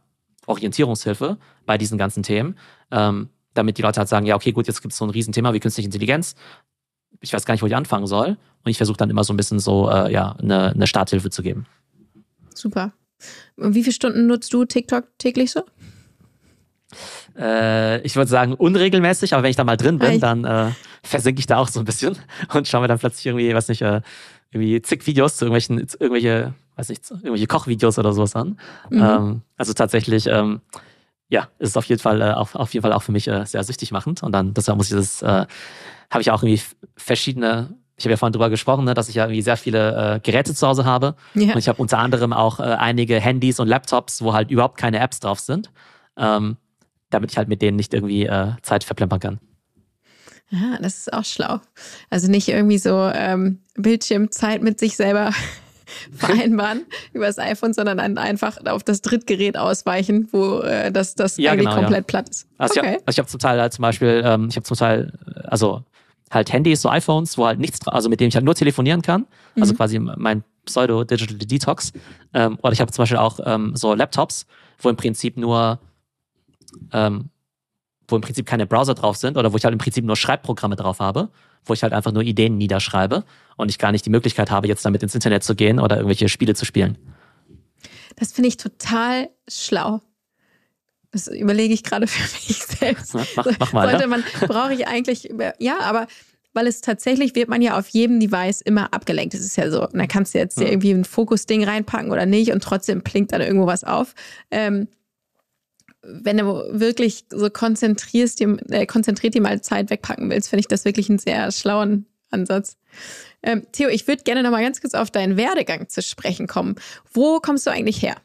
Orientierungshilfe 0.46 1.38
bei 1.64 1.78
diesen 1.78 1.96
ganzen 1.96 2.22
Themen, 2.22 2.56
ähm, 2.90 3.28
damit 3.54 3.78
die 3.78 3.82
Leute 3.82 3.98
halt 3.98 4.08
sagen, 4.08 4.26
ja, 4.26 4.34
okay, 4.34 4.52
gut, 4.52 4.66
jetzt 4.66 4.82
gibt 4.82 4.92
es 4.92 4.98
so 4.98 5.04
ein 5.04 5.10
Riesenthema 5.10 5.52
wie 5.52 5.60
künstliche 5.60 5.86
Intelligenz. 5.86 6.34
Ich 7.20 7.32
weiß 7.32 7.44
gar 7.46 7.54
nicht, 7.54 7.62
wo 7.62 7.66
ich 7.66 7.76
anfangen 7.76 8.06
soll. 8.06 8.36
Und 8.64 8.70
ich 8.70 8.76
versuche 8.76 8.96
dann 8.96 9.10
immer 9.10 9.24
so 9.24 9.32
ein 9.32 9.36
bisschen 9.36 9.60
so, 9.60 9.90
äh, 9.90 10.12
ja, 10.12 10.36
eine, 10.40 10.70
eine 10.70 10.86
Starthilfe 10.86 11.30
zu 11.30 11.42
geben. 11.42 11.66
Super. 12.54 12.92
Und 13.56 13.74
wie 13.74 13.82
viele 13.82 13.94
Stunden 13.94 14.26
nutzt 14.26 14.52
du 14.52 14.64
TikTok 14.64 15.06
täglich 15.18 15.52
so? 15.52 15.62
Äh, 17.36 18.00
ich 18.02 18.16
würde 18.16 18.30
sagen 18.30 18.54
unregelmäßig, 18.54 19.34
aber 19.34 19.42
wenn 19.42 19.50
ich 19.50 19.56
da 19.56 19.64
mal 19.64 19.76
drin 19.76 19.98
bin, 19.98 20.20
dann 20.20 20.44
äh, 20.44 20.70
versinke 21.02 21.40
ich 21.40 21.46
da 21.46 21.58
auch 21.58 21.68
so 21.68 21.80
ein 21.80 21.84
bisschen 21.84 22.16
und 22.54 22.68
schaue 22.68 22.82
mir 22.82 22.88
dann 22.88 22.98
plötzlich 22.98 23.26
irgendwie, 23.26 23.54
weiß 23.54 23.68
nicht, 23.68 23.82
äh, 23.82 24.00
irgendwie 24.50 24.80
zig 24.82 25.06
Videos 25.06 25.36
zu 25.36 25.44
irgendwelchen, 25.44 25.78
irgendwelche, 25.78 26.54
weiß 26.76 26.88
nicht, 26.88 27.10
irgendwelche 27.10 27.46
Kochvideos 27.46 27.98
oder 27.98 28.12
sowas 28.12 28.36
an. 28.36 28.58
Mhm. 28.90 29.02
Ähm, 29.02 29.42
also 29.56 29.72
tatsächlich, 29.72 30.26
ähm, 30.28 30.60
ja, 31.28 31.48
ist 31.58 31.70
es 31.70 31.76
auf 31.76 31.86
jeden 31.86 32.00
Fall, 32.00 32.20
äh, 32.20 32.32
auf, 32.32 32.54
auf 32.54 32.72
jeden 32.74 32.82
Fall 32.82 32.92
auch 32.92 33.02
für 33.02 33.12
mich 33.12 33.28
äh, 33.28 33.44
sehr 33.44 33.64
süchtig 33.64 33.92
machend. 33.92 34.22
Und 34.22 34.32
dann, 34.32 34.54
deshalb 34.54 34.78
muss 34.78 34.90
ich 34.90 34.96
das, 34.96 35.22
äh, 35.22 35.46
habe 36.10 36.20
ich 36.20 36.30
auch 36.30 36.42
irgendwie 36.42 36.62
verschiedene 36.96 37.76
ich 37.96 38.04
habe 38.04 38.10
ja 38.10 38.16
vorhin 38.16 38.32
drüber 38.32 38.50
gesprochen, 38.50 38.84
ne, 38.84 38.94
dass 38.94 39.08
ich 39.08 39.14
ja 39.14 39.24
irgendwie 39.24 39.42
sehr 39.42 39.56
viele 39.56 40.16
äh, 40.16 40.20
Geräte 40.20 40.52
zu 40.52 40.66
Hause 40.66 40.84
habe. 40.84 41.14
Ja. 41.34 41.52
Und 41.52 41.58
ich 41.58 41.68
habe 41.68 41.80
unter 41.80 41.98
anderem 41.98 42.32
auch 42.32 42.58
äh, 42.58 42.64
einige 42.64 43.20
Handys 43.20 43.60
und 43.60 43.68
Laptops, 43.68 44.20
wo 44.20 44.32
halt 44.32 44.50
überhaupt 44.50 44.78
keine 44.78 44.98
Apps 44.98 45.20
drauf 45.20 45.38
sind. 45.38 45.70
Ähm, 46.16 46.56
damit 47.10 47.30
ich 47.30 47.38
halt 47.38 47.48
mit 47.48 47.62
denen 47.62 47.76
nicht 47.76 47.94
irgendwie 47.94 48.26
äh, 48.26 48.52
Zeit 48.62 48.82
verplempern 48.82 49.20
kann. 49.20 49.40
Ja, 50.50 50.78
das 50.80 50.98
ist 50.98 51.12
auch 51.12 51.24
schlau. 51.24 51.60
Also 52.10 52.30
nicht 52.30 52.48
irgendwie 52.48 52.78
so 52.78 53.10
ähm, 53.14 53.60
Bildschirmzeit 53.76 54.62
mit 54.62 54.78
sich 54.78 54.96
selber 54.96 55.30
vereinbaren 56.12 56.82
über 57.12 57.26
das 57.26 57.38
iPhone, 57.38 57.72
sondern 57.72 57.98
dann 57.98 58.18
einfach 58.18 58.58
auf 58.66 58.82
das 58.82 59.02
Drittgerät 59.02 59.56
ausweichen, 59.56 60.28
wo 60.32 60.60
äh, 60.60 60.90
das, 60.92 61.14
das 61.14 61.36
ja, 61.36 61.52
eigentlich 61.52 61.66
genau, 61.66 61.76
komplett 61.76 62.00
ja. 62.00 62.06
platt 62.06 62.28
ist. 62.28 62.48
Also 62.58 62.80
okay. 62.80 62.88
ich 62.88 62.94
habe 62.94 63.02
also 63.06 63.22
hab 63.22 63.28
zum 63.28 63.40
Teil 63.40 63.60
halt 63.60 63.72
zum 63.72 63.82
Beispiel, 63.82 64.22
ähm, 64.24 64.48
ich 64.50 64.56
habe 64.56 64.64
zum 64.64 64.76
Teil, 64.76 65.12
also 65.44 65.82
halt 66.30 66.52
Handys, 66.52 66.82
so 66.82 66.88
iPhones, 66.88 67.38
wo 67.38 67.46
halt 67.46 67.58
nichts, 67.58 67.86
also 67.86 68.08
mit 68.08 68.20
denen 68.20 68.28
ich 68.28 68.34
halt 68.34 68.44
nur 68.44 68.54
telefonieren 68.54 69.02
kann. 69.02 69.26
Also 69.58 69.72
mhm. 69.72 69.76
quasi 69.76 69.98
mein 69.98 70.42
Pseudo-Digital 70.64 71.36
Detox. 71.38 71.92
Ähm, 72.32 72.58
oder 72.62 72.72
ich 72.72 72.80
habe 72.80 72.90
zum 72.90 73.02
Beispiel 73.02 73.18
auch 73.18 73.38
ähm, 73.44 73.76
so 73.76 73.94
Laptops, 73.94 74.46
wo 74.78 74.88
im 74.88 74.96
Prinzip 74.96 75.36
nur 75.36 75.78
ähm, 76.92 77.30
wo 78.08 78.16
im 78.16 78.22
Prinzip 78.22 78.46
keine 78.46 78.66
Browser 78.66 78.94
drauf 78.94 79.16
sind 79.16 79.36
oder 79.36 79.52
wo 79.52 79.56
ich 79.56 79.64
halt 79.64 79.72
im 79.72 79.78
Prinzip 79.78 80.04
nur 80.04 80.16
Schreibprogramme 80.16 80.76
drauf 80.76 81.00
habe, 81.00 81.30
wo 81.64 81.74
ich 81.74 81.82
halt 81.82 81.92
einfach 81.92 82.12
nur 82.12 82.22
Ideen 82.22 82.56
niederschreibe 82.56 83.24
und 83.56 83.70
ich 83.70 83.78
gar 83.78 83.92
nicht 83.92 84.04
die 84.06 84.10
Möglichkeit 84.10 84.50
habe, 84.50 84.68
jetzt 84.68 84.84
damit 84.84 85.02
ins 85.02 85.14
Internet 85.14 85.44
zu 85.44 85.54
gehen 85.54 85.80
oder 85.80 85.96
irgendwelche 85.96 86.28
Spiele 86.28 86.54
zu 86.54 86.64
spielen. 86.64 86.98
Das 88.16 88.32
finde 88.32 88.48
ich 88.48 88.56
total 88.56 89.28
schlau. 89.48 90.00
Das 91.10 91.28
überlege 91.28 91.72
ich 91.74 91.84
gerade 91.84 92.06
für 92.06 92.22
mich 92.22 92.62
selbst. 92.64 93.14
mach, 93.36 93.46
mach 93.58 93.72
mal. 93.72 93.90
Sollte 93.90 94.06
man, 94.08 94.24
brauche 94.46 94.74
ich 94.74 94.86
eigentlich, 94.88 95.30
ja, 95.58 95.78
aber 95.80 96.06
weil 96.54 96.66
es 96.68 96.80
tatsächlich 96.80 97.34
wird 97.34 97.48
man 97.48 97.60
ja 97.60 97.78
auf 97.78 97.88
jedem 97.88 98.20
Device 98.20 98.60
immer 98.60 98.94
abgelenkt. 98.94 99.34
Das 99.34 99.40
ist 99.40 99.56
ja 99.56 99.70
so. 99.70 99.82
Und 99.82 99.96
dann 99.96 100.08
kannst 100.08 100.34
du 100.34 100.38
jetzt 100.38 100.60
ja. 100.60 100.68
irgendwie 100.68 100.92
ein 100.92 101.04
Fokus-Ding 101.04 101.64
reinpacken 101.64 102.10
oder 102.10 102.26
nicht 102.26 102.52
und 102.52 102.62
trotzdem 102.62 103.02
blinkt 103.02 103.32
dann 103.32 103.40
irgendwo 103.40 103.66
was 103.66 103.84
auf. 103.84 104.14
Ähm, 104.50 104.88
wenn 106.06 106.38
du 106.38 106.44
wirklich 106.70 107.24
so 107.30 107.50
konzentrierst, 107.50 108.40
äh, 108.40 108.86
konzentriert 108.86 109.34
dir 109.34 109.42
mal 109.42 109.60
Zeit 109.60 109.90
wegpacken 109.90 110.30
willst, 110.30 110.48
finde 110.48 110.60
ich 110.60 110.68
das 110.68 110.84
wirklich 110.84 111.08
einen 111.08 111.18
sehr 111.18 111.50
schlauen 111.52 112.06
Ansatz. 112.30 112.76
Ähm, 113.42 113.66
Theo, 113.72 113.88
ich 113.88 114.06
würde 114.06 114.22
gerne 114.22 114.42
noch 114.42 114.50
mal 114.50 114.62
ganz 114.62 114.80
kurz 114.80 114.94
auf 114.94 115.10
deinen 115.10 115.36
Werdegang 115.36 115.88
zu 115.88 116.02
sprechen 116.02 116.46
kommen. 116.46 116.76
Wo 117.12 117.40
kommst 117.40 117.66
du 117.66 117.70
eigentlich 117.70 118.02
her? 118.02 118.16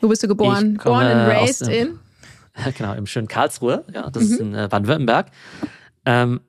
Wo 0.00 0.08
bist 0.08 0.22
du 0.22 0.28
geboren? 0.28 0.78
Born 0.82 1.06
and 1.06 1.30
raised 1.30 1.68
in? 1.68 1.98
Genau, 2.76 2.92
im 2.92 3.06
schönen 3.06 3.28
Karlsruhe. 3.28 3.82
Ja, 3.94 4.10
das 4.10 4.24
mhm. 4.24 4.30
ist 4.30 4.40
in 4.40 4.54
äh, 4.54 4.68
Baden-Württemberg. 4.70 5.28
Ähm, 6.04 6.42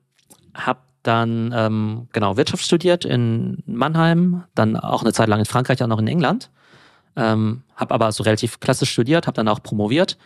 hab 0.54 0.86
dann 1.04 1.54
ähm, 1.56 2.08
genau 2.12 2.36
Wirtschaft 2.36 2.66
studiert 2.66 3.06
in 3.06 3.64
Mannheim, 3.66 4.44
dann 4.54 4.76
auch 4.76 5.04
eine 5.04 5.14
Zeit 5.14 5.30
lang 5.30 5.40
in 5.40 5.46
Frankreich, 5.46 5.82
auch 5.82 5.88
noch 5.88 6.00
in 6.00 6.08
England. 6.08 6.50
Ähm, 7.16 7.64
habe 7.76 7.94
aber 7.94 8.12
so 8.12 8.24
relativ 8.24 8.60
klassisch 8.60 8.92
studiert, 8.92 9.28
habe 9.28 9.36
dann 9.36 9.48
auch 9.48 9.62
promoviert. 9.62 10.18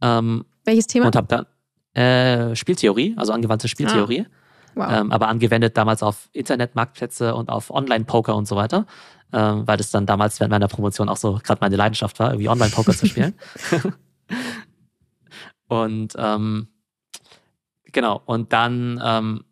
Ähm, 0.00 0.44
Welches 0.64 0.86
Thema? 0.86 1.06
Und 1.06 1.16
habe 1.16 1.28
dann 1.28 1.46
äh, 1.94 2.56
Spieltheorie, 2.56 3.14
also 3.16 3.32
angewandte 3.32 3.68
Spieltheorie. 3.68 4.26
Ah. 4.26 4.36
Wow. 4.74 4.86
Ähm, 4.90 5.12
aber 5.12 5.28
angewendet 5.28 5.76
damals 5.76 6.02
auf 6.02 6.30
Internetmarktplätze 6.32 7.34
und 7.34 7.50
auf 7.50 7.70
Online-Poker 7.70 8.34
und 8.34 8.48
so 8.48 8.56
weiter, 8.56 8.86
ähm, 9.32 9.66
weil 9.66 9.76
das 9.76 9.90
dann 9.90 10.06
damals 10.06 10.40
während 10.40 10.50
meiner 10.50 10.68
Promotion 10.68 11.10
auch 11.10 11.18
so 11.18 11.38
gerade 11.42 11.60
meine 11.60 11.76
Leidenschaft 11.76 12.18
war, 12.18 12.30
irgendwie 12.30 12.48
Online-Poker 12.48 12.92
zu 12.92 13.06
spielen. 13.06 13.34
und 15.68 16.14
ähm, 16.16 16.68
genau, 17.84 18.22
und 18.24 18.54
dann 18.54 18.98
ähm, 19.04 19.44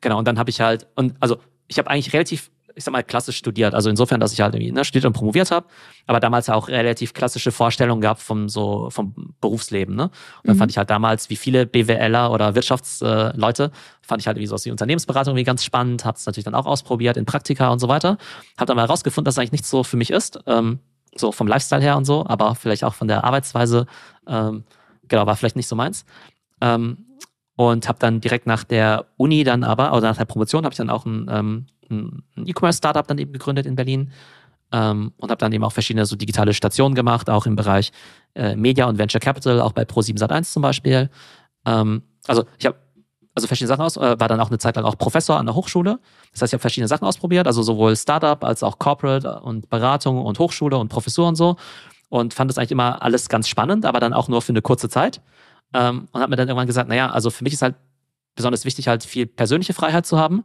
genau, 0.00 0.18
und 0.18 0.26
dann 0.26 0.38
habe 0.38 0.50
ich 0.50 0.60
halt, 0.60 0.88
und 0.96 1.14
also 1.20 1.38
ich 1.68 1.78
habe 1.78 1.88
eigentlich 1.88 2.12
relativ 2.12 2.50
ich 2.78 2.84
sag 2.84 2.92
mal, 2.92 3.02
klassisch 3.02 3.36
studiert. 3.36 3.74
Also 3.74 3.90
insofern, 3.90 4.20
dass 4.20 4.32
ich 4.32 4.40
halt 4.40 4.54
irgendwie 4.54 4.70
ne, 4.70 4.84
studiert 4.84 5.04
und 5.04 5.12
promoviert 5.12 5.50
habe, 5.50 5.66
aber 6.06 6.20
damals 6.20 6.48
auch 6.48 6.68
relativ 6.68 7.12
klassische 7.12 7.50
Vorstellungen 7.50 8.00
gehabt 8.00 8.22
vom 8.22 8.48
so 8.48 8.88
vom 8.90 9.34
Berufsleben. 9.40 9.96
Ne? 9.96 10.04
Und 10.04 10.12
dann 10.44 10.54
mhm. 10.54 10.60
fand 10.60 10.70
ich 10.70 10.78
halt 10.78 10.88
damals, 10.88 11.28
wie 11.28 11.34
viele 11.34 11.66
BWLer 11.66 12.30
oder 12.30 12.54
Wirtschaftsleute, 12.54 13.64
äh, 13.64 13.70
fand 14.00 14.22
ich 14.22 14.28
halt 14.28 14.36
irgendwie 14.36 14.46
so 14.46 14.54
aus 14.54 14.62
die 14.62 14.70
Unternehmensberatung 14.70 15.32
irgendwie 15.32 15.44
ganz 15.44 15.64
spannend, 15.64 16.04
habe 16.04 16.16
es 16.16 16.24
natürlich 16.24 16.44
dann 16.44 16.54
auch 16.54 16.66
ausprobiert 16.66 17.16
in 17.16 17.26
Praktika 17.26 17.68
und 17.70 17.80
so 17.80 17.88
weiter. 17.88 18.16
Habe 18.56 18.66
dann 18.66 18.76
mal 18.76 18.86
herausgefunden, 18.86 19.24
dass 19.24 19.34
es 19.34 19.38
eigentlich 19.38 19.52
nicht 19.52 19.66
so 19.66 19.82
für 19.82 19.96
mich 19.96 20.10
ist. 20.10 20.38
Ähm, 20.46 20.78
so 21.16 21.32
vom 21.32 21.48
Lifestyle 21.48 21.82
her 21.82 21.96
und 21.96 22.04
so, 22.04 22.24
aber 22.26 22.54
vielleicht 22.54 22.84
auch 22.84 22.94
von 22.94 23.08
der 23.08 23.24
Arbeitsweise, 23.24 23.86
ähm, 24.28 24.62
genau, 25.08 25.26
war 25.26 25.34
vielleicht 25.34 25.56
nicht 25.56 25.66
so 25.66 25.74
meins. 25.74 26.04
Ähm, 26.60 27.06
und 27.56 27.88
habe 27.88 27.98
dann 27.98 28.20
direkt 28.20 28.46
nach 28.46 28.62
der 28.62 29.06
Uni 29.16 29.42
dann 29.42 29.64
aber, 29.64 29.90
oder 29.92 30.02
nach 30.02 30.16
der 30.16 30.26
Promotion, 30.26 30.62
habe 30.62 30.72
ich 30.72 30.76
dann 30.76 30.90
auch 30.90 31.04
ein 31.06 31.26
ähm, 31.28 31.66
ein 31.90 32.22
E-Commerce-Startup 32.36 33.06
dann 33.06 33.18
eben 33.18 33.32
gegründet 33.32 33.66
in 33.66 33.76
Berlin 33.76 34.10
ähm, 34.72 35.12
und 35.16 35.30
habe 35.30 35.38
dann 35.38 35.52
eben 35.52 35.64
auch 35.64 35.72
verschiedene 35.72 36.06
so 36.06 36.16
digitale 36.16 36.54
Stationen 36.54 36.94
gemacht, 36.94 37.30
auch 37.30 37.46
im 37.46 37.56
Bereich 37.56 37.92
äh, 38.34 38.56
Media 38.56 38.86
und 38.86 38.98
Venture 38.98 39.20
Capital, 39.20 39.60
auch 39.60 39.72
bei 39.72 39.82
Pro7 39.82 40.18
Sat1 40.18 40.52
zum 40.52 40.62
Beispiel. 40.62 41.10
Ähm, 41.64 42.02
also 42.26 42.44
ich 42.58 42.66
habe 42.66 42.76
also 43.34 43.46
verschiedene 43.46 43.68
Sachen 43.68 43.82
aus, 43.82 43.96
äh, 43.96 44.18
war 44.18 44.28
dann 44.28 44.40
auch 44.40 44.48
eine 44.48 44.58
Zeit 44.58 44.76
lang 44.76 44.84
auch 44.84 44.98
Professor 44.98 45.38
an 45.38 45.46
der 45.46 45.54
Hochschule. 45.54 46.00
Das 46.32 46.42
heißt, 46.42 46.50
ich 46.50 46.54
habe 46.54 46.60
verschiedene 46.60 46.88
Sachen 46.88 47.06
ausprobiert, 47.06 47.46
also 47.46 47.62
sowohl 47.62 47.96
Startup 47.96 48.42
als 48.44 48.62
auch 48.62 48.78
Corporate 48.78 49.40
und 49.40 49.70
Beratung 49.70 50.24
und 50.24 50.38
Hochschule 50.38 50.76
und 50.76 50.88
Professur 50.88 51.28
und 51.28 51.36
so. 51.36 51.56
Und 52.08 52.34
fand 52.34 52.50
das 52.50 52.58
eigentlich 52.58 52.72
immer 52.72 53.02
alles 53.02 53.28
ganz 53.28 53.48
spannend, 53.48 53.84
aber 53.86 54.00
dann 54.00 54.12
auch 54.12 54.28
nur 54.28 54.42
für 54.42 54.50
eine 54.50 54.62
kurze 54.62 54.88
Zeit. 54.88 55.20
Ähm, 55.72 56.08
und 56.10 56.20
habe 56.20 56.30
mir 56.30 56.36
dann 56.36 56.48
irgendwann 56.48 56.66
gesagt, 56.66 56.88
naja, 56.88 57.10
also 57.10 57.30
für 57.30 57.44
mich 57.44 57.52
ist 57.52 57.62
halt 57.62 57.76
besonders 58.34 58.64
wichtig, 58.64 58.88
halt 58.88 59.04
viel 59.04 59.26
persönliche 59.26 59.74
Freiheit 59.74 60.06
zu 60.06 60.18
haben 60.18 60.44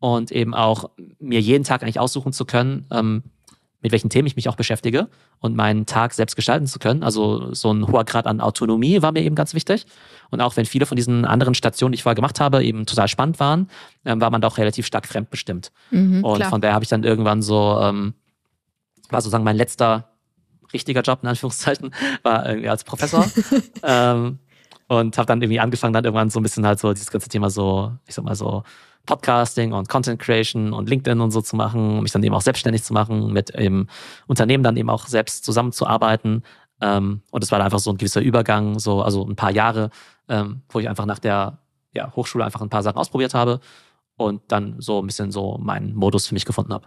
und 0.00 0.32
eben 0.32 0.54
auch 0.54 0.90
mir 1.18 1.40
jeden 1.40 1.62
Tag 1.62 1.82
eigentlich 1.82 2.00
aussuchen 2.00 2.32
zu 2.32 2.44
können, 2.44 2.86
ähm, 2.90 3.22
mit 3.82 3.92
welchen 3.92 4.10
Themen 4.10 4.26
ich 4.26 4.36
mich 4.36 4.48
auch 4.48 4.56
beschäftige 4.56 5.08
und 5.38 5.56
meinen 5.56 5.86
Tag 5.86 6.12
selbst 6.12 6.36
gestalten 6.36 6.66
zu 6.66 6.78
können. 6.78 7.02
Also 7.02 7.54
so 7.54 7.72
ein 7.72 7.86
hoher 7.86 8.04
Grad 8.04 8.26
an 8.26 8.40
Autonomie 8.40 9.00
war 9.00 9.12
mir 9.12 9.22
eben 9.22 9.34
ganz 9.34 9.54
wichtig. 9.54 9.86
Und 10.30 10.40
auch 10.40 10.56
wenn 10.56 10.66
viele 10.66 10.84
von 10.84 10.96
diesen 10.96 11.24
anderen 11.24 11.54
Stationen, 11.54 11.92
die 11.92 11.96
ich 11.96 12.02
vorher 12.02 12.16
gemacht 12.16 12.40
habe, 12.40 12.62
eben 12.62 12.84
total 12.84 13.08
spannend 13.08 13.40
waren, 13.40 13.68
ähm, 14.04 14.20
war 14.20 14.30
man 14.30 14.40
doch 14.40 14.58
relativ 14.58 14.86
stark 14.86 15.06
fremdbestimmt. 15.06 15.72
Mhm, 15.90 16.24
und 16.24 16.36
klar. 16.36 16.50
von 16.50 16.60
daher 16.60 16.74
habe 16.74 16.82
ich 16.82 16.90
dann 16.90 17.04
irgendwann 17.04 17.40
so, 17.40 17.78
ähm, 17.80 18.14
war 19.08 19.20
sozusagen 19.22 19.44
mein 19.44 19.56
letzter 19.56 20.10
richtiger 20.72 21.00
Job, 21.00 21.20
in 21.22 21.28
Anführungszeichen, 21.28 21.94
war 22.22 22.46
irgendwie 22.46 22.68
als 22.68 22.84
Professor. 22.84 23.26
ähm, 23.82 24.38
und 24.88 25.16
habe 25.16 25.26
dann 25.26 25.40
irgendwie 25.40 25.60
angefangen, 25.60 25.92
dann 25.92 26.04
irgendwann 26.04 26.30
so 26.30 26.40
ein 26.40 26.42
bisschen 26.42 26.66
halt 26.66 26.80
so 26.80 26.92
dieses 26.92 27.10
ganze 27.10 27.28
Thema 27.28 27.48
so, 27.48 27.92
ich 28.06 28.14
sag 28.14 28.24
mal 28.24 28.34
so, 28.34 28.64
Podcasting 29.06 29.72
und 29.72 29.88
Content 29.88 30.20
Creation 30.20 30.72
und 30.72 30.88
LinkedIn 30.88 31.20
und 31.20 31.30
so 31.30 31.40
zu 31.40 31.56
machen, 31.56 32.02
mich 32.02 32.12
dann 32.12 32.22
eben 32.22 32.34
auch 32.34 32.42
selbstständig 32.42 32.82
zu 32.82 32.92
machen, 32.92 33.32
mit 33.32 33.54
eben 33.54 33.88
Unternehmen 34.26 34.62
dann 34.62 34.76
eben 34.76 34.90
auch 34.90 35.06
selbst 35.06 35.44
zusammenzuarbeiten. 35.44 36.42
Ähm, 36.80 37.22
und 37.30 37.44
es 37.44 37.50
war 37.50 37.58
dann 37.58 37.66
einfach 37.66 37.78
so 37.78 37.90
ein 37.90 37.98
gewisser 37.98 38.20
Übergang, 38.20 38.78
so 38.78 39.02
also 39.02 39.26
ein 39.26 39.36
paar 39.36 39.50
Jahre, 39.50 39.90
ähm, 40.28 40.62
wo 40.68 40.80
ich 40.80 40.88
einfach 40.88 41.06
nach 41.06 41.18
der 41.18 41.58
ja, 41.92 42.12
Hochschule 42.14 42.44
einfach 42.44 42.60
ein 42.60 42.70
paar 42.70 42.82
Sachen 42.82 42.98
ausprobiert 42.98 43.34
habe 43.34 43.60
und 44.16 44.42
dann 44.48 44.76
so 44.80 45.00
ein 45.00 45.06
bisschen 45.06 45.32
so 45.32 45.58
meinen 45.58 45.94
Modus 45.94 46.26
für 46.26 46.34
mich 46.34 46.44
gefunden 46.44 46.72
habe. 46.72 46.86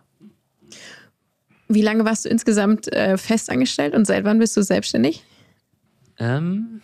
Wie 1.67 1.81
lange 1.81 2.05
warst 2.05 2.25
du 2.25 2.29
insgesamt 2.29 2.91
äh, 2.91 3.17
festangestellt 3.17 3.95
und 3.95 4.05
seit 4.05 4.23
wann 4.23 4.39
bist 4.39 4.55
du 4.55 4.61
selbstständig? 4.61 5.23
Ähm, 6.17 6.81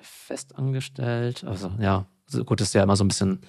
festangestellt, 0.00 1.44
also 1.44 1.72
ja, 1.80 2.06
gut, 2.44 2.60
das 2.60 2.68
ist 2.68 2.74
ja 2.74 2.82
immer 2.82 2.96
so 2.96 3.04
ein 3.04 3.08
bisschen 3.08 3.40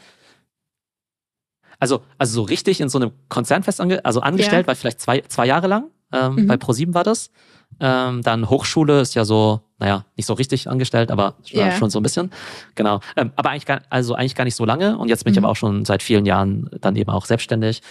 also, 1.79 2.01
also 2.17 2.33
so 2.33 2.41
richtig 2.43 2.81
in 2.81 2.89
so 2.89 2.99
einem 2.99 3.11
Konzern 3.29 3.63
fest 3.63 3.81
ange 3.81 4.03
also 4.03 4.21
angestellt, 4.21 4.63
ja. 4.63 4.67
war 4.67 4.75
vielleicht 4.75 4.99
zwei, 4.99 5.21
zwei 5.21 5.45
Jahre 5.45 5.67
lang. 5.67 5.85
Ähm, 6.11 6.35
mhm. 6.35 6.47
Bei 6.47 6.57
ProSieben 6.57 6.93
war 6.93 7.03
das. 7.03 7.31
Ähm, 7.79 8.21
dann 8.23 8.49
Hochschule 8.49 8.99
ist 8.99 9.15
ja 9.15 9.23
so, 9.23 9.61
naja, 9.77 10.05
nicht 10.17 10.25
so 10.25 10.33
richtig 10.33 10.69
angestellt, 10.69 11.11
aber 11.11 11.35
yeah. 11.53 11.71
schon 11.77 11.89
so 11.89 11.99
ein 11.99 12.03
bisschen. 12.03 12.31
Genau. 12.75 12.99
Ähm, 13.15 13.31
aber 13.35 13.51
eigentlich 13.51 13.65
gar, 13.65 13.81
also 13.89 14.15
eigentlich 14.15 14.35
gar 14.35 14.43
nicht 14.43 14.55
so 14.55 14.65
lange. 14.65 14.97
Und 14.97 15.07
jetzt 15.07 15.23
bin 15.23 15.31
mhm. 15.31 15.37
ich 15.37 15.43
aber 15.43 15.49
auch 15.49 15.55
schon 15.55 15.85
seit 15.85 16.03
vielen 16.03 16.25
Jahren 16.25 16.69
dann 16.81 16.95
eben 16.95 17.09
auch 17.09 17.25
selbstständig. 17.25 17.81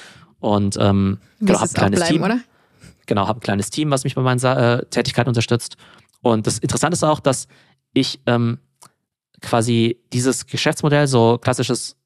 Und 0.41 0.77
ähm, 0.79 1.19
genau, 1.41 1.61
habe 1.61 1.71
ein 1.71 1.75
kleines 1.75 2.01
bleiben, 2.01 2.15
Team. 2.15 2.23
Oder? 2.23 2.41
Genau, 3.07 3.27
habe 3.27 3.39
ein 3.39 3.43
kleines 3.43 3.71
Team, 3.71 3.91
was 3.91 4.05
mich 4.05 4.15
bei 4.15 4.23
meinen 4.23 4.43
äh, 4.43 4.85
Tätigkeiten 4.87 5.29
unterstützt. 5.29 5.77
Und 6.21 6.47
das 6.47 6.59
Interessante 6.59 6.95
ist 6.95 7.05
auch, 7.05 7.21
dass 7.21 7.49
ich 7.95 8.21
ähm, 8.27 8.59
quasi 9.41 9.99
dieses 10.13 10.47
Geschäftsmodell, 10.47 11.07
so 11.07 11.39
klassisches 11.39 11.97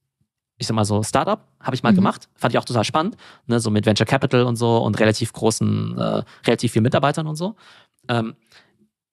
ich 0.63 0.69
sag 0.69 0.75
mal 0.75 0.85
so 0.85 1.03
Startup, 1.03 1.47
habe 1.61 1.75
ich 1.75 1.83
mal 1.83 1.93
mhm. 1.93 1.97
gemacht, 1.97 2.29
fand 2.37 2.55
ich 2.55 2.59
auch 2.59 2.65
total 2.65 2.85
spannend, 2.85 3.17
ne, 3.47 3.61
so 3.61 3.71
mit 3.71 3.85
Venture 3.85 4.07
Capital 4.07 4.45
und 4.45 4.57
so 4.57 4.79
und 4.79 4.99
relativ 4.99 5.33
großen, 5.33 5.99
äh, 5.99 6.23
relativ 6.47 6.73
vielen 6.73 6.85
Mitarbeitern 6.85 7.27
und 7.27 7.37
so. 7.37 7.57
Ähm, 8.09 8.35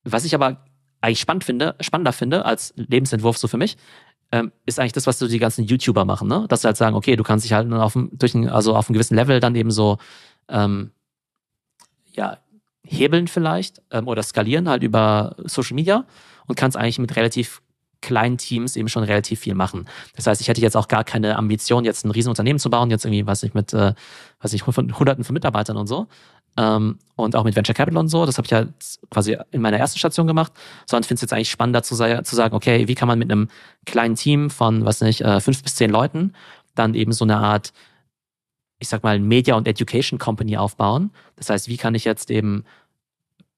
was 0.03 0.25
ich 0.25 0.33
aber 0.33 0.63
eigentlich 1.01 1.19
spannend 1.19 1.43
finde, 1.43 1.75
spannender 1.81 2.13
finde 2.13 2.45
als 2.45 2.73
Lebensentwurf 2.75 3.37
so 3.37 3.47
für 3.47 3.57
mich, 3.57 3.77
ähm, 4.31 4.51
ist 4.65 4.79
eigentlich 4.79 4.93
das, 4.93 5.07
was 5.07 5.17
so 5.17 5.27
die 5.27 5.39
ganzen 5.39 5.65
YouTuber 5.65 6.05
machen, 6.05 6.27
ne? 6.27 6.45
Dass 6.47 6.61
sie 6.61 6.67
halt 6.67 6.77
sagen, 6.77 6.95
okay, 6.95 7.15
du 7.15 7.23
kannst 7.23 7.45
dich 7.45 7.53
halt 7.53 7.71
auf, 7.73 7.97
durch 8.11 8.35
ein, 8.35 8.47
also 8.47 8.75
auf 8.75 8.87
einem 8.87 8.93
gewissen 8.93 9.15
Level 9.15 9.39
dann 9.39 9.55
eben 9.55 9.71
so 9.71 9.97
ähm, 10.49 10.91
ja, 12.13 12.37
hebeln 12.83 13.27
vielleicht 13.27 13.81
ähm, 13.91 14.07
oder 14.07 14.21
skalieren 14.21 14.69
halt 14.69 14.83
über 14.83 15.35
Social 15.45 15.75
Media 15.75 16.05
und 16.47 16.55
kannst 16.55 16.77
eigentlich 16.77 16.99
mit 16.99 17.15
relativ 17.15 17.61
kleinen 18.01 18.37
Teams 18.37 18.75
eben 18.75 18.87
schon 18.87 19.03
relativ 19.03 19.41
viel 19.41 19.55
machen. 19.55 19.87
Das 20.15 20.27
heißt, 20.27 20.41
ich 20.41 20.47
hätte 20.47 20.61
jetzt 20.61 20.77
auch 20.77 20.87
gar 20.87 21.03
keine 21.03 21.37
Ambition, 21.37 21.85
jetzt 21.85 22.05
ein 22.05 22.11
Riesenunternehmen 22.11 22.59
zu 22.59 22.69
bauen, 22.69 22.89
jetzt 22.89 23.05
irgendwie, 23.05 23.27
was 23.27 23.43
ich 23.43 23.53
mit, 23.53 23.73
äh, 23.73 23.93
was 24.39 24.53
ich 24.53 24.63
von 24.63 24.97
Hunderten 24.97 25.23
von 25.23 25.33
Mitarbeitern 25.33 25.77
und 25.77 25.87
so. 25.87 26.07
Ähm, 26.57 26.97
und 27.15 27.35
auch 27.35 27.43
mit 27.43 27.55
Venture 27.55 27.75
Capital 27.75 27.99
und 27.99 28.07
so. 28.07 28.25
Das 28.25 28.37
habe 28.37 28.45
ich 28.45 28.51
ja 28.51 28.65
quasi 29.09 29.37
in 29.51 29.61
meiner 29.61 29.77
ersten 29.77 29.99
Station 29.99 30.27
gemacht. 30.27 30.51
Sondern 30.85 31.03
finde 31.03 31.15
es 31.15 31.21
jetzt 31.21 31.33
eigentlich 31.33 31.51
spannender 31.51 31.83
zu, 31.83 31.95
zu, 31.95 32.35
sagen, 32.35 32.55
okay, 32.55 32.87
wie 32.87 32.95
kann 32.95 33.07
man 33.07 33.19
mit 33.19 33.31
einem 33.31 33.49
kleinen 33.85 34.15
Team 34.15 34.49
von, 34.49 34.85
was 34.85 35.01
nicht, 35.01 35.21
äh, 35.21 35.39
fünf 35.39 35.61
bis 35.63 35.75
zehn 35.75 35.89
Leuten 35.89 36.33
dann 36.75 36.93
eben 36.93 37.11
so 37.11 37.25
eine 37.25 37.37
Art, 37.37 37.73
ich 38.79 38.87
sag 38.87 39.03
mal, 39.03 39.19
Media- 39.19 39.55
und 39.55 39.67
Education 39.67 40.17
Company 40.17 40.57
aufbauen. 40.57 41.11
Das 41.35 41.49
heißt, 41.49 41.67
wie 41.67 41.77
kann 41.77 41.95
ich 41.95 42.05
jetzt 42.05 42.31
eben 42.31 42.63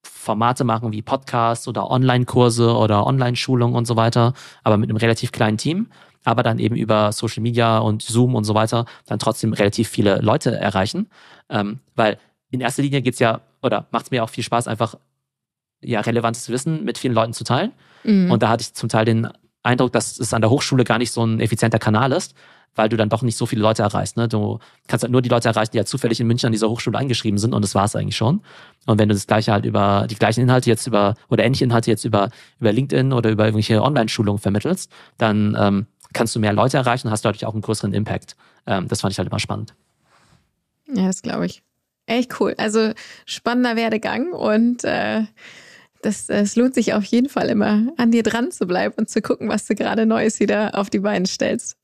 Formate 0.04 0.64
machen 0.64 0.92
wie 0.92 1.02
Podcasts 1.02 1.66
oder 1.68 1.90
Online-Kurse 1.90 2.74
oder 2.76 3.06
Online-Schulungen 3.06 3.74
und 3.74 3.86
so 3.86 3.96
weiter, 3.96 4.34
aber 4.62 4.76
mit 4.76 4.90
einem 4.90 4.96
relativ 4.96 5.32
kleinen 5.32 5.58
Team, 5.58 5.88
aber 6.24 6.42
dann 6.42 6.58
eben 6.58 6.76
über 6.76 7.12
Social 7.12 7.42
Media 7.42 7.78
und 7.78 8.02
Zoom 8.02 8.34
und 8.34 8.44
so 8.44 8.54
weiter 8.54 8.86
dann 9.06 9.18
trotzdem 9.18 9.52
relativ 9.52 9.88
viele 9.88 10.20
Leute 10.20 10.56
erreichen. 10.56 11.08
Ähm, 11.48 11.80
weil 11.94 12.18
in 12.50 12.60
erster 12.60 12.82
Linie 12.82 13.02
geht's 13.02 13.18
ja, 13.18 13.40
oder 13.62 13.86
macht 13.90 14.06
es 14.06 14.10
mir 14.10 14.22
auch 14.22 14.30
viel 14.30 14.44
Spaß, 14.44 14.68
einfach 14.68 14.96
ja, 15.80 16.00
relevantes 16.00 16.48
Wissen 16.48 16.84
mit 16.84 16.98
vielen 16.98 17.14
Leuten 17.14 17.32
zu 17.32 17.44
teilen. 17.44 17.72
Mhm. 18.04 18.30
Und 18.30 18.42
da 18.42 18.48
hatte 18.48 18.62
ich 18.62 18.74
zum 18.74 18.88
Teil 18.88 19.04
den 19.04 19.28
Eindruck, 19.62 19.92
dass 19.92 20.18
es 20.18 20.34
an 20.34 20.40
der 20.40 20.50
Hochschule 20.50 20.84
gar 20.84 20.98
nicht 20.98 21.12
so 21.12 21.24
ein 21.24 21.40
effizienter 21.40 21.78
Kanal 21.78 22.12
ist, 22.12 22.34
weil 22.74 22.88
du 22.88 22.96
dann 22.96 23.08
doch 23.08 23.22
nicht 23.22 23.36
so 23.36 23.46
viele 23.46 23.62
Leute 23.62 23.82
erreichst. 23.82 24.16
Ne? 24.16 24.28
Du 24.28 24.58
kannst 24.86 25.02
halt 25.02 25.12
nur 25.12 25.22
die 25.22 25.28
Leute 25.28 25.48
erreichen, 25.48 25.72
die 25.72 25.78
ja 25.78 25.84
zufällig 25.84 26.20
in 26.20 26.26
München 26.26 26.46
an 26.46 26.52
dieser 26.52 26.68
Hochschule 26.68 26.98
eingeschrieben 26.98 27.38
sind 27.38 27.54
und 27.54 27.62
das 27.62 27.74
war 27.74 27.84
es 27.84 27.96
eigentlich 27.96 28.16
schon. 28.16 28.42
Und 28.86 28.98
wenn 28.98 29.08
du 29.08 29.14
das 29.14 29.26
gleiche 29.26 29.52
halt 29.52 29.64
über 29.64 30.06
die 30.08 30.14
gleichen 30.14 30.40
Inhalte 30.40 30.70
jetzt 30.70 30.86
über 30.86 31.14
oder 31.28 31.44
ähnliche 31.44 31.64
Inhalte 31.64 31.90
jetzt 31.90 32.04
über, 32.04 32.30
über 32.60 32.72
LinkedIn 32.72 33.12
oder 33.12 33.30
über 33.30 33.44
irgendwelche 33.44 33.82
Online-Schulungen 33.82 34.40
vermittelst, 34.40 34.90
dann 35.18 35.56
ähm, 35.58 35.86
kannst 36.12 36.34
du 36.34 36.40
mehr 36.40 36.52
Leute 36.52 36.76
erreichen 36.76 37.08
und 37.08 37.12
hast 37.12 37.24
dadurch 37.24 37.46
auch 37.46 37.52
einen 37.52 37.62
größeren 37.62 37.92
Impact. 37.92 38.36
Ähm, 38.66 38.88
das 38.88 39.00
fand 39.00 39.12
ich 39.12 39.18
halt 39.18 39.28
immer 39.28 39.40
spannend. 39.40 39.74
Ja, 40.88 41.06
das 41.06 41.22
glaube 41.22 41.46
ich. 41.46 41.62
Echt 42.06 42.40
cool. 42.40 42.54
Also 42.58 42.92
spannender 43.26 43.76
Werdegang 43.76 44.32
und 44.32 44.84
äh, 44.84 45.22
das, 46.02 46.28
es 46.28 46.56
lohnt 46.56 46.74
sich 46.74 46.94
auf 46.94 47.04
jeden 47.04 47.28
Fall 47.28 47.48
immer, 47.48 47.86
an 47.96 48.10
dir 48.10 48.22
dran 48.22 48.50
zu 48.50 48.66
bleiben 48.66 48.94
und 48.98 49.08
zu 49.08 49.22
gucken, 49.22 49.48
was 49.48 49.66
du 49.66 49.74
gerade 49.74 50.04
Neues 50.04 50.40
wieder 50.40 50.76
auf 50.78 50.90
die 50.90 50.98
Beine 50.98 51.26
stellst. 51.26 51.76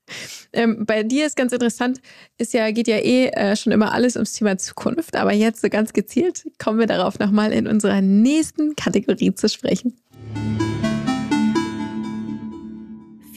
Ähm, 0.53 0.85
bei 0.85 1.03
dir 1.03 1.25
ist 1.25 1.35
ganz 1.35 1.53
interessant, 1.53 2.01
ist 2.37 2.53
ja, 2.53 2.69
geht 2.71 2.87
ja 2.87 2.97
eh 2.97 3.27
äh, 3.27 3.55
schon 3.55 3.71
immer 3.71 3.93
alles 3.93 4.15
ums 4.15 4.33
Thema 4.33 4.57
Zukunft, 4.57 5.15
aber 5.15 5.33
jetzt 5.33 5.61
so 5.61 5.69
ganz 5.69 5.93
gezielt 5.93 6.45
kommen 6.59 6.79
wir 6.79 6.87
darauf 6.87 7.17
nochmal 7.19 7.53
in 7.53 7.65
unserer 7.65 8.01
nächsten 8.01 8.75
Kategorie 8.75 9.33
zu 9.33 9.47
sprechen. 9.47 9.97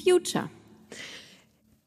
Future. 0.05 0.51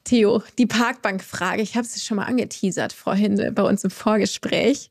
Theo, 0.06 0.44
die 0.58 0.68
Parkbankfrage, 0.68 1.64
ich 1.64 1.76
habe 1.76 1.86
es 1.86 2.06
schon 2.06 2.18
mal 2.18 2.26
angeteasert 2.26 2.94
vorhin 2.94 3.52
bei 3.54 3.64
uns 3.64 3.84
im 3.84 3.90
Vorgespräch. 3.90 4.90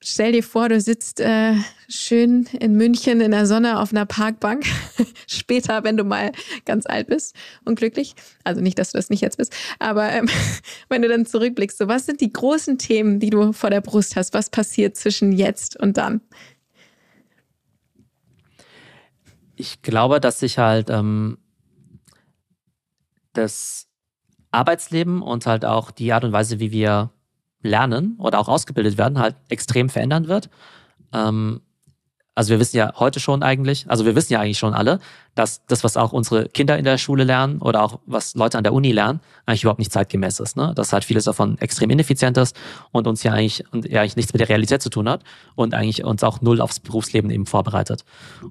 Stell 0.00 0.30
dir 0.30 0.44
vor, 0.44 0.68
du 0.68 0.80
sitzt 0.80 1.18
äh, 1.18 1.54
schön 1.88 2.44
in 2.60 2.76
München 2.76 3.20
in 3.20 3.32
der 3.32 3.46
Sonne 3.46 3.80
auf 3.80 3.90
einer 3.90 4.06
Parkbank. 4.06 4.64
Später, 5.26 5.82
wenn 5.82 5.96
du 5.96 6.04
mal 6.04 6.30
ganz 6.64 6.86
alt 6.86 7.08
bist 7.08 7.34
und 7.64 7.76
glücklich. 7.76 8.14
Also 8.44 8.60
nicht, 8.60 8.78
dass 8.78 8.92
du 8.92 8.98
das 8.98 9.10
nicht 9.10 9.22
jetzt 9.22 9.38
bist, 9.38 9.52
aber 9.80 10.12
ähm, 10.12 10.28
wenn 10.88 11.02
du 11.02 11.08
dann 11.08 11.26
zurückblickst, 11.26 11.78
so 11.78 11.88
was 11.88 12.06
sind 12.06 12.20
die 12.20 12.32
großen 12.32 12.78
Themen, 12.78 13.18
die 13.18 13.30
du 13.30 13.52
vor 13.52 13.70
der 13.70 13.80
Brust 13.80 14.14
hast? 14.14 14.34
Was 14.34 14.50
passiert 14.50 14.96
zwischen 14.96 15.32
jetzt 15.32 15.78
und 15.78 15.96
dann? 15.96 16.20
Ich 19.56 19.82
glaube, 19.82 20.20
dass 20.20 20.38
sich 20.38 20.58
halt 20.58 20.90
ähm, 20.90 21.38
das 23.32 23.88
Arbeitsleben 24.52 25.22
und 25.22 25.46
halt 25.46 25.64
auch 25.64 25.90
die 25.90 26.12
Art 26.12 26.22
und 26.22 26.30
Weise, 26.30 26.60
wie 26.60 26.70
wir 26.70 27.10
lernen 27.62 28.16
oder 28.18 28.38
auch 28.38 28.48
ausgebildet 28.48 28.98
werden, 28.98 29.18
halt 29.18 29.36
extrem 29.48 29.88
verändern 29.88 30.28
wird. 30.28 30.48
Ähm, 31.12 31.60
also 32.38 32.50
wir 32.50 32.60
wissen 32.60 32.76
ja 32.76 32.92
heute 32.94 33.18
schon 33.18 33.42
eigentlich, 33.42 33.86
also 33.88 34.04
wir 34.04 34.14
wissen 34.14 34.32
ja 34.32 34.38
eigentlich 34.38 34.58
schon 34.58 34.72
alle, 34.72 35.00
dass 35.34 35.66
das, 35.66 35.82
was 35.82 35.96
auch 35.96 36.12
unsere 36.12 36.48
Kinder 36.48 36.78
in 36.78 36.84
der 36.84 36.96
Schule 36.96 37.24
lernen 37.24 37.60
oder 37.60 37.82
auch 37.82 37.98
was 38.06 38.36
Leute 38.36 38.56
an 38.56 38.62
der 38.62 38.72
Uni 38.72 38.92
lernen, 38.92 39.18
eigentlich 39.44 39.64
überhaupt 39.64 39.80
nicht 39.80 39.90
zeitgemäß 39.90 40.38
ist. 40.38 40.56
Ne? 40.56 40.72
Dass 40.76 40.92
halt 40.92 41.02
vieles 41.02 41.24
davon 41.24 41.58
extrem 41.58 41.90
ineffizient 41.90 42.36
ist 42.36 42.56
und 42.92 43.08
uns 43.08 43.24
ja 43.24 43.32
eigentlich, 43.32 43.64
und 43.72 43.88
ja 43.88 44.02
eigentlich 44.02 44.14
nichts 44.14 44.32
mit 44.32 44.38
der 44.38 44.48
Realität 44.48 44.80
zu 44.80 44.88
tun 44.88 45.08
hat 45.08 45.24
und 45.56 45.74
eigentlich 45.74 46.04
uns 46.04 46.22
auch 46.22 46.40
null 46.40 46.60
aufs 46.60 46.78
Berufsleben 46.78 47.28
eben 47.32 47.44
vorbereitet. 47.44 48.04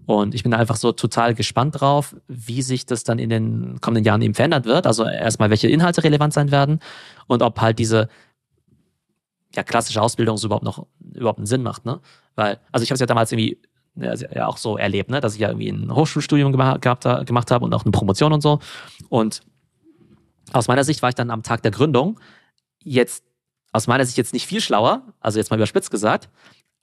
Und 0.06 0.36
ich 0.36 0.44
bin 0.44 0.54
einfach 0.54 0.76
so 0.76 0.92
total 0.92 1.34
gespannt 1.34 1.80
drauf, 1.80 2.14
wie 2.28 2.64
sich 2.64 2.86
das 2.86 3.06
dann 3.06 3.20
in 3.20 3.30
den 3.30 3.80
kommenden 3.80 4.04
Jahren 4.04 4.22
eben 4.22 4.34
verändert 4.34 4.66
wird. 4.66 4.86
Also 4.86 5.06
erstmal, 5.06 5.50
welche 5.50 5.70
Inhalte 5.70 6.04
relevant 6.04 6.34
sein 6.34 6.52
werden 6.52 6.82
und 7.28 7.42
ob 7.42 7.62
halt 7.62 7.80
diese 7.80 8.10
ja, 9.58 9.64
klassische 9.64 10.02
Ausbildung 10.02 10.38
so 10.38 10.48
überhaupt 10.48 10.64
noch 10.64 10.86
überhaupt 11.14 11.40
einen 11.40 11.48
Sinn 11.48 11.64
macht, 11.64 11.86
ne? 11.86 12.00
Weil, 12.36 12.60
also 12.72 12.84
ich 12.84 12.90
habe 12.90 12.96
es 12.96 13.00
ja 13.00 13.08
damals 13.08 13.32
irgendwie 13.32 13.60
ja, 13.96 14.48
auch 14.48 14.58
so 14.58 14.78
erlebt, 14.78 15.10
ne, 15.10 15.20
dass 15.20 15.34
ich 15.34 15.40
ja 15.40 15.50
irgendwie 15.50 15.70
ein 15.70 15.94
Hochschulstudium 15.94 16.52
gemacht, 16.52 16.82
gehabt, 16.84 17.04
gemacht 17.26 17.50
habe 17.50 17.66
und 17.66 17.74
auch 17.74 17.84
eine 17.84 17.92
Promotion 17.92 18.32
und 18.32 18.42
so. 18.42 18.60
Und 19.10 19.42
aus 20.54 20.68
meiner 20.68 20.84
Sicht 20.84 21.02
war 21.02 21.10
ich 21.10 21.16
dann 21.16 21.32
am 21.32 21.42
Tag 21.42 21.64
der 21.64 21.72
Gründung 21.72 22.20
jetzt 22.84 23.24
aus 23.72 23.88
meiner 23.88 24.06
Sicht 24.06 24.18
jetzt 24.18 24.34
nicht 24.34 24.46
viel 24.46 24.62
schlauer, 24.62 25.02
also 25.20 25.40
jetzt 25.40 25.50
mal 25.50 25.58
überspitzt 25.58 25.90
gesagt, 25.90 26.30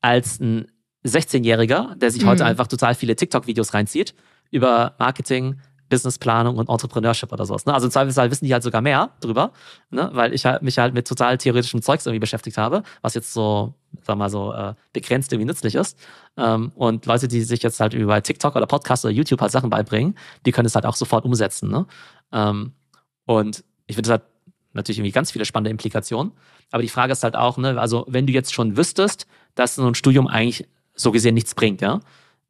als 0.00 0.40
ein 0.40 0.66
16-Jähriger, 1.06 1.94
der 1.94 2.10
sich 2.10 2.24
mhm. 2.24 2.28
heute 2.28 2.44
einfach 2.44 2.66
total 2.66 2.94
viele 2.94 3.14
TikTok-Videos 3.14 3.74
reinzieht 3.74 4.14
über 4.50 4.94
Marketing, 4.98 5.60
Businessplanung 5.94 6.56
und 6.56 6.68
Entrepreneurship 6.68 7.32
oder 7.32 7.46
sowas. 7.46 7.66
Ne? 7.66 7.72
Also 7.72 7.86
im 7.86 7.92
Zweifelsfall 7.92 8.28
wissen 8.32 8.46
die 8.46 8.52
halt 8.52 8.64
sogar 8.64 8.80
mehr 8.80 9.10
drüber, 9.20 9.52
ne? 9.90 10.10
weil 10.12 10.34
ich 10.34 10.44
halt, 10.44 10.62
mich 10.62 10.78
halt 10.78 10.92
mit 10.92 11.06
total 11.06 11.38
theoretischem 11.38 11.82
Zeugs 11.82 12.04
irgendwie 12.04 12.18
beschäftigt 12.18 12.58
habe, 12.58 12.82
was 13.00 13.14
jetzt 13.14 13.32
so, 13.32 13.74
sag 14.02 14.18
mal 14.18 14.28
so, 14.28 14.52
äh, 14.52 14.74
begrenzt 14.92 15.32
irgendwie 15.32 15.46
nützlich 15.46 15.76
ist. 15.76 15.96
Ähm, 16.36 16.72
und 16.74 17.06
Leute, 17.06 17.28
die 17.28 17.42
sich 17.42 17.62
jetzt 17.62 17.78
halt 17.78 17.94
über 17.94 18.20
TikTok 18.20 18.56
oder 18.56 18.66
Podcast 18.66 19.04
oder 19.04 19.14
YouTube 19.14 19.40
halt 19.40 19.52
Sachen 19.52 19.70
beibringen, 19.70 20.16
die 20.44 20.50
können 20.50 20.66
es 20.66 20.74
halt 20.74 20.84
auch 20.84 20.96
sofort 20.96 21.24
umsetzen. 21.24 21.70
Ne? 21.70 21.86
Ähm, 22.32 22.72
und 23.26 23.62
ich 23.86 23.94
finde, 23.94 24.08
das 24.08 24.14
hat 24.14 24.22
natürlich 24.72 24.98
irgendwie 24.98 25.12
ganz 25.12 25.30
viele 25.30 25.44
spannende 25.44 25.70
Implikationen. 25.70 26.32
Aber 26.72 26.82
die 26.82 26.88
Frage 26.88 27.12
ist 27.12 27.22
halt 27.22 27.36
auch, 27.36 27.56
ne, 27.56 27.80
also 27.80 28.04
wenn 28.08 28.26
du 28.26 28.32
jetzt 28.32 28.52
schon 28.52 28.76
wüsstest, 28.76 29.28
dass 29.54 29.76
so 29.76 29.86
ein 29.86 29.94
Studium 29.94 30.26
eigentlich 30.26 30.66
so 30.96 31.12
gesehen 31.12 31.34
nichts 31.34 31.54
bringt, 31.54 31.80
ja, 31.80 32.00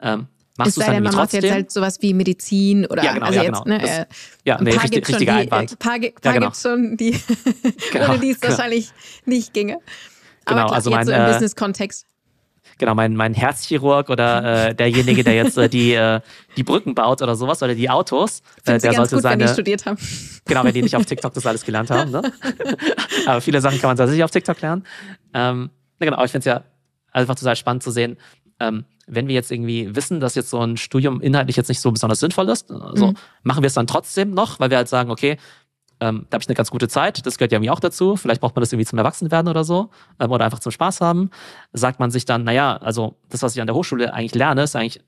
ähm, 0.01 0.29
Machst 0.57 0.77
du 0.77 0.81
es 0.83 0.87
dann 0.87 1.03
man 1.03 1.13
trotzdem? 1.13 1.43
jetzt 1.43 1.53
halt 1.53 1.71
sowas 1.73 2.01
wie 2.01 2.15
Medizin 2.15 2.87
oder 2.87 3.03
ja, 3.03 3.15
genau, 3.15 3.27
also 3.27 3.39
ja, 3.39 3.45
jetzt, 3.45 3.65
genau. 3.65 3.77
ne, 3.77 3.83
das, 3.83 4.19
ja, 4.45 4.61
nee, 4.61 4.71
richtig, 4.71 5.09
richtiger 5.09 5.33
die, 5.33 5.39
Einwand. 5.41 5.73
Ein 5.73 5.79
paar, 5.79 5.99
paar 5.99 6.03
ja, 6.03 6.33
genau. 6.33 6.47
gibt's 6.47 6.63
schon, 6.63 6.97
die 6.97 7.11
genau, 7.93 8.11
ohne 8.11 8.21
die 8.21 8.31
es 8.31 8.43
wahrscheinlich 8.43 8.91
nicht 9.25 9.53
ginge. 9.53 9.79
Aber 10.45 10.57
genau, 10.57 10.67
klar, 10.67 10.77
also 10.77 10.91
jetzt 10.91 10.97
mein, 10.97 11.07
so 11.07 11.13
im 11.13 11.21
äh, 11.21 11.33
Business-Kontext. 11.33 12.07
Genau, 12.79 12.95
mein, 12.95 13.15
mein 13.15 13.35
Herzchirurg 13.35 14.11
oder 14.11 14.69
äh, 14.69 14.75
derjenige, 14.75 15.23
der 15.23 15.35
jetzt 15.35 15.57
äh, 15.59 15.69
die, 15.69 15.95
äh, 15.95 16.21
die 16.57 16.63
Brücken 16.63 16.95
baut 16.95 17.23
oder 17.23 17.37
sowas 17.37 17.63
oder 17.63 17.75
die 17.75 17.89
Autos, 17.89 18.43
äh, 18.65 18.79
der 18.79 18.95
sollte 18.95 19.17
gut, 19.17 19.23
seine. 19.23 19.41
Wenn 19.41 19.47
die 19.47 19.53
studiert 19.53 19.87
haben. 19.87 19.97
Genau, 20.45 20.65
wenn 20.65 20.75
die 20.75 20.83
nicht 20.83 20.97
auf 20.97 21.05
TikTok 21.05 21.33
das 21.35 21.47
alles 21.47 21.65
gelernt 21.65 21.91
haben. 21.91 22.11
Ne? 22.11 22.23
aber 23.27 23.41
viele 23.41 23.61
Sachen 23.61 23.81
kann 23.81 23.91
man 23.91 23.97
tatsächlich 23.97 24.25
auf 24.25 24.31
TikTok 24.31 24.61
lernen. 24.61 24.85
Ähm, 25.33 25.71
genau, 25.99 26.17
aber 26.17 26.25
ich 26.25 26.33
finde 26.33 26.41
es 26.41 26.45
ja 26.47 26.65
einfach 27.13 27.37
total 27.37 27.57
spannend 27.57 27.83
zu 27.83 27.91
sehen, 27.93 28.17
ähm, 28.59 28.85
wenn 29.07 29.29
wir 29.29 29.35
jetzt 29.35 29.51
irgendwie 29.51 29.95
wissen, 29.95 30.21
dass 30.21 30.35
jetzt 30.35 30.51
so 30.51 30.61
ein 30.61 30.77
Studium 30.77 31.21
inhaltlich 31.21 31.57
jetzt 31.57 31.69
nicht 31.69 31.81
so 31.81 31.91
besonders 31.93 32.21
sinnvoll 32.21 32.49
ist, 32.49 32.71
also 32.71 33.09
mhm. 33.09 33.15
machen 33.43 33.63
wir 33.63 33.69
es 33.69 33.75
dann 33.75 33.87
trotzdem 33.87 34.33
noch, 34.33 34.61
weil 34.61 34.71
wir 34.71 34.77
halt 34.77 34.89
sagen, 34.89 35.11
okay, 35.11 35.37
ähm, 36.01 36.27
da 36.29 36.37
habe 36.37 36.43
ich 36.43 36.49
eine 36.49 36.57
ganz 36.57 36.71
gute 36.71 36.89
Zeit, 36.89 37.25
das 37.25 37.39
gehört 37.39 37.53
ja 37.53 37.61
mir 37.61 37.73
auch 37.73 37.81
dazu, 37.81 38.17
vielleicht 38.17 38.41
braucht 38.41 38.57
man 38.57 38.61
das 38.63 38.73
irgendwie 38.73 38.87
zum 38.87 38.99
Erwachsenwerden 38.99 39.49
oder 39.49 39.65
so 39.65 39.91
ähm, 40.19 40.31
oder 40.31 40.45
einfach 40.45 40.59
zum 40.59 40.73
Spaß 40.73 41.01
haben, 41.01 41.31
sagt 41.73 42.01
man 42.01 42.11
sich 42.11 42.25
dann, 42.25 42.45
naja, 42.45 42.77
also 42.77 43.17
das, 43.29 43.43
was 43.43 43.55
ich 43.55 43.61
an 43.61 43.67
der 43.67 43.77
Hochschule 43.77 44.13
eigentlich 44.13 44.35
lerne, 44.35 44.63
ist 44.63 44.77
eigentlich 44.77 45.03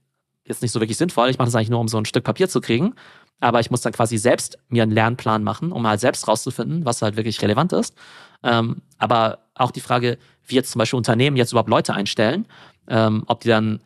jetzt 0.45 0.63
nicht 0.63 0.73
so 0.73 0.81
wirklich 0.81 0.97
sinnvoll, 0.97 1.29
ich 1.29 1.39
mache 1.39 1.47
das 1.47 1.55
eigentlich 1.55 1.71
nur, 1.71 1.81
um 1.81 1.89
so 1.89 1.99
ein 1.99 2.05
Stück 2.05 2.25
Papier 2.25 2.49
zu 2.49 2.61
kriegen, 2.61 2.95
aber 3.41 3.61
ich 3.61 3.71
muss 3.71 3.83
dann 3.83 3.93
quasi 3.93 4.17
selbst 4.17 4.59
mir 4.69 4.83
einen 4.83 4.93
Lernplan 4.93 5.43
machen, 5.43 5.73
um 5.73 5.87
halt 5.87 6.01
selbst 6.01 6.27
rauszufinden, 6.29 6.85
was 6.85 7.03
halt 7.03 7.17
wirklich 7.17 7.43
relevant 7.43 7.73
ist. 7.73 7.95
Ähm, 8.43 8.83
aber 8.99 9.41
auch 9.55 9.71
die 9.71 9.81
Frage, 9.81 10.19
wie 10.47 10.55
jetzt 10.55 10.71
zum 10.71 10.79
Beispiel 10.79 10.97
Unternehmen 10.97 11.37
jetzt 11.37 11.53
überhaupt 11.53 11.69
Leute 11.69 11.95
einstellen, 11.95 12.47
ähm, 12.89 13.25
ob 13.27 13.41
die 13.41 13.49
dann 13.49 13.81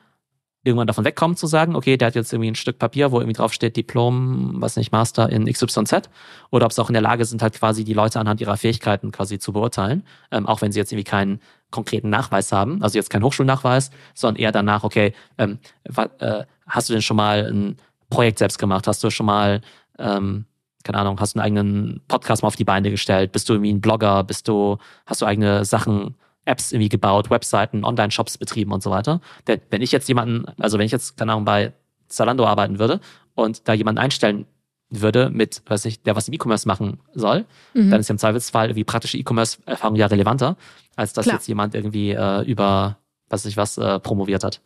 irgendwann 0.62 0.86
davon 0.86 1.05
wegkommen 1.05 1.36
zu 1.36 1.46
sagen, 1.46 1.74
okay, 1.74 1.96
der 1.96 2.09
hat 2.09 2.14
jetzt 2.14 2.32
irgendwie 2.32 2.51
ein 2.51 2.55
Stück 2.55 2.78
Papier, 2.78 3.12
wo 3.12 3.18
irgendwie 3.18 3.36
drauf 3.36 3.53
steht 3.53 3.76
Diplom, 3.76 4.61
was 4.61 4.76
nicht, 4.76 4.92
Master 4.92 5.30
in 5.30 5.46
XYZ, 5.46 6.11
oder 6.51 6.66
ob 6.66 6.72
sie 6.72 6.82
auch 6.82 6.90
in 6.90 6.94
der 6.94 7.03
Lage 7.03 7.24
sind, 7.24 7.42
halt 7.42 7.55
quasi 7.55 7.82
die 7.82 7.94
Leute 7.94 8.20
anhand 8.20 8.42
ihrer 8.42 8.59
Fähigkeiten 8.59 9.11
quasi 9.11 9.38
zu 9.38 9.53
beurteilen, 9.53 10.05
ähm, 10.30 10.46
auch 10.46 10.61
wenn 10.61 10.70
sie 10.70 10.78
jetzt 10.78 10.92
irgendwie 10.92 11.09
keinen 11.09 11.40
konkreten 11.70 12.11
Nachweis 12.11 12.53
haben, 12.53 12.82
also 12.82 12.98
jetzt 12.98 13.09
keinen 13.09 13.24
Hochschulnachweis, 13.24 13.90
sondern 14.12 14.42
eher 14.42 14.53
danach, 14.53 14.84
okay, 14.84 15.14
ähm, 15.38 15.61
äh, 15.84 16.44
hast 16.66 16.88
du 16.88 16.92
denn 16.92 17.03
schon 17.03 17.16
mal 17.16 17.46
ein 17.51 17.76
Projekt 18.11 18.38
selbst 18.38 18.59
gemacht? 18.59 18.86
Hast 18.86 19.03
du 19.03 19.11
schon 19.11 19.26
mal, 19.26 19.62
ähm, 19.98 20.44
keine 20.82 20.98
Ahnung, 20.98 21.18
hast 21.20 21.34
du 21.34 21.38
einen 21.38 21.46
eigenen 21.46 22.01
Podcast 22.09 22.42
mal 22.42 22.48
auf 22.48 22.57
die 22.57 22.64
Beine 22.64 22.90
gestellt? 22.90 23.32
Bist 23.32 23.48
du 23.48 23.55
irgendwie 23.55 23.72
ein 23.72 23.80
Blogger? 23.80 24.24
Bist 24.24 24.48
du, 24.48 24.78
hast 25.07 25.22
du 25.22 25.26
eigene 25.26 25.64
Sachen 25.64 26.16
Apps 26.51 26.72
irgendwie 26.72 26.88
gebaut, 26.88 27.30
Webseiten, 27.30 27.84
Online-Shops 27.84 28.36
betrieben 28.38 28.72
und 28.72 28.82
so 28.82 28.90
weiter. 28.90 29.20
Denn 29.46 29.61
wenn 29.70 29.82
ich 29.82 29.92
jetzt 29.92 30.09
jemanden, 30.09 30.46
also 30.59 30.78
wenn 30.78 30.86
ich 30.86 30.92
jetzt, 30.92 31.16
keine 31.16 31.32
Ahnung, 31.32 31.44
bei 31.44 31.72
Zalando 32.09 32.44
arbeiten 32.44 32.78
würde 32.78 33.01
und 33.34 33.68
da 33.68 33.72
jemanden 33.72 34.01
einstellen 34.01 34.46
würde 34.90 35.30
mit, 35.30 35.62
weiß 35.66 35.84
ich, 35.84 36.03
der 36.03 36.16
was 36.16 36.28
im 36.28 36.34
E-Commerce 36.34 36.66
machen 36.66 36.98
soll, 37.14 37.44
mhm. 37.74 37.90
dann 37.90 38.01
ist 38.01 38.09
ja 38.09 38.14
im 38.14 38.18
Zweifelsfall 38.18 38.66
irgendwie 38.66 38.84
praktische 38.84 39.16
E-Commerce-Erfahrung 39.18 39.96
ja 39.96 40.07
relevanter, 40.07 40.57
als 40.96 41.12
dass 41.12 41.26
Klar. 41.26 41.36
jetzt 41.36 41.46
jemand 41.46 41.74
irgendwie 41.74 42.11
äh, 42.11 42.42
über, 42.42 42.98
was 43.28 43.44
ich 43.44 43.57
was, 43.57 43.78
äh, 43.78 44.01
promoviert 44.01 44.42
hat. 44.42 44.61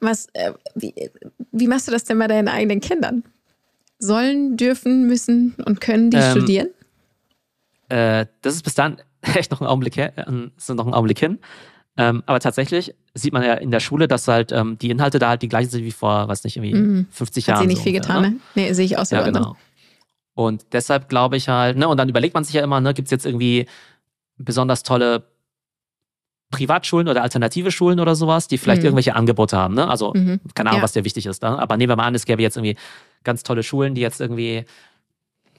Was, 0.00 0.28
äh, 0.32 0.52
wie, 0.74 0.94
wie 1.52 1.66
machst 1.66 1.88
du 1.88 1.92
das 1.92 2.04
denn 2.04 2.18
bei 2.18 2.26
deinen 2.26 2.48
eigenen 2.48 2.80
Kindern? 2.80 3.24
Sollen, 3.98 4.56
dürfen, 4.56 5.06
müssen 5.06 5.54
und 5.66 5.80
können 5.80 6.10
die 6.10 6.16
ähm, 6.16 6.30
studieren? 6.30 6.68
Äh, 7.88 8.26
das 8.42 8.54
ist 8.54 8.62
bis 8.62 8.74
dann 8.74 8.98
echt 9.34 9.50
noch 9.50 9.60
ein 9.60 9.66
Augenblick 9.66 9.96
her, 9.96 10.12
äh, 10.16 10.48
ist 10.56 10.68
noch 10.70 10.86
ein 10.86 10.94
Augenblick 10.94 11.18
hin. 11.18 11.38
Ähm, 11.96 12.22
aber 12.26 12.38
tatsächlich 12.38 12.94
sieht 13.14 13.32
man 13.32 13.42
ja 13.42 13.54
in 13.54 13.72
der 13.72 13.80
Schule, 13.80 14.06
dass 14.06 14.28
halt 14.28 14.52
ähm, 14.52 14.78
die 14.78 14.90
Inhalte 14.90 15.18
da 15.18 15.30
halt 15.30 15.42
die 15.42 15.48
gleichen 15.48 15.68
sind 15.68 15.84
wie 15.84 15.90
vor, 15.90 16.28
weiß 16.28 16.44
nicht, 16.44 16.56
irgendwie 16.56 16.74
mhm. 16.74 17.06
50 17.10 17.46
Jahren. 17.46 17.56
Hat 17.56 17.62
sie 17.62 17.68
nicht 17.68 17.78
so 17.78 17.82
viel 17.84 17.92
getan, 17.92 18.22
ne? 18.22 18.36
Nee, 18.54 18.72
sehe 18.72 18.84
ich 18.84 18.96
aus. 18.96 19.10
Ja, 19.10 19.22
genau. 19.22 19.56
Und 20.34 20.66
deshalb 20.72 21.08
glaube 21.08 21.36
ich 21.36 21.48
halt, 21.48 21.76
ne, 21.76 21.88
und 21.88 21.96
dann 21.96 22.08
überlegt 22.08 22.34
man 22.34 22.44
sich 22.44 22.54
ja 22.54 22.62
immer, 22.62 22.80
ne, 22.80 22.94
gibt 22.94 23.06
es 23.06 23.10
jetzt 23.10 23.26
irgendwie 23.26 23.66
besonders 24.36 24.84
tolle 24.84 25.24
Privatschulen 26.52 27.08
oder 27.08 27.22
alternative 27.22 27.72
Schulen 27.72 27.98
oder 27.98 28.14
sowas, 28.14 28.46
die 28.46 28.56
vielleicht 28.56 28.82
mhm. 28.82 28.86
irgendwelche 28.86 29.16
Angebote 29.16 29.56
haben, 29.56 29.74
ne? 29.74 29.88
Also, 29.88 30.12
mhm. 30.14 30.40
keine 30.54 30.70
Ahnung, 30.70 30.80
ja. 30.80 30.84
was 30.84 30.92
dir 30.92 31.04
wichtig 31.04 31.26
ist, 31.26 31.42
ne? 31.42 31.58
Aber 31.58 31.76
nehmen 31.76 31.90
wir 31.90 31.96
mal 31.96 32.06
an, 32.06 32.14
es 32.14 32.24
gäbe 32.24 32.40
jetzt 32.40 32.56
irgendwie 32.56 32.76
ganz 33.24 33.42
tolle 33.42 33.64
Schulen, 33.64 33.96
die 33.96 34.00
jetzt 34.00 34.20
irgendwie 34.20 34.64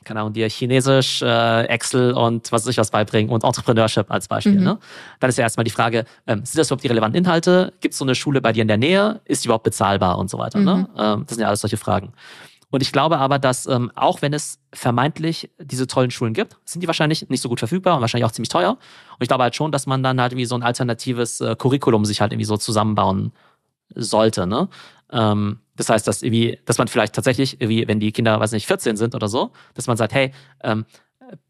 keine 0.04 0.22
Ahnung, 0.22 0.34
dir 0.34 0.48
Chinesisch, 0.50 1.22
äh, 1.22 1.64
Excel 1.66 2.14
und 2.14 2.52
was 2.52 2.64
weiß 2.64 2.72
ich 2.72 2.78
was 2.78 2.92
beibringen 2.92 3.32
und 3.32 3.44
Entrepreneurship 3.44 4.10
als 4.10 4.28
Beispiel. 4.28 4.58
Mhm. 4.58 4.64
Ne? 4.64 4.80
Dann 5.20 5.30
ist 5.30 5.38
ja 5.38 5.44
erstmal 5.44 5.64
die 5.64 5.72
Frage, 5.72 6.06
ähm, 6.28 6.44
sind 6.46 6.58
das 6.58 6.68
überhaupt 6.68 6.84
die 6.84 6.88
relevanten 6.88 7.18
Inhalte? 7.18 7.74
Gibt 7.82 7.94
es 7.94 7.98
so 7.98 8.06
eine 8.06 8.16
Schule 8.16 8.42
bei 8.42 8.52
dir 8.52 8.62
in 8.62 8.68
der 8.68 8.78
Nähe? 8.78 9.22
Ist 9.26 9.44
die 9.44 9.48
überhaupt 9.48 9.64
bezahlbar 9.64 10.18
und 10.18 10.30
so 10.30 10.38
weiter? 10.38 10.60
Ne? 10.60 10.76
Mhm. 10.76 10.82
Ne? 10.82 10.90
Ähm, 10.98 11.24
das 11.26 11.36
sind 11.36 11.42
ja 11.42 11.48
alles 11.48 11.62
solche 11.62 11.78
Fragen. 11.78 12.14
Und 12.72 12.82
ich 12.82 12.92
glaube 12.92 13.18
aber, 13.18 13.40
dass 13.40 13.66
ähm, 13.66 13.92
auch 13.96 14.22
wenn 14.22 14.34
es 14.34 14.60
vermeintlich 14.74 15.50
diese 15.60 15.88
tollen 15.88 16.12
Schulen 16.12 16.34
gibt, 16.34 16.58
sind 16.66 16.82
die 16.82 16.88
wahrscheinlich 16.88 17.28
nicht 17.30 17.42
so 17.42 17.50
gut 17.50 17.60
verfügbar 17.60 17.96
und 17.96 18.02
wahrscheinlich 18.02 18.26
auch 18.26 18.32
ziemlich 18.32 18.50
teuer. 18.50 18.72
Und 18.72 19.22
ich 19.22 19.28
glaube 19.28 19.44
halt 19.44 19.56
schon, 19.56 19.72
dass 19.72 19.88
man 19.88 20.04
dann 20.04 20.22
halt 20.22 20.36
wie 20.36 20.46
so 20.46 20.56
ein 20.56 20.62
alternatives 20.62 21.42
äh, 21.42 21.56
Curriculum 21.56 22.06
sich 22.06 22.22
halt 22.22 22.32
irgendwie 22.32 22.46
so 22.46 22.58
zusammenbauen 22.58 23.32
sollte. 23.96 24.46
Ne? 24.46 24.70
Ähm, 25.12 25.60
das 25.76 25.90
heißt, 25.90 26.08
dass 26.08 26.22
irgendwie, 26.22 26.60
dass 26.66 26.78
man 26.78 26.88
vielleicht 26.88 27.16
tatsächlich, 27.16 27.62
irgendwie, 27.62 27.88
wenn 27.88 28.00
die 28.00 28.12
Kinder, 28.12 28.40
weiß 28.40 28.52
nicht, 28.52 28.68
14 28.68 28.98
sind 28.98 29.16
oder 29.16 29.28
so, 29.28 29.52
dass 29.74 29.88
man 29.88 29.98
sagt, 29.98 30.14
hey, 30.14 30.34
ähm, 30.64 30.86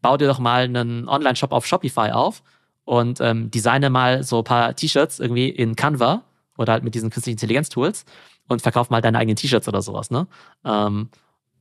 bau 0.02 0.16
dir 0.16 0.28
doch 0.28 0.38
mal 0.38 0.64
einen 0.64 1.08
Online-Shop 1.08 1.52
auf 1.52 1.66
Shopify 1.66 2.10
auf 2.12 2.42
und 2.84 3.20
ähm, 3.20 3.50
designe 3.50 3.90
mal 3.90 4.22
so 4.22 4.38
ein 4.38 4.44
paar 4.44 4.74
T-Shirts 4.74 5.18
irgendwie 5.18 5.48
in 5.48 5.76
Canva 5.76 6.22
oder 6.58 6.72
halt 6.72 6.84
mit 6.84 6.94
diesen 6.94 7.10
künstlichen 7.10 7.36
Intelligenz-Tools 7.36 8.04
und 8.48 8.62
verkauf 8.62 8.90
mal 8.90 9.00
deine 9.00 9.18
eigenen 9.18 9.36
T-Shirts 9.36 9.68
oder 9.68 9.82
sowas, 9.82 10.10
ne? 10.10 10.26
Ähm, 10.64 11.08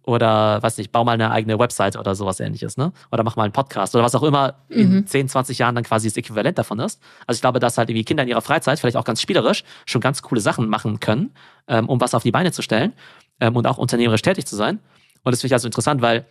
oder, 0.04 0.62
weiß 0.64 0.78
nicht, 0.78 0.92
bau 0.92 1.04
mal 1.04 1.14
eine 1.14 1.32
eigene 1.32 1.60
Website 1.60 1.96
oder 1.96 2.16
sowas 2.16 2.40
ähnliches, 2.40 2.78
ne? 2.78 2.92
Oder 3.12 3.24
mach 3.24 3.36
mal 3.36 3.44
einen 3.44 3.54
Podcast 3.54 3.96
oder 3.96 4.04
was 4.04 4.16
auch 4.16 4.24
immer 4.24 4.56
in 4.70 4.96
mhm. 4.96 5.08
10, 5.08 5.30
20 5.30 5.60
Jahren 5.60 5.76
dann 5.76 5.84
quasi 5.84 6.08
das 6.08 6.18
Äquivalent 6.18 6.58
davon 6.58 6.80
ist. 6.80 7.02
Also 7.28 7.38
ich 7.38 7.42
glaube, 7.42 7.60
dass 7.60 7.78
halt 7.78 7.90
irgendwie 7.90 8.06
Kinder 8.06 8.24
in 8.24 8.30
ihrer 8.30 8.42
Freizeit 8.42 8.80
vielleicht 8.80 8.98
auch 8.98 9.04
ganz 9.04 9.22
spielerisch 9.22 9.64
schon 9.86 10.02
ganz 10.02 10.22
coole 10.22 10.42
Sachen 10.42 10.68
machen 10.68 11.00
können, 11.00 11.32
ähm, 11.68 11.88
um 11.90 12.02
was 12.02 12.14
auf 12.14 12.24
die 12.24 12.32
Beine 12.32 12.52
zu 12.52 12.62
stellen 12.62 12.94
ähm, 13.40 13.56
und 13.56 13.68
auch 13.68 13.78
unternehmerisch 13.78 14.22
tätig 14.22 14.46
zu 14.46 14.56
sein. 14.56 14.80
Und 15.24 15.32
das 15.32 15.42
finde 15.42 15.48
ich 15.52 15.54
also 15.54 15.68
interessant, 15.68 16.02
weil 16.02 16.26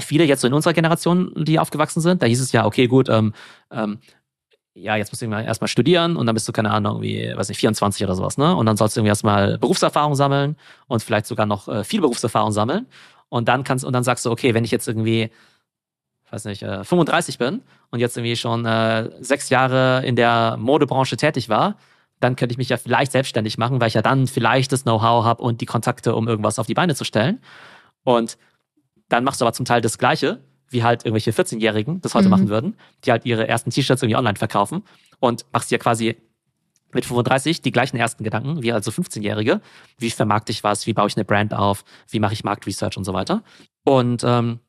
viele 0.00 0.24
jetzt 0.24 0.40
so 0.40 0.46
in 0.46 0.54
unserer 0.54 0.72
Generation, 0.72 1.32
die 1.36 1.58
aufgewachsen 1.58 2.00
sind, 2.00 2.22
da 2.22 2.26
hieß 2.26 2.40
es 2.40 2.52
ja, 2.52 2.66
okay, 2.66 2.86
gut, 2.86 3.08
ähm, 3.08 3.32
ähm, 3.70 3.98
ja, 4.74 4.96
jetzt 4.96 5.12
musst 5.12 5.22
du 5.22 5.30
erstmal 5.30 5.68
studieren 5.68 6.16
und 6.16 6.26
dann 6.26 6.34
bist 6.34 6.48
du, 6.48 6.52
keine 6.52 6.70
Ahnung, 6.72 7.00
wie, 7.00 7.32
weiß 7.34 7.48
nicht, 7.48 7.58
24 7.58 8.04
oder 8.04 8.16
sowas, 8.16 8.36
ne? 8.38 8.54
Und 8.56 8.66
dann 8.66 8.76
sollst 8.76 8.96
du 8.96 9.00
irgendwie 9.00 9.10
erstmal 9.10 9.56
Berufserfahrung 9.58 10.16
sammeln 10.16 10.56
und 10.88 11.02
vielleicht 11.02 11.26
sogar 11.26 11.46
noch 11.46 11.68
äh, 11.68 11.84
viel 11.84 12.00
Berufserfahrung 12.00 12.50
sammeln. 12.50 12.86
Und 13.28 13.48
dann 13.48 13.62
kannst, 13.62 13.84
und 13.84 13.92
dann 13.92 14.02
sagst 14.02 14.26
du, 14.26 14.30
okay, 14.32 14.52
wenn 14.52 14.64
ich 14.64 14.72
jetzt 14.72 14.88
irgendwie, 14.88 15.30
weiß 16.30 16.44
nicht, 16.46 16.62
äh, 16.62 16.82
35 16.82 17.38
bin 17.38 17.62
und 17.90 18.00
jetzt 18.00 18.16
irgendwie 18.16 18.36
schon 18.36 18.66
äh, 18.66 19.10
sechs 19.20 19.48
Jahre 19.48 20.04
in 20.04 20.16
der 20.16 20.56
Modebranche 20.58 21.16
tätig 21.16 21.48
war, 21.48 21.76
dann 22.18 22.34
könnte 22.34 22.52
ich 22.52 22.58
mich 22.58 22.68
ja 22.68 22.76
vielleicht 22.76 23.12
selbstständig 23.12 23.58
machen, 23.58 23.80
weil 23.80 23.88
ich 23.88 23.94
ja 23.94 24.02
dann 24.02 24.26
vielleicht 24.26 24.72
das 24.72 24.82
Know-how 24.82 25.24
habe 25.24 25.42
und 25.42 25.60
die 25.60 25.66
Kontakte, 25.66 26.16
um 26.16 26.26
irgendwas 26.26 26.58
auf 26.58 26.66
die 26.66 26.74
Beine 26.74 26.96
zu 26.96 27.04
stellen. 27.04 27.40
Und 28.02 28.38
dann 29.08 29.22
machst 29.22 29.40
du 29.40 29.44
aber 29.44 29.52
zum 29.52 29.66
Teil 29.66 29.80
das 29.80 29.98
Gleiche, 29.98 30.40
wie 30.68 30.82
halt 30.82 31.04
irgendwelche 31.04 31.30
14-Jährigen 31.30 32.00
das 32.00 32.14
heute 32.14 32.26
mhm. 32.26 32.30
machen 32.30 32.48
würden, 32.48 32.76
die 33.04 33.10
halt 33.10 33.24
ihre 33.26 33.46
ersten 33.48 33.70
T-Shirts 33.70 34.02
irgendwie 34.02 34.16
online 34.16 34.36
verkaufen 34.36 34.82
und 35.20 35.44
machst 35.52 35.70
ja 35.70 35.78
quasi 35.78 36.16
mit 36.92 37.04
35 37.04 37.60
die 37.60 37.72
gleichen 37.72 37.96
ersten 37.96 38.24
Gedanken 38.24 38.62
wie 38.62 38.72
also 38.72 38.90
15-Jährige. 38.90 39.60
Wie 39.98 40.10
vermarkte 40.10 40.52
ich 40.52 40.62
was? 40.64 40.86
Wie 40.86 40.92
baue 40.92 41.08
ich 41.08 41.16
eine 41.16 41.24
Brand 41.24 41.52
auf? 41.52 41.84
Wie 42.08 42.20
mache 42.20 42.32
ich 42.32 42.44
Marktresearch 42.44 42.96
und 42.96 43.04
so 43.04 43.12
weiter? 43.12 43.42
Und 43.84 44.22
ähm, 44.24 44.60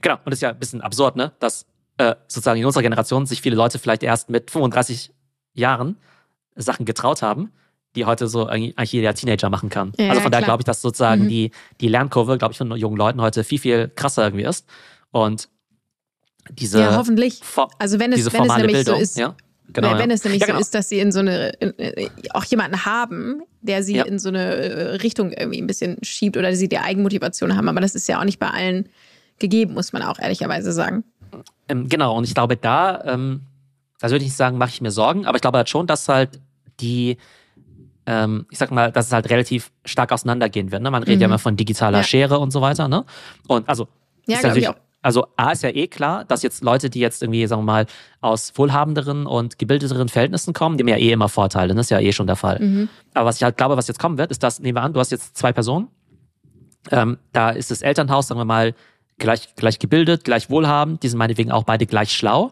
genau, 0.00 0.16
und 0.16 0.26
das 0.26 0.34
ist 0.34 0.42
ja 0.42 0.50
ein 0.50 0.58
bisschen 0.58 0.80
absurd, 0.80 1.16
ne? 1.16 1.32
Dass 1.38 1.66
äh, 1.96 2.16
sozusagen 2.26 2.58
in 2.58 2.66
unserer 2.66 2.82
Generation 2.82 3.26
sich 3.26 3.40
viele 3.40 3.56
Leute 3.56 3.78
vielleicht 3.78 4.02
erst 4.02 4.30
mit 4.30 4.50
35 4.50 5.12
Jahren 5.52 5.96
Sachen 6.56 6.84
getraut 6.84 7.22
haben, 7.22 7.52
die 7.96 8.04
heute 8.04 8.28
so 8.28 8.46
eigentlich 8.46 8.92
jeder 8.92 9.14
Teenager 9.14 9.50
machen 9.50 9.68
kann. 9.68 9.92
Ja, 9.98 10.10
also 10.10 10.22
von 10.22 10.30
daher 10.30 10.44
glaube 10.44 10.60
ich, 10.60 10.64
dass 10.64 10.80
sozusagen 10.80 11.24
mhm. 11.24 11.28
die, 11.28 11.50
die 11.80 11.88
Lernkurve, 11.88 12.38
glaube 12.38 12.52
ich, 12.52 12.58
von 12.58 12.70
jungen 12.76 12.96
Leuten 12.96 13.20
heute 13.20 13.44
viel, 13.44 13.58
viel 13.58 13.90
krasser 13.94 14.24
irgendwie 14.24 14.44
ist. 14.44 14.66
Und 15.10 15.48
diese. 16.50 16.80
Ja, 16.80 16.96
hoffentlich. 16.96 17.40
Also 17.78 17.98
wenn 17.98 18.12
es, 18.12 18.32
wenn 18.32 18.44
es 18.44 18.56
nämlich 18.56 18.76
Bildung, 18.76 18.96
so 18.96 19.00
ist. 19.00 19.18
Ja? 19.18 19.34
Genau, 19.72 19.98
wenn 19.98 20.10
ja. 20.10 20.14
es 20.14 20.24
nämlich 20.24 20.40
ja, 20.40 20.46
genau. 20.46 20.58
so 20.58 20.62
ist, 20.62 20.74
dass 20.74 20.88
sie 20.88 20.98
in 20.98 21.12
so 21.12 21.20
eine, 21.20 21.50
in, 21.60 21.78
äh, 21.78 22.08
auch 22.30 22.44
jemanden 22.44 22.84
haben, 22.84 23.42
der 23.60 23.82
sie 23.82 23.98
in 23.98 24.18
so 24.18 24.28
eine 24.28 24.54
äh, 24.54 24.82
Richtung 24.96 25.32
irgendwie 25.32 25.60
ein 25.60 25.66
bisschen 25.66 25.98
schiebt 26.02 26.36
oder 26.36 26.54
sie 26.54 26.68
die 26.68 26.78
Eigenmotivation 26.78 27.56
haben. 27.56 27.68
Aber 27.68 27.80
das 27.80 27.94
ist 27.94 28.08
ja 28.08 28.20
auch 28.20 28.24
nicht 28.24 28.38
bei 28.38 28.48
allen 28.48 28.88
gegeben, 29.38 29.74
muss 29.74 29.92
man 29.92 30.02
auch 30.02 30.18
ehrlicherweise 30.18 30.72
sagen. 30.72 31.04
Ähm, 31.68 31.88
genau, 31.88 32.16
und 32.16 32.24
ich 32.24 32.34
glaube, 32.34 32.56
da, 32.56 33.02
ähm, 33.04 33.42
also 34.00 34.14
würde 34.14 34.24
ich 34.24 34.30
nicht 34.30 34.36
sagen, 34.36 34.58
mache 34.58 34.70
ich 34.70 34.80
mir 34.80 34.90
Sorgen, 34.90 35.26
aber 35.26 35.36
ich 35.36 35.42
glaube 35.42 35.58
halt 35.58 35.68
schon, 35.68 35.86
dass 35.86 36.08
halt 36.08 36.40
die, 36.80 37.16
ähm, 38.10 38.46
ich 38.50 38.58
sag 38.58 38.72
mal, 38.72 38.90
dass 38.90 39.06
es 39.06 39.12
halt 39.12 39.30
relativ 39.30 39.70
stark 39.84 40.10
auseinandergehen 40.10 40.72
wird. 40.72 40.82
Ne? 40.82 40.90
Man 40.90 41.04
redet 41.04 41.18
mhm. 41.18 41.22
ja 41.22 41.26
immer 41.28 41.38
von 41.38 41.56
digitaler 41.56 41.98
ja. 41.98 42.04
Schere 42.04 42.40
und 42.40 42.50
so 42.50 42.60
weiter. 42.60 42.88
Ne? 42.88 43.04
Und 43.46 43.68
also, 43.68 43.86
ja, 44.26 44.38
ist 44.38 44.42
natürlich, 44.42 44.68
also 45.00 45.28
A 45.36 45.52
ist 45.52 45.62
ja 45.62 45.70
eh 45.70 45.86
klar, 45.86 46.24
dass 46.24 46.42
jetzt 46.42 46.64
Leute, 46.64 46.90
die 46.90 46.98
jetzt 46.98 47.22
irgendwie, 47.22 47.46
sagen 47.46 47.62
wir 47.62 47.66
mal, 47.66 47.86
aus 48.20 48.52
wohlhabenderen 48.56 49.26
und 49.26 49.60
gebildeteren 49.60 50.08
Verhältnissen 50.08 50.52
kommen, 50.52 50.76
die 50.76 50.82
haben 50.82 50.88
ja 50.88 50.96
eh 50.96 51.12
immer 51.12 51.28
Vorteile. 51.28 51.72
Das 51.72 51.86
ist 51.86 51.90
ja 51.90 52.00
eh 52.00 52.10
schon 52.10 52.26
der 52.26 52.34
Fall. 52.34 52.58
Mhm. 52.58 52.88
Aber 53.14 53.26
was 53.26 53.36
ich 53.36 53.44
halt 53.44 53.56
glaube, 53.56 53.76
was 53.76 53.86
jetzt 53.86 54.00
kommen 54.00 54.18
wird, 54.18 54.32
ist 54.32 54.42
das, 54.42 54.58
nehmen 54.58 54.76
wir 54.76 54.82
an, 54.82 54.92
du 54.92 54.98
hast 54.98 55.12
jetzt 55.12 55.36
zwei 55.38 55.52
Personen. 55.52 55.86
Ähm, 56.90 57.18
da 57.32 57.50
ist 57.50 57.70
das 57.70 57.80
Elternhaus, 57.80 58.26
sagen 58.26 58.40
wir 58.40 58.44
mal, 58.44 58.74
gleich, 59.18 59.54
gleich 59.54 59.78
gebildet, 59.78 60.24
gleich 60.24 60.50
wohlhabend, 60.50 61.04
die 61.04 61.08
sind 61.08 61.18
meinetwegen 61.18 61.52
auch 61.52 61.62
beide 61.62 61.86
gleich 61.86 62.10
schlau 62.12 62.50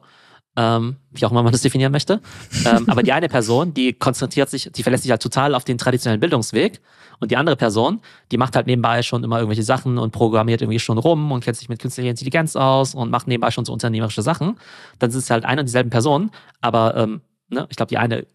ähm, 0.57 0.97
wie 1.11 1.25
auch 1.25 1.31
immer 1.31 1.43
man 1.43 1.53
das 1.53 1.63
definieren 1.63 1.93
möchte. 1.93 2.21
ähm, 2.67 2.85
aber 2.89 3.03
die 3.03 3.13
eine 3.13 3.29
Person, 3.29 3.75
die 3.75 3.93
konzentriert 3.93 4.51
sich, 4.51 4.71
die 4.73 4.83
verlässt 4.83 5.05
sich 5.05 5.11
halt 5.11 5.23
total 5.23 5.55
auf 5.55 5.65
den 5.65 5.79
traditionellen 5.79 6.21
Bildungsweg. 6.21 6.81
Und 7.21 7.33
die 7.33 7.37
andere 7.37 7.57
Person, 7.57 8.01
die 8.31 8.37
macht 8.37 8.55
halt 8.55 8.67
nebenbei 8.67 9.03
schon 9.03 9.25
immer 9.25 9.39
irgendwelche 9.39 9.65
Sachen 9.65 9.99
und 9.99 10.13
programmiert 10.13 10.63
irgendwie 10.63 10.79
schon 10.79 10.99
rum 10.99 11.33
und 11.33 11.43
kennt 11.43 11.57
sich 11.57 11.69
mit 11.69 11.81
künstlicher 11.81 12.11
Intelligenz 12.11 12.55
aus 12.55 12.95
und 12.95 13.11
macht 13.11 13.27
nebenbei 13.27 13.51
schon 13.51 13.65
so 13.65 13.73
unternehmerische 13.73 14.23
Sachen. 14.23 14.57
Dann 15.01 15.11
sind 15.11 15.21
es 15.21 15.31
halt 15.31 15.45
eine 15.45 15.63
und 15.63 15.67
dieselben 15.67 15.91
Personen. 15.91 16.31
Aber 16.61 16.97
ähm, 16.97 17.21
ne, 17.49 17.67
ich 17.71 17.77
glaube, 17.77 17.89
die 17.89 17.99
eine 17.99 18.27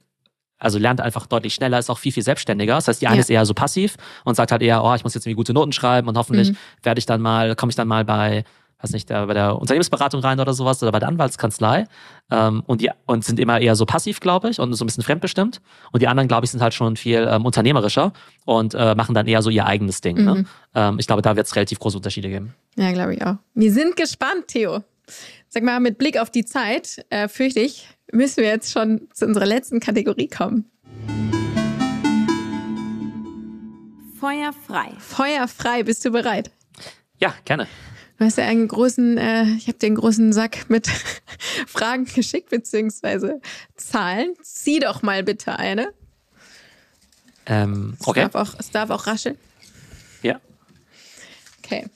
also 0.63 0.79
lernt 0.79 1.01
einfach 1.01 1.27
deutlich 1.27 1.53
schneller, 1.53 1.77
ist 1.77 1.89
auch 1.89 1.97
viel, 1.97 2.13
viel 2.13 2.23
selbstständiger. 2.23 2.75
Das 2.75 2.87
heißt, 2.87 3.01
die 3.01 3.07
eine 3.07 3.17
ja. 3.17 3.21
ist 3.21 3.29
eher 3.29 3.45
so 3.45 3.53
passiv 3.53 3.97
und 4.23 4.35
sagt 4.35 4.51
halt 4.51 4.61
eher, 4.61 4.81
oh, 4.83 4.95
ich 4.95 5.03
muss 5.03 5.13
jetzt 5.13 5.25
irgendwie 5.25 5.35
gute 5.35 5.53
Noten 5.53 5.73
schreiben 5.73 6.07
und 6.07 6.17
hoffentlich 6.17 6.51
mhm. 6.51 6.57
werde 6.83 6.99
ich 6.99 7.05
dann 7.05 7.21
mal, 7.21 7.55
komme 7.55 7.71
ich 7.71 7.75
dann 7.75 7.87
mal 7.87 8.05
bei 8.05 8.45
weiß 8.83 8.91
nicht, 8.91 9.09
da 9.09 9.25
bei 9.25 9.33
der 9.33 9.57
Unternehmensberatung 9.59 10.21
rein 10.21 10.39
oder 10.39 10.53
sowas 10.53 10.83
oder 10.83 10.91
bei 10.91 10.99
der 10.99 11.07
Anwaltskanzlei 11.07 11.87
ähm, 12.29 12.63
und 12.67 12.81
die 12.81 12.91
und 13.05 13.23
sind 13.23 13.39
immer 13.39 13.59
eher 13.59 13.75
so 13.75 13.85
passiv, 13.85 14.19
glaube 14.19 14.49
ich, 14.49 14.59
und 14.59 14.73
so 14.73 14.83
ein 14.83 14.87
bisschen 14.87 15.03
fremdbestimmt. 15.03 15.61
Und 15.91 16.01
die 16.01 16.07
anderen, 16.07 16.27
glaube 16.27 16.45
ich, 16.45 16.51
sind 16.51 16.61
halt 16.61 16.73
schon 16.73 16.97
viel 16.97 17.27
ähm, 17.29 17.45
unternehmerischer 17.45 18.13
und 18.45 18.73
äh, 18.73 18.93
machen 18.95 19.15
dann 19.15 19.25
eher 19.25 19.41
so 19.41 19.49
ihr 19.49 19.65
eigenes 19.65 20.01
Ding. 20.01 20.17
Ne? 20.17 20.21
Mhm. 20.21 20.41
Ne? 20.41 20.45
Ähm, 20.75 20.99
ich 20.99 21.07
glaube, 21.07 21.21
da 21.21 21.35
wird 21.35 21.47
es 21.47 21.55
relativ 21.55 21.79
große 21.79 21.97
Unterschiede 21.97 22.29
geben. 22.29 22.53
Ja, 22.75 22.91
glaube 22.91 23.15
ich 23.15 23.25
auch. 23.25 23.35
Wir 23.53 23.71
sind 23.71 23.95
gespannt, 23.95 24.47
Theo. 24.47 24.83
Sag 25.47 25.63
mal, 25.63 25.79
mit 25.79 25.97
Blick 25.97 26.19
auf 26.19 26.29
die 26.29 26.45
Zeit, 26.45 27.05
äh, 27.09 27.27
fürchte 27.27 27.59
ich, 27.59 27.87
müssen 28.11 28.37
wir 28.37 28.49
jetzt 28.49 28.71
schon 28.71 29.07
zu 29.13 29.25
unserer 29.25 29.45
letzten 29.45 29.79
Kategorie 29.79 30.27
kommen. 30.27 30.69
Feuer 34.19 34.53
frei. 34.53 34.91
Feuer 34.99 35.47
frei, 35.47 35.83
bist 35.83 36.05
du 36.05 36.11
bereit? 36.11 36.49
Ja, 37.19 37.33
gerne. 37.45 37.67
Du 38.17 38.25
hast 38.25 38.37
ja 38.37 38.45
einen 38.45 38.67
großen, 38.67 39.17
äh, 39.17 39.43
ich 39.55 39.67
habe 39.67 39.77
dir 39.79 39.87
einen 39.87 39.95
großen 39.95 40.33
Sack 40.33 40.69
mit 40.69 40.87
Fragen 41.67 42.05
geschickt, 42.05 42.49
beziehungsweise 42.49 43.41
Zahlen. 43.75 44.33
Zieh 44.41 44.79
doch 44.79 45.01
mal 45.01 45.23
bitte 45.23 45.57
eine. 45.57 45.93
Ähm, 47.45 47.97
okay. 48.05 48.23
Es 48.25 48.31
darf, 48.31 48.35
auch, 48.35 48.59
es 48.59 48.71
darf 48.71 48.89
auch 48.91 49.07
rascheln. 49.07 49.37
Ja. 50.21 50.39
Okay. 51.59 51.87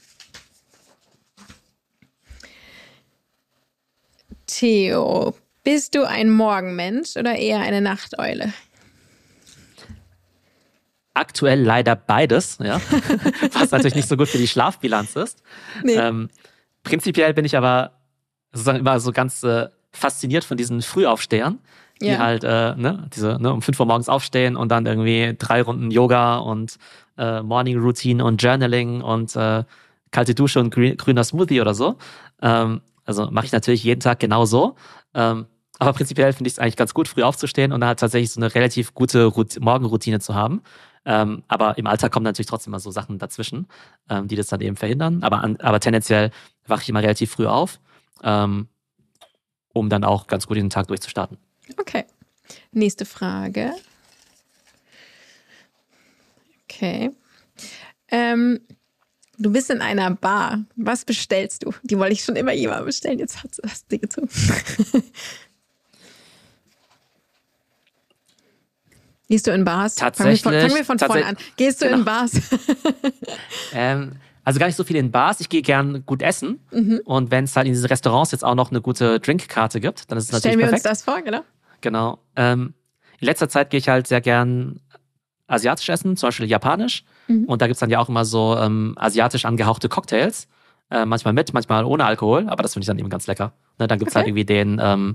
Theo, 4.48 5.36
bist 5.64 5.96
du 5.96 6.08
ein 6.08 6.32
Morgenmensch 6.32 7.16
oder 7.16 7.36
eher 7.36 7.60
eine 7.60 7.82
Nachteule? 7.82 8.54
Aktuell 11.18 11.64
leider 11.64 11.96
beides, 11.96 12.60
ja. 12.62 12.80
Was 13.54 13.72
natürlich 13.72 13.96
nicht 13.96 14.08
so 14.08 14.18
gut 14.18 14.28
für 14.28 14.38
die 14.38 14.48
Schlafbilanz 14.48 15.16
ist. 15.16 15.42
Nee. 15.84 15.96
Ähm, 15.96 16.30
prinzipiell 16.84 17.34
bin 17.34 17.44
ich 17.44 17.58
aber 17.58 17.94
sozusagen 18.52 18.78
immer 18.78 19.00
so 19.00 19.12
ganz 19.12 19.42
äh, 19.42 19.68
fasziniert 19.92 20.44
von 20.44 20.58
diesen 20.58 20.84
Frühaufstehern, 20.84 21.58
die 22.02 22.10
ja. 22.10 22.20
halt 22.20 22.44
äh, 22.44 22.76
ne, 22.76 23.10
diese 23.16 23.42
ne, 23.42 23.52
um 23.52 23.64
5 23.64 23.80
Uhr 23.80 23.88
morgens 23.88 24.10
aufstehen 24.10 24.56
und 24.56 24.70
dann 24.70 24.86
irgendwie 24.86 25.36
drei 25.40 25.64
Runden 25.64 25.90
Yoga 25.90 26.38
und 26.38 26.78
äh, 27.18 27.42
Morning 27.42 27.80
Routine 27.80 28.24
und 28.24 28.44
Journaling 28.44 29.02
und 29.02 29.36
äh, 29.36 29.64
kalte 30.12 30.36
Dusche 30.36 30.60
und 30.60 30.70
grüner 30.70 31.24
Smoothie 31.24 31.62
oder 31.62 31.74
so. 31.74 31.98
Ähm, 32.44 32.82
also 33.06 33.28
mache 33.32 33.48
ich 33.48 33.52
natürlich 33.52 33.84
jeden 33.84 34.02
Tag 34.02 34.20
genau 34.20 34.46
so. 34.46 34.76
Ähm, 35.16 35.48
aber 35.80 35.94
prinzipiell 35.94 36.34
finde 36.34 36.48
ich 36.48 36.54
es 36.54 36.60
eigentlich 36.60 36.76
ganz 36.76 36.94
gut, 36.94 37.08
früh 37.08 37.24
aufzustehen 37.24 37.72
und 37.72 37.82
dann 37.82 37.88
halt 37.88 38.00
tatsächlich 38.00 38.32
so 38.32 38.40
eine 38.40 38.54
relativ 38.54 38.94
gute 38.94 39.26
Rout 39.26 39.60
Morgenroutine 39.60 40.20
zu 40.20 40.36
haben. 40.36 40.62
Ähm, 41.08 41.44
aber 41.48 41.78
im 41.78 41.88
Alltag 41.88 42.12
kommen 42.12 42.26
natürlich 42.26 42.48
trotzdem 42.48 42.72
mal 42.72 42.80
so 42.80 42.92
Sachen 42.92 43.18
dazwischen, 43.18 43.68
ähm, 44.10 44.28
die 44.28 44.36
das 44.36 44.48
dann 44.48 44.60
eben 44.60 44.76
verhindern. 44.76 45.24
Aber, 45.24 45.42
an, 45.42 45.56
aber 45.62 45.80
tendenziell 45.80 46.32
wache 46.68 46.82
ich 46.82 46.90
immer 46.90 47.02
relativ 47.02 47.32
früh 47.32 47.48
auf, 47.48 47.80
ähm, 48.24 48.68
um 49.72 49.88
dann 49.88 50.04
auch 50.04 50.28
ganz 50.28 50.48
gut 50.48 50.58
in 50.58 50.66
den 50.66 50.70
Tag 50.70 50.90
durchzustarten. 50.90 51.38
Okay. 51.78 52.04
Nächste 52.74 53.06
Frage. 53.06 53.72
Okay. 56.66 57.12
Ähm, 58.10 58.60
du 59.38 59.50
bist 59.50 59.70
in 59.70 59.82
einer 59.82 60.12
Bar. 60.12 60.66
Was 60.76 61.06
bestellst 61.06 61.64
du? 61.64 61.74
Die 61.84 61.98
wollte 61.98 62.14
ich 62.14 62.24
schon 62.26 62.36
immer 62.36 62.54
jemand 62.54 62.86
bestellen. 62.86 63.20
Jetzt 63.20 63.42
hast 63.42 63.60
du 63.60 63.62
das 63.62 63.88
Ding 63.88 64.02
gezogen. 64.02 64.30
Gehst 69.28 69.48
du 69.48 69.52
in 69.52 69.66
Bars? 69.66 69.96
Tatsächlich. 69.96 70.42
Fangen 70.42 70.62
wir 70.62 70.70
von, 70.70 70.78
wir 70.78 70.86
von 70.86 71.00
vorne 71.00 71.26
an. 71.26 71.38
Gehst 71.58 71.82
du 71.82 71.86
genau. 71.86 72.00
in 72.00 72.06
Bars? 72.06 72.32
ähm, 73.74 74.14
also 74.44 74.60
gar 74.60 74.68
nicht 74.68 74.78
so 74.78 74.86
viel 74.86 74.96
in 74.96 75.12
Bars. 75.12 75.42
Ich 75.42 75.50
gehe 75.50 75.62
gern 75.62 76.06
gut 76.06 76.22
essen. 76.22 76.62
Mhm. 76.72 77.02
Und 77.04 77.32
wenn 77.32 77.44
es 77.44 77.56
halt 77.56 77.68
in 77.68 77.74
diesen 77.74 77.88
Restaurants 77.88 78.32
jetzt 78.32 78.46
auch 78.46 78.56
noch 78.56 78.72
eine 78.72 78.80
gute 78.80 79.20
Drinkkarte 79.20 79.82
gibt, 79.82 80.10
dann 80.10 80.18
ist 80.18 80.26
es 80.26 80.32
natürlich 80.32 80.54
Stellen 80.54 80.60
wir 80.60 80.68
perfekt. 80.68 80.86
uns 80.88 81.00
das 81.00 81.04
vor, 81.04 81.22
genau. 81.22 81.42
Genau. 81.82 82.20
Ähm, 82.38 82.74
in 83.20 83.26
letzter 83.26 83.50
Zeit 83.50 83.70
gehe 83.70 83.80
ich 83.80 83.90
halt 83.90 84.08
sehr 84.08 84.22
gern 84.22 84.80
asiatisch 85.48 85.90
essen, 85.90 86.16
zum 86.16 86.28
Beispiel 86.28 86.46
japanisch. 86.46 87.04
Mhm. 87.28 87.46
Und 87.46 87.62
da 87.62 87.68
gibt 87.68 87.76
es 87.76 87.80
dann 87.80 87.90
ja 87.90 88.00
auch 88.00 88.08
immer 88.08 88.24
so 88.24 88.58
ähm, 88.58 88.94
asiatisch 88.98 89.44
angehauchte 89.44 89.90
Cocktails. 89.90 90.48
Äh, 90.90 91.06
manchmal 91.06 91.34
mit, 91.34 91.54
manchmal 91.54 91.84
ohne 91.84 92.06
Alkohol, 92.06 92.48
aber 92.48 92.64
das 92.64 92.74
finde 92.74 92.84
ich 92.84 92.88
dann 92.88 92.98
eben 92.98 93.10
ganz 93.10 93.28
lecker. 93.28 93.52
Ne, 93.78 93.88
dann 93.88 94.00
gibt 94.00 94.10
es 94.10 94.16
halt 94.16 94.26
okay. 94.26 94.32
halt 94.32 94.38
irgendwie 94.38 94.46
den 94.46 94.80
ähm, 94.82 95.14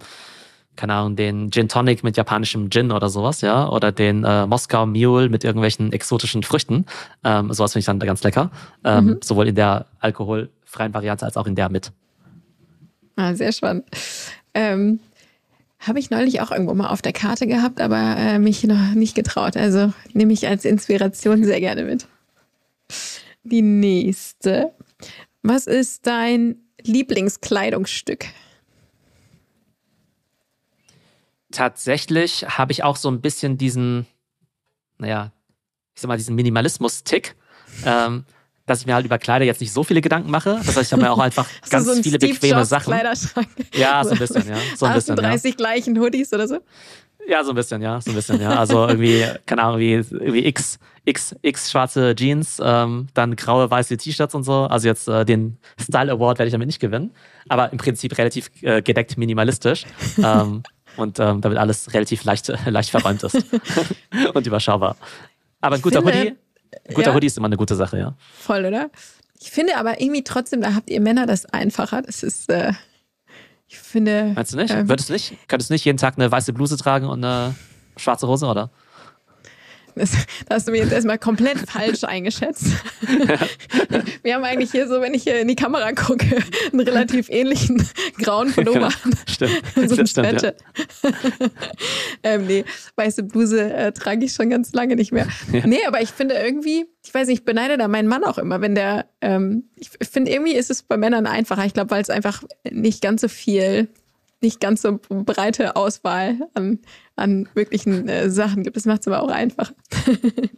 keine 0.76 0.94
Ahnung, 0.94 1.16
den 1.16 1.50
Gin 1.50 1.68
Tonic 1.68 2.02
mit 2.02 2.16
japanischem 2.16 2.70
Gin 2.70 2.92
oder 2.92 3.08
sowas, 3.08 3.40
ja, 3.40 3.68
oder 3.68 3.92
den 3.92 4.24
äh, 4.24 4.46
Moskau 4.46 4.86
Mule 4.86 5.28
mit 5.28 5.44
irgendwelchen 5.44 5.92
exotischen 5.92 6.42
Früchten. 6.42 6.86
Ähm, 7.24 7.52
sowas 7.52 7.72
finde 7.72 7.80
ich 7.80 7.86
dann 7.86 7.98
ganz 7.98 8.22
lecker. 8.22 8.50
Ähm, 8.84 9.04
mhm. 9.04 9.18
Sowohl 9.22 9.48
in 9.48 9.54
der 9.54 9.86
alkoholfreien 10.00 10.94
Variante 10.94 11.26
als 11.26 11.36
auch 11.36 11.46
in 11.46 11.54
der 11.54 11.68
mit. 11.68 11.92
Ah, 13.16 13.34
sehr 13.34 13.52
spannend. 13.52 13.84
Ähm, 14.54 15.00
Habe 15.78 15.98
ich 15.98 16.10
neulich 16.10 16.40
auch 16.40 16.50
irgendwo 16.50 16.74
mal 16.74 16.88
auf 16.88 17.02
der 17.02 17.12
Karte 17.12 17.46
gehabt, 17.46 17.80
aber 17.80 18.16
äh, 18.16 18.38
mich 18.38 18.64
noch 18.64 18.94
nicht 18.94 19.14
getraut. 19.14 19.56
Also 19.56 19.92
nehme 20.12 20.32
ich 20.32 20.48
als 20.48 20.64
Inspiration 20.64 21.44
sehr 21.44 21.60
gerne 21.60 21.84
mit. 21.84 22.06
Die 23.42 23.62
nächste. 23.62 24.72
Was 25.42 25.66
ist 25.66 26.06
dein 26.06 26.56
Lieblingskleidungsstück? 26.82 28.26
Tatsächlich 31.52 32.46
habe 32.48 32.72
ich 32.72 32.82
auch 32.82 32.96
so 32.96 33.10
ein 33.10 33.20
bisschen 33.20 33.58
diesen, 33.58 34.06
naja, 34.98 35.32
ich 35.94 36.00
sag 36.00 36.08
mal, 36.08 36.16
diesen 36.16 36.34
Minimalismus-Tick. 36.34 37.36
Ähm, 37.84 38.24
dass 38.66 38.80
ich 38.80 38.86
mir 38.86 38.94
halt 38.94 39.04
über 39.04 39.18
Kleider 39.18 39.44
jetzt 39.44 39.60
nicht 39.60 39.72
so 39.72 39.82
viele 39.82 40.00
Gedanken 40.00 40.30
mache. 40.30 40.60
Das 40.64 40.76
heißt, 40.76 40.88
ich 40.88 40.92
habe 40.92 41.02
mir 41.02 41.10
auch 41.10 41.18
einfach 41.20 41.46
ganz 41.68 41.86
so 41.86 41.94
viele 41.94 42.16
Steve 42.16 42.34
bequeme 42.34 42.58
Jobs 42.58 42.68
Sachen. 42.68 42.92
Kleiderschrank. 42.92 43.48
Ja, 43.74 44.04
so 44.04 44.10
ein 44.10 44.18
bisschen, 44.18 44.48
ja. 44.48 44.56
So 44.76 44.86
ein 44.86 44.94
bisschen, 44.94 45.16
30 45.16 45.50
ja. 45.50 45.56
gleichen 45.56 45.98
Hoodies 45.98 46.32
oder 46.32 46.46
so? 46.46 46.58
Ja, 47.28 47.44
so 47.44 47.50
ein 47.50 47.56
bisschen, 47.56 47.82
ja. 47.82 48.00
So 48.00 48.10
ein 48.10 48.16
bisschen, 48.16 48.40
ja. 48.40 48.50
Also 48.50 48.86
irgendwie, 48.86 49.24
keine 49.46 49.62
Ahnung, 49.62 49.80
wie, 49.80 49.92
irgendwie 49.92 50.46
X, 50.46 50.78
X, 51.04 51.34
X 51.42 51.70
schwarze 51.70 52.14
Jeans, 52.14 52.60
ähm, 52.62 53.08
dann 53.14 53.36
graue, 53.36 53.70
weiße 53.70 53.96
T-Shirts 53.96 54.34
und 54.34 54.44
so. 54.44 54.64
Also 54.64 54.88
jetzt 54.88 55.08
äh, 55.08 55.24
den 55.24 55.58
Style 55.80 56.12
Award 56.12 56.38
werde 56.38 56.48
ich 56.48 56.52
damit 56.52 56.66
nicht 56.66 56.80
gewinnen. 56.80 57.12
Aber 57.48 57.72
im 57.72 57.78
Prinzip 57.78 58.16
relativ 58.16 58.50
äh, 58.62 58.82
gedeckt 58.82 59.16
minimalistisch. 59.18 59.84
ähm, 60.22 60.62
und 60.96 61.18
ähm, 61.18 61.40
damit 61.40 61.58
alles 61.58 61.92
relativ 61.92 62.24
leicht, 62.24 62.48
leicht 62.66 62.90
verräumt 62.90 63.22
ist 63.22 63.34
und 64.34 64.46
überschaubar. 64.46 64.96
Aber 65.60 65.76
ein 65.76 65.82
guter 65.82 66.02
finde, 66.02 66.18
Hoodie, 66.18 66.36
ein 66.88 66.94
guter 66.94 67.08
ja, 67.08 67.14
Hoodie 67.14 67.26
ist 67.26 67.36
immer 67.36 67.46
eine 67.46 67.56
gute 67.56 67.76
Sache, 67.76 67.98
ja. 67.98 68.14
Voll, 68.38 68.64
oder? 68.64 68.90
Ich 69.40 69.50
finde 69.50 69.76
aber 69.76 70.00
irgendwie 70.00 70.22
trotzdem, 70.22 70.60
da 70.60 70.74
habt 70.74 70.90
ihr 70.90 71.00
Männer 71.00 71.26
das 71.26 71.46
einfacher. 71.46 72.02
Das 72.02 72.22
ist, 72.22 72.48
äh, 72.48 72.72
ich 73.68 73.78
finde. 73.78 74.32
Meinst 74.34 74.52
du 74.52 74.56
nicht? 74.56 74.72
Ähm, 74.72 74.88
Würdest 74.88 75.08
du 75.08 75.14
nicht? 75.14 75.36
Könntest 75.48 75.70
du 75.70 75.74
nicht 75.74 75.84
jeden 75.84 75.98
Tag 75.98 76.14
eine 76.16 76.30
weiße 76.30 76.52
Bluse 76.52 76.76
tragen 76.76 77.06
und 77.06 77.24
eine 77.24 77.54
schwarze 77.96 78.28
Hose, 78.28 78.46
oder? 78.46 78.70
Das, 79.94 80.12
da 80.48 80.56
hast 80.56 80.68
du 80.68 80.72
mich 80.72 80.80
jetzt 80.80 80.92
erstmal 80.92 81.18
komplett 81.18 81.58
falsch 81.58 82.04
eingeschätzt. 82.04 82.66
Wir 84.22 84.34
haben 84.34 84.44
eigentlich 84.44 84.70
hier 84.70 84.88
so, 84.88 85.00
wenn 85.00 85.14
ich 85.14 85.24
hier 85.24 85.40
in 85.40 85.48
die 85.48 85.56
Kamera 85.56 85.92
gucke, 85.92 86.38
einen 86.72 86.80
relativ 86.80 87.28
ähnlichen 87.28 87.86
grauen 88.18 88.52
Pullover. 88.52 88.90
Genau. 89.02 89.16
Stimmt. 89.26 89.62
so 89.88 89.96
ein 89.96 90.06
stimmt, 90.06 90.42
ja. 90.42 90.52
ähm, 92.22 92.46
nee, 92.46 92.64
weiße 92.96 93.24
Bluse 93.24 93.72
äh, 93.72 93.92
trage 93.92 94.24
ich 94.24 94.32
schon 94.32 94.50
ganz 94.50 94.72
lange 94.72 94.96
nicht 94.96 95.12
mehr. 95.12 95.26
Ja. 95.52 95.66
Nee, 95.66 95.84
aber 95.86 96.00
ich 96.00 96.10
finde 96.10 96.34
irgendwie, 96.34 96.86
ich 97.04 97.12
weiß 97.12 97.28
nicht, 97.28 97.40
ich 97.40 97.44
beneide 97.44 97.76
da 97.76 97.88
meinen 97.88 98.08
Mann 98.08 98.24
auch 98.24 98.38
immer, 98.38 98.60
wenn 98.60 98.74
der, 98.74 99.06
ähm, 99.20 99.64
ich 99.76 99.90
finde 100.08 100.30
irgendwie 100.30 100.54
ist 100.54 100.70
es 100.70 100.82
bei 100.82 100.96
Männern 100.96 101.26
einfacher. 101.26 101.64
Ich 101.66 101.74
glaube, 101.74 101.90
weil 101.90 102.02
es 102.02 102.10
einfach 102.10 102.42
nicht 102.70 103.02
ganz 103.02 103.20
so 103.20 103.28
viel 103.28 103.88
nicht 104.42 104.60
ganz 104.60 104.82
so 104.82 104.98
breite 105.08 105.76
Auswahl 105.76 106.48
an, 106.54 106.80
an 107.16 107.48
möglichen 107.54 108.08
äh, 108.08 108.30
Sachen 108.30 108.62
gibt. 108.62 108.76
Das 108.76 108.84
macht 108.84 109.02
es 109.02 109.08
aber 109.08 109.22
auch 109.22 109.28
einfacher. 109.28 109.74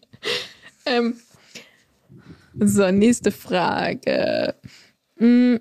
ähm, 0.87 1.15
so, 2.59 2.91
nächste 2.91 3.33
Frage. 3.33 4.55
Hm, 5.17 5.61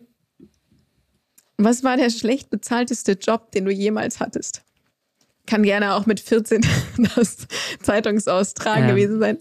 was 1.58 1.84
war 1.84 1.98
der 1.98 2.10
schlecht 2.10 2.50
bezahlteste 2.50 3.14
Job, 3.14 3.52
den 3.52 3.66
du 3.66 3.72
jemals 3.72 4.20
hattest? 4.20 4.64
Kann 5.46 5.64
gerne 5.64 5.96
auch 5.96 6.06
mit 6.06 6.20
14 6.20 6.66
das 7.16 7.48
Zeitungsaustragen 7.82 8.84
ähm, 8.84 8.90
gewesen 8.90 9.20
sein, 9.20 9.38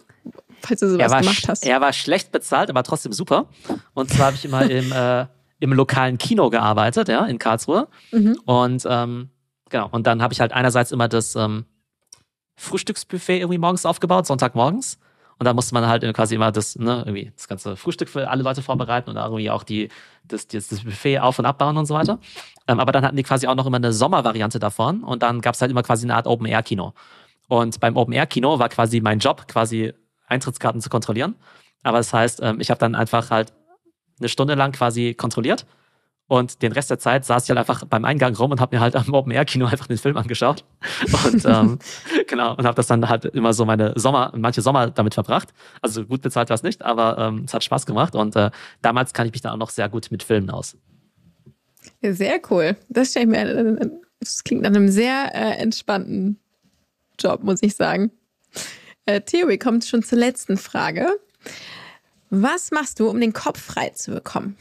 falls 0.60 0.80
du 0.80 0.90
sowas 0.90 1.12
gemacht 1.12 1.48
hast. 1.48 1.66
Er 1.66 1.80
war 1.80 1.92
schlecht 1.92 2.32
bezahlt, 2.32 2.70
aber 2.70 2.82
trotzdem 2.82 3.12
super. 3.12 3.48
Und 3.94 4.10
zwar 4.10 4.26
habe 4.26 4.36
ich 4.36 4.44
immer 4.44 4.68
im 4.68 4.90
äh, 4.92 5.26
im 5.62 5.72
lokalen 5.72 6.18
Kino 6.18 6.50
gearbeitet, 6.50 7.08
ja, 7.08 7.24
in 7.24 7.38
Karlsruhe. 7.38 7.86
Mhm. 8.10 8.36
Und 8.46 8.84
ähm, 8.84 9.30
genau, 9.72 9.88
und 9.90 10.06
dann 10.06 10.22
habe 10.22 10.32
ich 10.32 10.40
halt 10.40 10.52
einerseits 10.52 10.92
immer 10.92 11.08
das 11.08 11.34
ähm, 11.34 11.64
Frühstücksbuffet 12.56 13.40
irgendwie 13.40 13.58
morgens 13.58 13.84
aufgebaut, 13.84 14.26
Sonntagmorgens. 14.26 15.00
Und 15.38 15.46
da 15.46 15.54
musste 15.54 15.74
man 15.74 15.88
halt 15.88 16.04
quasi 16.14 16.36
immer 16.36 16.52
das, 16.52 16.76
ne, 16.76 17.02
irgendwie 17.04 17.32
das 17.34 17.48
ganze 17.48 17.76
Frühstück 17.76 18.08
für 18.08 18.30
alle 18.30 18.44
Leute 18.44 18.62
vorbereiten 18.62 19.10
und 19.10 19.16
irgendwie 19.16 19.50
auch 19.50 19.64
die, 19.64 19.88
das, 20.24 20.46
das, 20.46 20.68
das 20.68 20.84
Buffet 20.84 21.18
auf- 21.18 21.40
und 21.40 21.46
abbauen 21.46 21.76
und 21.76 21.86
so 21.86 21.94
weiter. 21.94 22.20
Ähm, 22.68 22.78
aber 22.78 22.92
dann 22.92 23.04
hatten 23.04 23.16
die 23.16 23.24
quasi 23.24 23.48
auch 23.48 23.56
noch 23.56 23.66
immer 23.66 23.78
eine 23.78 23.92
Sommervariante 23.92 24.60
davon 24.60 25.02
und 25.02 25.24
dann 25.24 25.40
gab 25.40 25.54
es 25.54 25.60
halt 25.60 25.72
immer 25.72 25.82
quasi 25.82 26.06
eine 26.06 26.14
Art 26.14 26.28
Open-Air-Kino. 26.28 26.94
Und 27.48 27.80
beim 27.80 27.96
Open-Air-Kino 27.96 28.60
war 28.60 28.68
quasi 28.68 29.00
mein 29.00 29.18
Job, 29.18 29.48
quasi 29.48 29.92
Eintrittskarten 30.28 30.80
zu 30.80 30.90
kontrollieren. 30.90 31.34
Aber 31.82 31.98
das 31.98 32.12
heißt, 32.12 32.40
ähm, 32.40 32.60
ich 32.60 32.70
habe 32.70 32.78
dann 32.78 32.94
einfach 32.94 33.30
halt 33.30 33.52
eine 34.20 34.28
Stunde 34.28 34.54
lang 34.54 34.70
quasi 34.70 35.14
kontrolliert. 35.14 35.66
Und 36.32 36.62
den 36.62 36.72
Rest 36.72 36.88
der 36.88 36.98
Zeit 36.98 37.26
saß 37.26 37.42
ich 37.44 37.50
halt 37.50 37.58
einfach 37.58 37.84
beim 37.84 38.06
Eingang 38.06 38.34
rum 38.34 38.52
und 38.52 38.58
habe 38.58 38.74
mir 38.74 38.80
halt 38.80 38.96
am 38.96 39.12
Open 39.12 39.32
Air 39.32 39.44
Kino 39.44 39.66
einfach 39.70 39.86
den 39.86 39.98
Film 39.98 40.16
angeschaut. 40.16 40.64
Und 41.26 41.44
ähm, 41.44 41.78
genau, 42.26 42.56
und 42.56 42.64
habe 42.64 42.74
das 42.74 42.86
dann 42.86 43.06
halt 43.06 43.26
immer 43.26 43.52
so 43.52 43.66
meine 43.66 43.92
Sommer, 43.96 44.32
manche 44.34 44.62
Sommer 44.62 44.90
damit 44.90 45.12
verbracht. 45.12 45.52
Also 45.82 46.06
gut 46.06 46.22
bezahlt 46.22 46.48
war 46.48 46.54
es 46.54 46.62
nicht, 46.62 46.80
aber 46.80 47.18
ähm, 47.18 47.42
es 47.44 47.52
hat 47.52 47.62
Spaß 47.62 47.84
gemacht. 47.84 48.14
Und 48.14 48.34
äh, 48.34 48.50
damals 48.80 49.12
kann 49.12 49.26
ich 49.26 49.32
mich 49.32 49.42
dann 49.42 49.52
auch 49.52 49.58
noch 49.58 49.68
sehr 49.68 49.90
gut 49.90 50.10
mit 50.10 50.22
Filmen 50.22 50.48
aus. 50.48 50.74
Sehr 52.00 52.40
cool. 52.48 52.76
Das 52.88 53.10
stelle 53.10 53.26
ich 53.26 53.30
mir, 53.30 53.90
das 54.18 54.42
klingt 54.42 54.62
nach 54.62 54.70
einem 54.70 54.88
sehr 54.88 55.34
äh, 55.34 55.58
entspannten 55.58 56.38
Job, 57.20 57.42
muss 57.42 57.62
ich 57.62 57.74
sagen. 57.76 58.10
Äh, 59.04 59.20
Theo, 59.20 59.48
wir 59.48 59.58
kommen 59.58 59.82
schon 59.82 60.02
zur 60.02 60.16
letzten 60.16 60.56
Frage. 60.56 61.08
Was 62.30 62.70
machst 62.70 63.00
du, 63.00 63.10
um 63.10 63.20
den 63.20 63.34
Kopf 63.34 63.60
frei 63.60 63.90
zu 63.90 64.12
bekommen? 64.12 64.56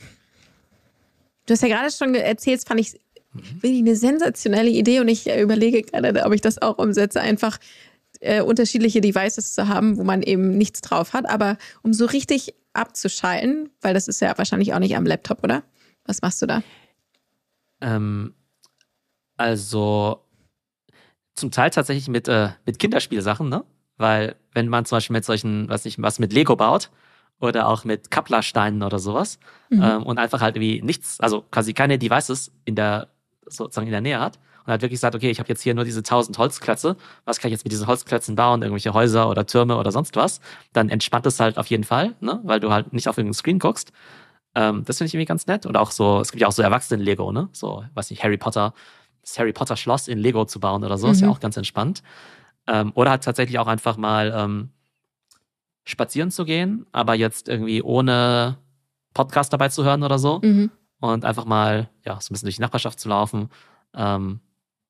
Du 1.51 1.55
hast 1.55 1.63
ja 1.63 1.67
gerade 1.67 1.91
schon 1.91 2.15
erzählt, 2.15 2.65
fand 2.65 2.79
ich 2.79 2.97
wirklich 3.33 3.81
eine 3.81 3.97
sensationelle 3.97 4.69
Idee 4.69 5.01
und 5.01 5.09
ich 5.09 5.29
überlege 5.29 5.81
gerade, 5.81 6.23
ob 6.23 6.31
ich 6.31 6.39
das 6.39 6.61
auch 6.61 6.77
umsetze, 6.77 7.19
einfach 7.19 7.57
äh, 8.21 8.41
unterschiedliche 8.41 9.01
Devices 9.01 9.53
zu 9.53 9.67
haben, 9.67 9.97
wo 9.97 10.05
man 10.05 10.21
eben 10.21 10.57
nichts 10.57 10.79
drauf 10.79 11.11
hat, 11.11 11.29
aber 11.29 11.57
um 11.83 11.91
so 11.91 12.05
richtig 12.05 12.55
abzuschalten, 12.71 13.69
weil 13.81 13.93
das 13.93 14.07
ist 14.07 14.21
ja 14.21 14.37
wahrscheinlich 14.37 14.73
auch 14.73 14.79
nicht 14.79 14.95
am 14.95 15.05
Laptop, 15.05 15.43
oder? 15.43 15.63
Was 16.05 16.21
machst 16.21 16.41
du 16.41 16.45
da? 16.45 16.63
Ähm, 17.81 18.33
also 19.35 20.23
zum 21.35 21.51
Teil 21.51 21.71
tatsächlich 21.71 22.07
mit, 22.07 22.29
äh, 22.29 22.51
mit 22.65 22.79
Kinderspielsachen, 22.79 23.49
ne? 23.49 23.65
Weil 23.97 24.37
wenn 24.53 24.69
man 24.69 24.85
zum 24.85 24.95
Beispiel 24.95 25.15
mit 25.15 25.25
solchen, 25.25 25.67
was 25.67 25.83
nicht, 25.83 26.01
was 26.01 26.17
mit 26.17 26.31
Lego 26.31 26.55
baut 26.55 26.91
oder 27.41 27.67
auch 27.67 27.83
mit 27.83 28.11
Kapplersteinen 28.11 28.83
oder 28.83 28.99
sowas 28.99 29.39
mhm. 29.69 29.81
ähm, 29.83 30.03
und 30.03 30.17
einfach 30.17 30.41
halt 30.41 30.55
irgendwie 30.55 30.81
nichts, 30.81 31.19
also 31.19 31.43
quasi 31.51 31.73
keine 31.73 31.97
Devices 31.97 32.51
in 32.65 32.75
der 32.75 33.09
sozusagen 33.47 33.87
in 33.87 33.91
der 33.91 34.01
Nähe 34.01 34.19
hat 34.19 34.39
und 34.65 34.71
hat 34.71 34.81
wirklich 34.81 34.99
sagt, 34.99 35.15
okay, 35.15 35.29
ich 35.29 35.39
habe 35.39 35.49
jetzt 35.49 35.61
hier 35.61 35.73
nur 35.73 35.83
diese 35.83 36.03
tausend 36.03 36.37
Holzklötze, 36.37 36.95
was 37.25 37.39
kann 37.39 37.49
ich 37.49 37.53
jetzt 37.53 37.65
mit 37.65 37.71
diesen 37.71 37.87
Holzklötzen 37.87 38.35
bauen, 38.35 38.61
irgendwelche 38.61 38.93
Häuser 38.93 39.29
oder 39.29 39.45
Türme 39.45 39.77
oder 39.77 39.91
sonst 39.91 40.15
was, 40.15 40.39
dann 40.71 40.89
entspannt 40.89 41.25
es 41.25 41.39
halt 41.39 41.57
auf 41.57 41.67
jeden 41.67 41.83
Fall, 41.83 42.15
ne? 42.19 42.39
weil 42.43 42.59
du 42.59 42.71
halt 42.71 42.93
nicht 42.93 43.07
auf 43.07 43.17
irgendeinen 43.17 43.33
Screen 43.33 43.59
guckst. 43.59 43.91
Ähm, 44.53 44.83
das 44.85 44.97
finde 44.97 45.07
ich 45.07 45.13
irgendwie 45.13 45.25
ganz 45.25 45.47
nett. 45.47 45.65
Und 45.65 45.77
auch 45.77 45.91
so, 45.91 46.19
es 46.19 46.31
gibt 46.31 46.41
ja 46.41 46.47
auch 46.47 46.51
so 46.51 46.61
Erwachsenen-Lego, 46.61 47.31
ne? 47.31 47.49
So, 47.53 47.85
weiß 47.93 48.09
nicht, 48.09 48.23
Harry 48.23 48.37
Potter, 48.37 48.73
das 49.21 49.39
Harry 49.39 49.53
Potter 49.53 49.77
Schloss 49.77 50.07
in 50.07 50.17
Lego 50.17 50.45
zu 50.45 50.59
bauen 50.59 50.83
oder 50.83 50.97
so, 50.97 51.07
mhm. 51.07 51.13
ist 51.13 51.21
ja 51.21 51.27
mhm. 51.27 51.33
auch 51.33 51.39
ganz 51.39 51.57
entspannt. 51.57 52.03
Ähm, 52.67 52.91
oder 52.95 53.11
halt 53.11 53.23
tatsächlich 53.23 53.59
auch 53.59 53.67
einfach 53.67 53.97
mal 53.97 54.33
ähm, 54.35 54.69
spazieren 55.83 56.31
zu 56.31 56.45
gehen, 56.45 56.85
aber 56.91 57.15
jetzt 57.15 57.49
irgendwie 57.49 57.81
ohne 57.81 58.57
Podcast 59.13 59.51
dabei 59.53 59.69
zu 59.69 59.83
hören 59.83 60.03
oder 60.03 60.19
so. 60.19 60.39
Mhm. 60.43 60.71
Und 60.99 61.25
einfach 61.25 61.45
mal, 61.45 61.89
ja, 62.05 62.19
so 62.21 62.27
ein 62.27 62.33
bisschen 62.33 62.45
durch 62.45 62.57
die 62.57 62.61
Nachbarschaft 62.61 62.99
zu 62.99 63.09
laufen. 63.09 63.49
Ähm, 63.95 64.39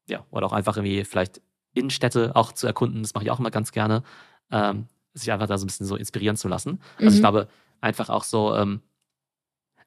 ja, 0.09 0.25
oder 0.29 0.45
auch 0.47 0.53
einfach 0.53 0.75
irgendwie 0.75 1.05
vielleicht 1.05 1.41
Innenstädte 1.73 2.35
auch 2.35 2.51
zu 2.51 2.67
erkunden, 2.67 3.01
das 3.01 3.13
mache 3.13 3.23
ich 3.23 3.31
auch 3.31 3.39
immer 3.39 3.51
ganz 3.51 3.71
gerne. 3.71 4.03
Ähm, 4.51 4.87
sich 5.13 5.31
einfach 5.31 5.47
da 5.47 5.57
so 5.57 5.65
ein 5.65 5.67
bisschen 5.67 5.85
so 5.85 5.95
inspirieren 5.95 6.35
zu 6.35 6.47
lassen. 6.47 6.79
Also 6.97 7.09
mhm. 7.09 7.15
ich 7.15 7.19
glaube, 7.21 7.47
einfach 7.79 8.09
auch 8.09 8.23
so, 8.23 8.55
ähm, 8.55 8.81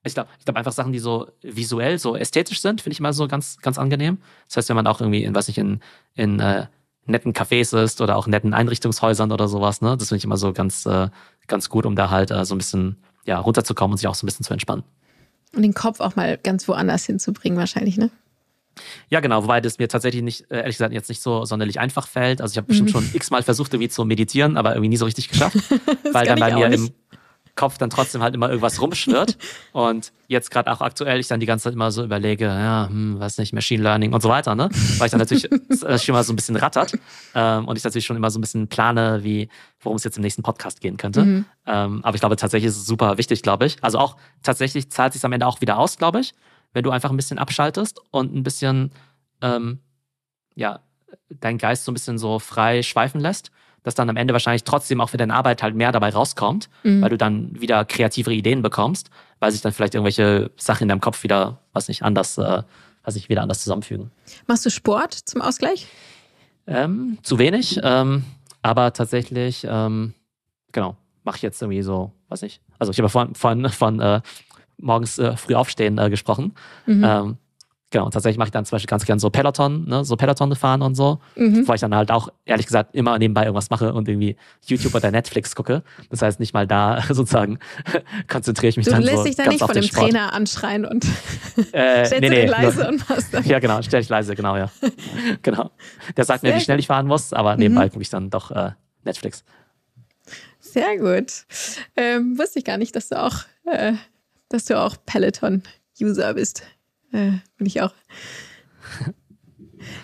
ich 0.03 0.15
glaube, 0.15 0.29
ich 0.39 0.45
glaube 0.45 0.59
einfach 0.59 0.73
Sachen, 0.73 0.93
die 0.93 0.99
so 0.99 1.31
visuell, 1.43 1.99
so 1.99 2.17
ästhetisch 2.17 2.61
sind, 2.61 2.83
finde 2.83 2.93
ich 2.95 3.01
immer 3.01 3.13
so 3.13 3.27
ganz, 3.27 3.59
ganz 3.59 3.79
angenehm. 3.79 4.19
Das 4.49 4.59
heißt, 4.59 4.69
wenn 4.69 4.77
man 4.77 4.87
auch 4.87 5.01
irgendwie 5.01 5.25
in, 5.25 5.35
was 5.35 5.49
ich, 5.49 5.59
in, 5.59 5.81
in 6.15 6.41
äh, 6.41 6.67
netten 7.07 7.33
Cafés 7.33 7.77
ist 7.77 8.01
oder 8.01 8.17
auch 8.17 8.27
netten 8.27 8.55
Einrichtungshäusern 8.55 9.33
oder 9.33 9.49
sowas, 9.49 9.81
ne, 9.81 9.97
das 9.97 10.09
finde 10.09 10.19
ich 10.19 10.25
immer 10.25 10.37
so 10.37 10.53
ganz, 10.53 10.87
äh, 10.87 11.09
ganz 11.47 11.69
gut, 11.69 11.87
um 11.87 11.97
da 11.97 12.11
halt 12.11 12.31
äh, 12.31 12.45
so 12.45 12.55
ein 12.55 12.59
bisschen, 12.59 12.97
ja, 13.27 13.39
runterzukommen 13.39 13.93
und 13.93 13.99
sich 13.99 14.09
auch 14.09 14.15
so 14.15 14.25
ein 14.25 14.29
bisschen 14.29 14.45
zu 14.45 14.53
entspannen. 14.53 14.85
Und 15.55 15.63
den 15.63 15.75
Kopf 15.75 16.01
auch 16.01 16.17
mal 16.17 16.39
ganz 16.39 16.67
woanders 16.69 17.05
hinzubringen, 17.05 17.59
wahrscheinlich, 17.59 17.97
ne? 17.97 18.11
Ja, 19.09 19.21
genau, 19.21 19.45
wobei 19.45 19.61
das 19.61 19.79
mir 19.79 19.89
tatsächlich 19.89 20.23
nicht, 20.23 20.51
äh, 20.51 20.59
ehrlich 20.59 20.77
gesagt, 20.77 20.93
jetzt 20.93 21.09
nicht 21.09 21.23
so 21.23 21.45
sonderlich 21.45 21.79
einfach 21.79 22.09
fällt. 22.09 22.41
Also 22.41 22.53
ich 22.53 22.57
habe 22.57 22.67
bestimmt 22.67 22.89
mhm. 22.89 22.93
schon 23.05 23.11
x-mal 23.13 23.43
versucht, 23.43 23.73
irgendwie 23.73 23.89
zu 23.89 24.05
meditieren, 24.05 24.57
aber 24.57 24.73
irgendwie 24.73 24.89
nie 24.89 24.97
so 24.97 25.05
richtig 25.05 25.29
geschafft. 25.29 25.57
weil 26.13 26.27
dann 26.27 26.41
bei 26.41 26.55
mir 26.55 26.67
im 26.67 26.91
Kopf 27.57 27.79
dann 27.79 27.91
trotzdem 27.91 28.23
halt 28.23 28.35
immer 28.35 28.49
irgendwas 28.49 28.81
rumschwirrt. 28.81 29.37
und 29.73 30.13
jetzt 30.27 30.51
gerade 30.51 30.73
auch 30.73 30.81
aktuell 30.81 31.21
ich 31.21 31.29
dann 31.29 31.41
die 31.41 31.47
ganze 31.47 31.65
Zeit 31.65 31.75
immer 31.75 31.93
so 31.93 32.03
überlege, 32.03 32.47
ja, 32.47 32.89
hm, 32.89 33.21
weiß 33.21 33.39
nicht, 33.39 33.53
Machine 33.53 33.83
Learning 33.83 34.13
und 34.13 34.23
so 34.23 34.29
weiter, 34.29 34.55
ne? 34.55 34.69
Weil 34.99 35.07
ich 35.07 35.11
dann 35.11 35.21
natürlich 35.21 35.49
das 35.81 36.05
schon 36.05 36.15
mal 36.15 36.25
so 36.25 36.33
ein 36.33 36.37
bisschen 36.37 36.57
rattert 36.57 36.95
ähm, 37.35 37.67
und 37.69 37.77
ich 37.77 37.85
natürlich 37.85 38.07
schon 38.07 38.17
immer 38.17 38.31
so 38.31 38.39
ein 38.39 38.41
bisschen 38.41 38.69
plane, 38.69 39.23
wie, 39.23 39.49
worum 39.81 39.97
es 39.97 40.05
jetzt 40.05 40.17
im 40.17 40.23
nächsten 40.23 40.43
Podcast 40.43 40.81
gehen 40.81 40.97
könnte. 40.97 41.25
Mhm. 41.25 41.45
Ähm, 41.67 42.05
aber 42.05 42.15
ich 42.15 42.21
glaube 42.21 42.37
tatsächlich 42.37 42.71
ist 42.71 42.77
es 42.77 42.87
super 42.87 43.19
wichtig, 43.19 43.43
glaube 43.43 43.67
ich. 43.67 43.77
Also 43.83 43.99
auch 43.99 44.17
tatsächlich 44.43 44.91
zahlt 44.91 45.13
sich 45.13 45.25
am 45.25 45.33
Ende 45.33 45.47
auch 45.47 45.61
wieder 45.61 45.79
aus, 45.79 45.97
glaube 45.97 46.21
ich, 46.21 46.35
wenn 46.73 46.83
du 46.83 46.91
einfach 46.91 47.11
ein 47.11 47.17
bisschen 47.17 47.39
abschaltest 47.39 48.01
und 48.11 48.35
ein 48.35 48.43
bisschen, 48.43 48.91
ähm, 49.41 49.79
ja, 50.57 50.81
deinen 51.29 51.59
Geist 51.59 51.85
so 51.85 51.93
ein 51.93 51.95
bisschen 51.95 52.19
so 52.19 52.39
frei 52.39 52.83
schweifen 52.83 53.21
lässt 53.21 53.51
dass 53.85 53.95
dann 53.95 54.11
am 54.11 54.17
Ende 54.17 54.33
wahrscheinlich 54.33 54.65
trotzdem 54.65 55.01
auch 55.01 55.11
für 55.11 55.19
deine 55.19 55.35
Arbeit 55.35 55.63
halt 55.63 55.77
mehr 55.77 55.93
dabei 55.93 56.11
rauskommt, 56.11 56.69
mhm. 56.83 57.03
weil 57.03 57.11
du 57.11 57.19
dann 57.19 57.61
wieder 57.61 57.85
kreativere 57.85 58.35
Ideen 58.35 58.63
bekommst, 58.63 59.11
weil 59.39 59.53
sich 59.53 59.61
dann 59.61 59.73
vielleicht 59.73 59.95
irgendwelche 59.95 60.51
Sachen 60.57 60.85
in 60.85 60.89
deinem 60.89 61.01
Kopf 61.01 61.23
wieder, 61.23 61.61
was 61.73 61.87
nicht, 61.87 62.03
anders, 62.03 62.37
äh, 62.39 62.63
was 63.05 63.15
nicht 63.15 63.29
wieder 63.29 63.43
anders 63.43 63.63
zusammenfügen. 63.63 64.11
Machst 64.47 64.67
du 64.67 64.71
Sport 64.71 65.13
zum 65.13 65.43
Ausgleich? 65.43 65.87
Ähm, 66.67 67.19
zu 67.23 67.39
wenig, 67.39 67.79
ähm, 67.83 68.25
aber 68.63 68.95
tatsächlich, 68.95 69.67
ähm, 69.69 70.15
genau, 70.73 70.97
mache 71.23 71.37
ich 71.37 71.43
jetzt 71.43 71.61
irgendwie 71.61 71.83
so, 71.83 72.11
weiß 72.31 72.41
nicht. 72.43 72.63
Also 72.79 72.91
ich 72.91 72.99
habe 72.99 73.11
vorhin 73.11 73.35
von, 73.35 73.69
von 73.69 74.01
äh, 74.01 74.23
morgens 74.79 75.19
äh, 75.19 75.37
früh 75.37 75.55
aufstehen 75.55 75.99
äh, 75.99 76.09
gesprochen. 76.09 76.55
Mhm. 76.87 77.37
Genau, 77.95 78.07
und 78.07 78.11
tatsächlich 78.11 78.39
mache 78.39 78.49
ich 78.49 78.53
dann 78.53 78.65
zum 78.65 78.75
Beispiel 78.75 78.89
ganz 78.89 79.05
gern 79.05 79.21
so 79.21 79.31
Peloton, 79.31 79.89
ne, 79.89 80.05
so 80.05 80.17
Peloton 80.17 80.53
fahren 80.57 80.83
und 80.83 80.97
so, 80.97 81.21
mhm. 81.37 81.69
weil 81.69 81.77
ich 81.77 81.81
dann 81.81 81.95
halt 81.95 82.11
auch, 82.11 82.29
ehrlich 82.45 82.67
gesagt, 82.67 82.93
immer 82.93 83.17
nebenbei 83.21 83.43
irgendwas 83.45 83.71
mache 83.71 83.95
und 83.95 84.09
irgendwie 84.09 84.35
YouTube 84.67 84.97
oder 84.97 85.13
Netflix 85.13 85.55
gucke. 85.55 85.85
Das 86.11 86.21
heißt, 86.21 86.41
nicht 86.41 86.53
mal 86.53 86.67
da 86.67 87.01
sozusagen 87.09 87.61
konzentriere 88.29 88.71
ich 88.71 88.77
mich 88.77 88.87
du 88.87 88.91
dann 88.91 89.03
so. 89.05 89.09
Du 89.09 89.15
lässt 89.15 89.27
dich 89.29 89.37
dann 89.37 89.49
nicht 89.49 89.61
von 89.61 89.73
dem 89.73 89.85
Sport. 89.85 90.11
Trainer 90.11 90.33
anschreien 90.33 90.85
und 90.85 91.05
äh, 91.71 92.05
stellst 92.05 92.21
nee, 92.21 92.31
nee, 92.31 92.47
leise 92.47 92.89
und 92.89 93.09
was 93.09 93.31
dann. 93.31 93.45
Ja, 93.45 93.61
genau, 93.61 93.81
stell 93.81 94.01
dich 94.01 94.09
leise, 94.09 94.35
genau, 94.35 94.57
ja. 94.57 94.73
genau. 95.43 95.71
Der 96.17 96.25
sagt 96.25 96.41
Sehr 96.41 96.51
mir, 96.51 96.57
wie 96.57 96.65
schnell 96.65 96.81
ich 96.81 96.89
fahren 96.89 97.07
muss, 97.07 97.33
aber 97.33 97.55
nebenbei 97.57 97.85
mhm. 97.85 97.91
gucke 97.91 98.03
ich 98.03 98.11
dann 98.11 98.29
doch 98.29 98.51
äh, 98.51 98.73
Netflix. 99.05 99.45
Sehr 100.59 100.99
gut. 100.99 101.45
Ähm, 101.95 102.37
wusste 102.37 102.59
ich 102.59 102.65
gar 102.65 102.77
nicht, 102.77 102.97
dass 102.97 103.09
du 103.09 103.23
auch, 103.23 103.37
äh, 103.67 103.93
dass 104.49 104.65
du 104.65 104.81
auch 104.81 104.97
Peloton-User 105.07 106.35
bist. 106.35 106.65
Äh, 107.15 107.39
bin 107.57 107.67
ich 107.67 107.81
auch. 107.81 107.95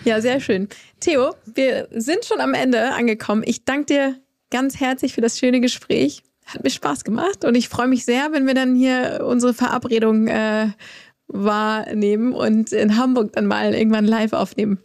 Ja, 0.04 0.20
sehr 0.20 0.40
schön. 0.40 0.68
Theo, 1.00 1.34
wir 1.46 1.88
sind 1.90 2.24
schon 2.24 2.40
am 2.40 2.54
Ende 2.54 2.92
angekommen. 2.92 3.42
Ich 3.44 3.64
danke 3.64 3.86
dir 3.86 4.14
ganz 4.50 4.78
herzlich 4.78 5.12
für 5.12 5.20
das 5.20 5.38
schöne 5.38 5.60
Gespräch. 5.60 6.22
Hat 6.46 6.62
mir 6.62 6.70
Spaß 6.70 7.04
gemacht 7.04 7.44
und 7.44 7.54
ich 7.54 7.68
freue 7.68 7.88
mich 7.88 8.04
sehr, 8.04 8.32
wenn 8.32 8.46
wir 8.46 8.54
dann 8.54 8.74
hier 8.74 9.24
unsere 9.26 9.54
Verabredung 9.54 10.28
äh, 10.28 10.68
wahrnehmen 11.28 12.32
und 12.32 12.72
in 12.72 12.96
Hamburg 12.96 13.32
dann 13.32 13.46
mal 13.46 13.74
irgendwann 13.74 14.04
live 14.04 14.32
aufnehmen. 14.32 14.78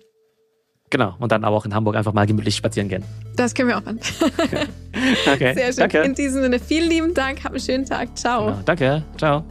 Genau, 0.92 1.16
und 1.20 1.32
dann 1.32 1.44
aber 1.44 1.56
auch 1.56 1.66
in 1.66 1.74
Hamburg 1.74 1.96
einfach 1.96 2.14
mal 2.14 2.28
gemütlich 2.28 2.56
spazieren 2.56 2.88
gehen. 2.88 3.04
Das 3.36 3.54
können 3.56 3.70
wir 3.70 3.78
auch 3.78 3.84
machen. 3.84 4.00
okay, 5.28 5.54
sehr 5.56 5.68
schön. 5.68 5.76
Danke. 5.78 6.02
In 6.02 6.14
diesem 6.14 6.44
Sinne, 6.44 6.60
vielen 6.60 6.90
lieben 6.90 7.14
Dank, 7.14 7.44
hab 7.44 7.52
einen 7.52 7.60
schönen 7.60 7.86
Tag. 7.86 8.16
Ciao. 8.18 8.46
Genau, 8.46 8.62
danke, 8.64 9.04
ciao. 9.18 9.44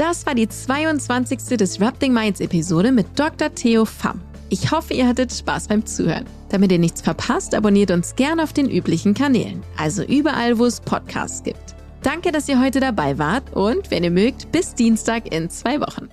Das 0.00 0.24
war 0.24 0.34
die 0.34 0.48
22. 0.48 1.58
Disrupting 1.58 2.14
Minds 2.14 2.40
Episode 2.40 2.90
mit 2.90 3.06
Dr. 3.18 3.54
Theo 3.54 3.84
Pham. 3.84 4.22
Ich 4.48 4.70
hoffe, 4.70 4.94
ihr 4.94 5.06
hattet 5.06 5.30
Spaß 5.30 5.68
beim 5.68 5.84
Zuhören. 5.84 6.24
Damit 6.48 6.72
ihr 6.72 6.78
nichts 6.78 7.02
verpasst, 7.02 7.54
abonniert 7.54 7.90
uns 7.90 8.16
gerne 8.16 8.42
auf 8.42 8.54
den 8.54 8.70
üblichen 8.70 9.12
Kanälen, 9.12 9.62
also 9.76 10.02
überall, 10.02 10.58
wo 10.58 10.64
es 10.64 10.80
Podcasts 10.80 11.42
gibt. 11.42 11.76
Danke, 12.02 12.32
dass 12.32 12.48
ihr 12.48 12.58
heute 12.58 12.80
dabei 12.80 13.18
wart 13.18 13.54
und 13.54 13.90
wenn 13.90 14.02
ihr 14.02 14.10
mögt, 14.10 14.50
bis 14.50 14.74
Dienstag 14.74 15.34
in 15.34 15.50
zwei 15.50 15.78
Wochen. 15.82 16.08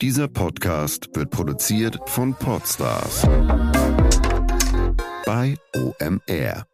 Dieser 0.00 0.28
Podcast 0.28 1.08
wird 1.14 1.30
produziert 1.30 1.98
von 2.06 2.32
Podstars 2.34 3.26
bei 5.26 5.56
OMR. 5.74 6.64